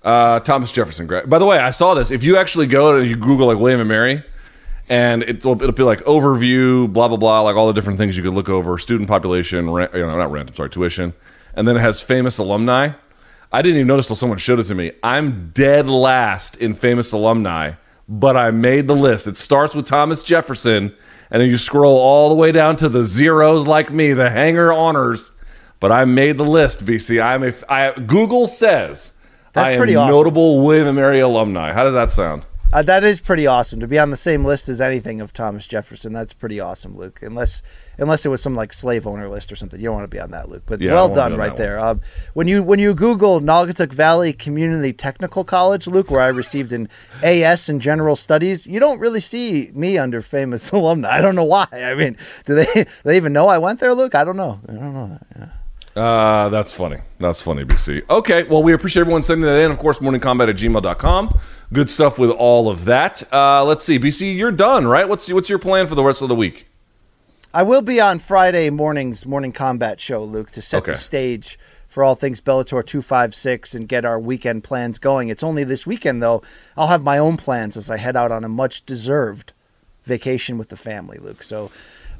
[0.02, 1.06] Uh, Thomas Jefferson.
[1.06, 2.10] By the way, I saw this.
[2.10, 4.22] If you actually go and you Google like William and Mary,
[4.88, 8.22] and it'll, it'll be like overview, blah blah blah, like all the different things you
[8.22, 11.12] could look over, student population, rent, you know, not rent, I'm sorry, tuition,
[11.54, 12.92] and then it has famous alumni.
[13.52, 14.92] I didn't even notice till someone showed it to me.
[15.02, 17.74] I'm dead last in famous alumni,
[18.08, 19.26] but I made the list.
[19.26, 20.94] It starts with Thomas Jefferson,
[21.30, 24.72] and then you scroll all the way down to the zeros like me, the hanger
[24.72, 25.30] honors.
[25.80, 27.22] But I made the list, BC.
[27.22, 29.14] I'm a I, Google says
[29.52, 30.14] That's I am pretty awesome.
[30.14, 31.72] notable William and Mary alumni.
[31.72, 32.46] How does that sound?
[32.72, 35.66] Uh, that is pretty awesome to be on the same list as anything of Thomas
[35.66, 36.12] Jefferson.
[36.12, 37.20] That's pretty awesome, Luke.
[37.22, 37.62] Unless
[37.98, 40.20] unless it was some like slave owner list or something, you don't want to be
[40.20, 40.62] on that, Luke.
[40.66, 41.78] But Yeah, well done right there.
[41.78, 42.00] Um,
[42.34, 46.88] when you when you Google Naugatuck Valley Community Technical College, Luke, where I received an
[47.22, 51.16] AS in General Studies, you don't really see me under famous alumni.
[51.16, 51.66] I don't know why.
[51.72, 52.16] I mean,
[52.46, 54.14] do they do they even know I went there, Luke?
[54.14, 54.60] I don't know.
[54.68, 55.18] I don't know.
[55.96, 56.98] Uh, that's funny.
[57.20, 58.08] That's funny, BC.
[58.10, 59.70] Okay, well, we appreciate everyone sending that in.
[59.70, 61.38] Of course, morningcombat at gmail.com.
[61.72, 63.22] Good stuff with all of that.
[63.32, 63.98] Uh, let's see.
[63.98, 65.08] BC, you're done, right?
[65.08, 66.66] What's, what's your plan for the rest of the week?
[67.54, 70.90] I will be on Friday morning's morning combat show, Luke, to set Okay.
[70.90, 71.56] the stage
[71.86, 75.28] for all things Bellator 256 and get our weekend plans going.
[75.28, 76.42] It's only this weekend, though.
[76.76, 79.52] I'll have my own plans as I head out on a much deserved
[80.02, 81.44] vacation with the family, Luke.
[81.44, 81.70] So,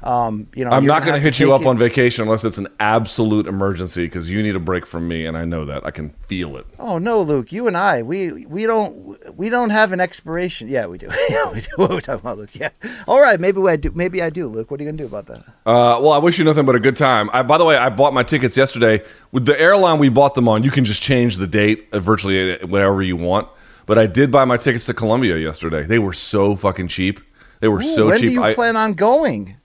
[0.03, 2.57] um, you know, I'm not going to hit you up it- on vacation unless it's
[2.57, 5.85] an absolute emergency because you need a break from me, and I know that.
[5.85, 6.65] I can feel it.
[6.79, 7.51] Oh no, Luke!
[7.51, 10.67] You and I, we we don't we don't have an expiration.
[10.67, 11.07] Yeah, we do.
[11.29, 11.67] yeah, we do.
[11.77, 12.55] What are we talking about, Luke?
[12.55, 12.69] Yeah.
[13.07, 13.91] All right, maybe I do.
[13.95, 14.69] Maybe I do, Luke.
[14.71, 15.39] What are you gonna do about that?
[15.65, 17.29] Uh, well, I wish you nothing but a good time.
[17.33, 19.03] I, by the way, I bought my tickets yesterday.
[19.31, 23.01] With the airline we bought them on, you can just change the date virtually whatever
[23.01, 23.47] you want.
[23.87, 25.83] But I did buy my tickets to Colombia yesterday.
[25.83, 27.19] They were so fucking cheap.
[27.59, 28.23] They were Ooh, so when cheap.
[28.23, 29.57] When do you I- plan on going?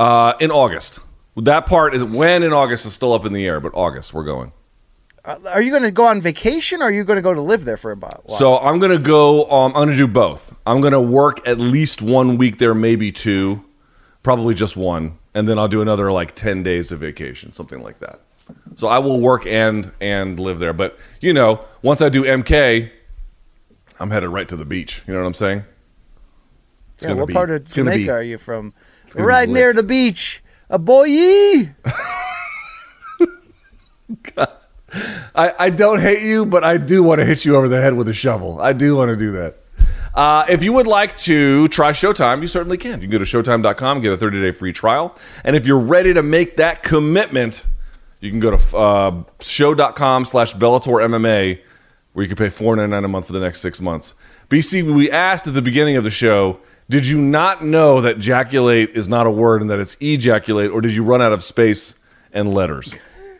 [0.00, 1.00] Uh, in August.
[1.36, 4.24] That part is when in August is still up in the air, but August we're
[4.24, 4.52] going.
[5.22, 7.40] Uh, Are you going to go on vacation or are you going to go to
[7.42, 8.24] live there for a while?
[8.28, 9.44] So I'm gonna go.
[9.50, 10.56] Um, I'm gonna do both.
[10.64, 13.62] I'm gonna work at least one week there, maybe two,
[14.22, 17.98] probably just one, and then I'll do another like ten days of vacation, something like
[17.98, 18.20] that.
[18.76, 20.72] So I will work and and live there.
[20.72, 22.90] But you know, once I do MK,
[24.00, 25.02] I'm headed right to the beach.
[25.06, 25.64] You know what I'm saying?
[26.96, 28.72] It's yeah, what be- part of Jamaica be- are you from?
[29.16, 30.42] Right near the beach.
[30.68, 31.70] A boy.
[35.34, 37.94] I, I don't hate you, but I do want to hit you over the head
[37.94, 38.60] with a shovel.
[38.60, 39.56] I do want to do that.
[40.14, 43.00] Uh, if you would like to try Showtime, you certainly can.
[43.00, 45.16] You can go to Showtime.com, get a 30 day free trial.
[45.44, 47.64] And if you're ready to make that commitment,
[48.20, 51.60] you can go to uh, sho.com slash Bellator MMA,
[52.12, 54.14] where you can pay $4.99 a month for the next six months.
[54.48, 56.58] BC, we asked at the beginning of the show,
[56.90, 60.80] did you not know that jaculate is not a word and that it's ejaculate, or
[60.80, 61.94] did you run out of space
[62.32, 62.94] and letters?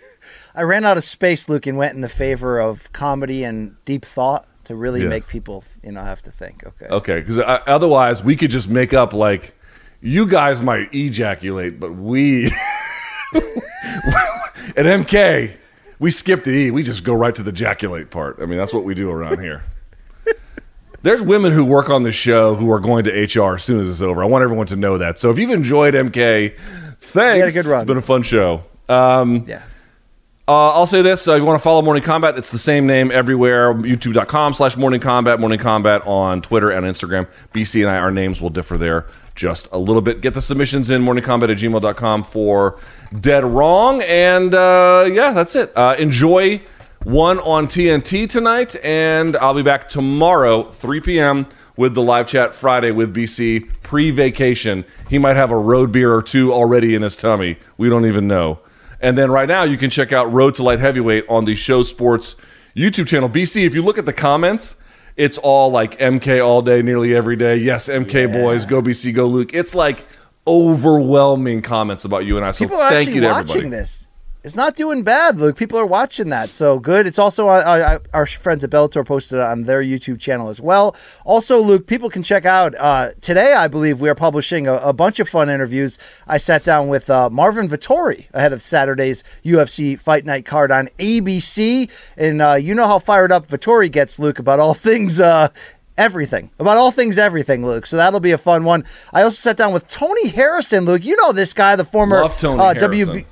[0.55, 4.05] I ran out of space, Luke, and went in the favor of comedy and deep
[4.05, 5.10] thought to really Yes.
[5.10, 6.64] make people, you know, have to think.
[6.64, 6.86] Okay.
[6.86, 9.52] Okay, because otherwise we could just make up like
[10.01, 12.47] you guys might ejaculate, but we
[13.35, 15.56] at MK
[15.98, 16.70] we skip the E.
[16.70, 18.39] We just go right to the ejaculate part.
[18.40, 19.62] I mean, that's what we do around here.
[21.02, 23.89] There's women who work on the show who are going to HR as soon as
[23.89, 24.22] it's over.
[24.22, 25.18] I want everyone to know that.
[25.18, 26.56] So if you've enjoyed MK,
[27.01, 27.55] thanks.
[27.55, 27.81] good run.
[27.81, 28.64] It's been a fun show.
[28.89, 29.62] Um, Yeah.
[30.47, 32.86] uh, I'll say this: uh, if you want to follow Morning Combat, it's the same
[32.86, 33.72] name everywhere.
[33.72, 37.27] YouTube.com/slash Morning Combat, Morning Combat on Twitter and Instagram.
[37.55, 40.20] BC and I, our names will differ there just a little bit.
[40.20, 42.78] Get the submissions in morningcombat at gmail.com for
[43.18, 45.72] Dead Wrong, and uh, yeah, that's it.
[45.74, 46.60] Uh, enjoy
[47.05, 51.47] one on TNT tonight, and I'll be back tomorrow, 3 p.m.,
[51.77, 54.85] with the live chat Friday with BC pre vacation.
[55.09, 57.56] He might have a road beer or two already in his tummy.
[57.78, 58.59] We don't even know.
[59.01, 61.82] And then right now, you can check out Road to Light Heavyweight on the Show
[61.82, 62.36] Sports
[62.77, 63.31] YouTube channel.
[63.31, 64.77] BC, if you look at the comments,
[65.16, 67.56] it's all like MK all day, nearly every day.
[67.56, 69.55] Yes, MK boys, go BC, go Luke.
[69.55, 70.05] It's like
[70.47, 72.51] overwhelming comments about you and I.
[72.51, 73.70] So People thank you to watching everybody.
[73.70, 74.09] this.
[74.43, 75.57] It's not doing bad, Luke.
[75.57, 77.07] People are watching that, so good.
[77.07, 80.62] It's also uh, uh, our friends at Bellator posted it on their YouTube channel as
[80.62, 80.97] well.
[81.27, 83.53] Also, Luke, people can check out uh, today.
[83.53, 85.99] I believe we are publishing a, a bunch of fun interviews.
[86.27, 90.89] I sat down with uh, Marvin Vettori ahead of Saturday's UFC Fight Night card on
[90.99, 95.21] ABC, and uh, you know how fired up Vettori gets, Luke, about all things.
[95.21, 95.49] Uh,
[95.99, 97.85] Everything about all things, everything, Luke.
[97.85, 98.87] So that'll be a fun one.
[99.12, 101.05] I also sat down with Tony Harrison, Luke.
[101.05, 103.17] You know this guy, the former Love Tony uh, Harrison.
[103.17, 103.27] WB,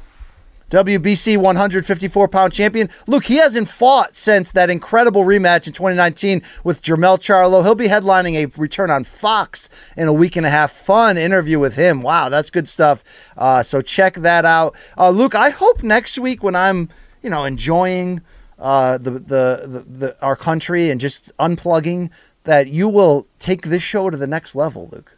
[0.70, 2.90] WBC 154 pound champion.
[3.06, 7.62] Luke, he hasn't fought since that incredible rematch in 2019 with Jermell Charlo.
[7.62, 10.72] He'll be headlining a return on Fox in a week and a half.
[10.72, 12.02] Fun interview with him.
[12.02, 13.02] Wow, that's good stuff.
[13.36, 14.76] Uh, so check that out.
[14.96, 16.88] Uh, Luke, I hope next week when I'm,
[17.22, 18.20] you know, enjoying
[18.58, 22.10] uh, the, the, the, the our country and just unplugging,
[22.44, 25.17] that you will take this show to the next level, Luke.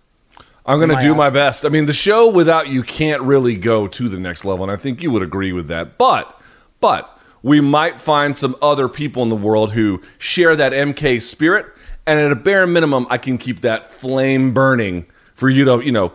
[0.71, 1.67] I'm going to do my best.
[1.67, 4.77] I mean, the show without you can't really go to the next level, and I
[4.77, 5.99] think you would agree with that.
[5.99, 6.41] But,
[6.79, 11.67] but we might find some other people in the world who share that MK spirit,
[12.07, 15.91] and at a bare minimum, I can keep that flame burning for you to, you
[15.91, 16.13] know,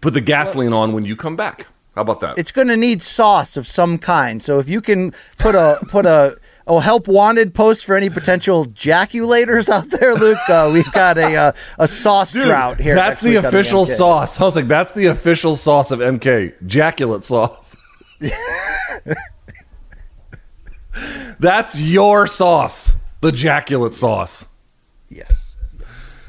[0.00, 1.66] put the gasoline on when you come back.
[1.94, 2.38] How about that?
[2.38, 4.42] it's going to need sauce of some kind.
[4.42, 8.66] So if you can put a put a a help wanted post for any potential
[8.66, 12.94] jaculators out there, Luke, uh, we've got a uh, a sauce Dude, drought here.
[12.94, 13.96] That's the official MK.
[13.96, 14.40] sauce.
[14.40, 16.54] I was like, that's the official sauce of MK.
[16.64, 17.76] Jaculate sauce.
[21.40, 22.92] that's your sauce.
[23.20, 24.46] The jaculate sauce.
[25.08, 25.32] Yes.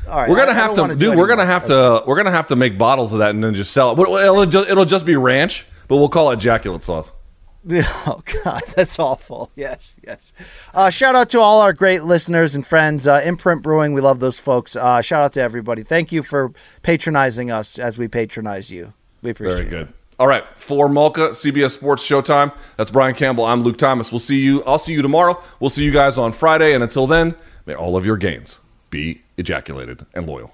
[0.08, 0.30] All right.
[0.30, 1.18] We're gonna I- I have don't to, do dude.
[1.18, 2.04] We're gonna have to.
[2.06, 4.00] We're gonna have to make bottles of that and then just sell it.
[4.00, 7.12] It'll just, it'll just be ranch, but we'll call it jaculate sauce.
[8.06, 9.50] Oh God, that's awful.
[9.56, 10.34] Yes, yes.
[10.74, 13.08] Uh, shout out to all our great listeners and friends.
[13.08, 14.76] Uh, Imprint Brewing, we love those folks.
[14.76, 15.84] Uh, shout out to everybody.
[15.84, 18.92] Thank you for patronizing us as we patronize you.
[19.22, 19.86] We appreciate Very it.
[19.88, 19.94] good.
[20.20, 22.56] All right, for Malka, CBS Sports Showtime.
[22.78, 23.46] That's Brian Campbell.
[23.46, 24.12] I'm Luke Thomas.
[24.12, 24.64] We'll see you.
[24.66, 25.42] I'll see you tomorrow.
[25.60, 26.74] We'll see you guys on Friday.
[26.74, 27.34] And until then,
[27.66, 28.60] may all of your gains
[28.90, 30.54] be ejaculated and loyal.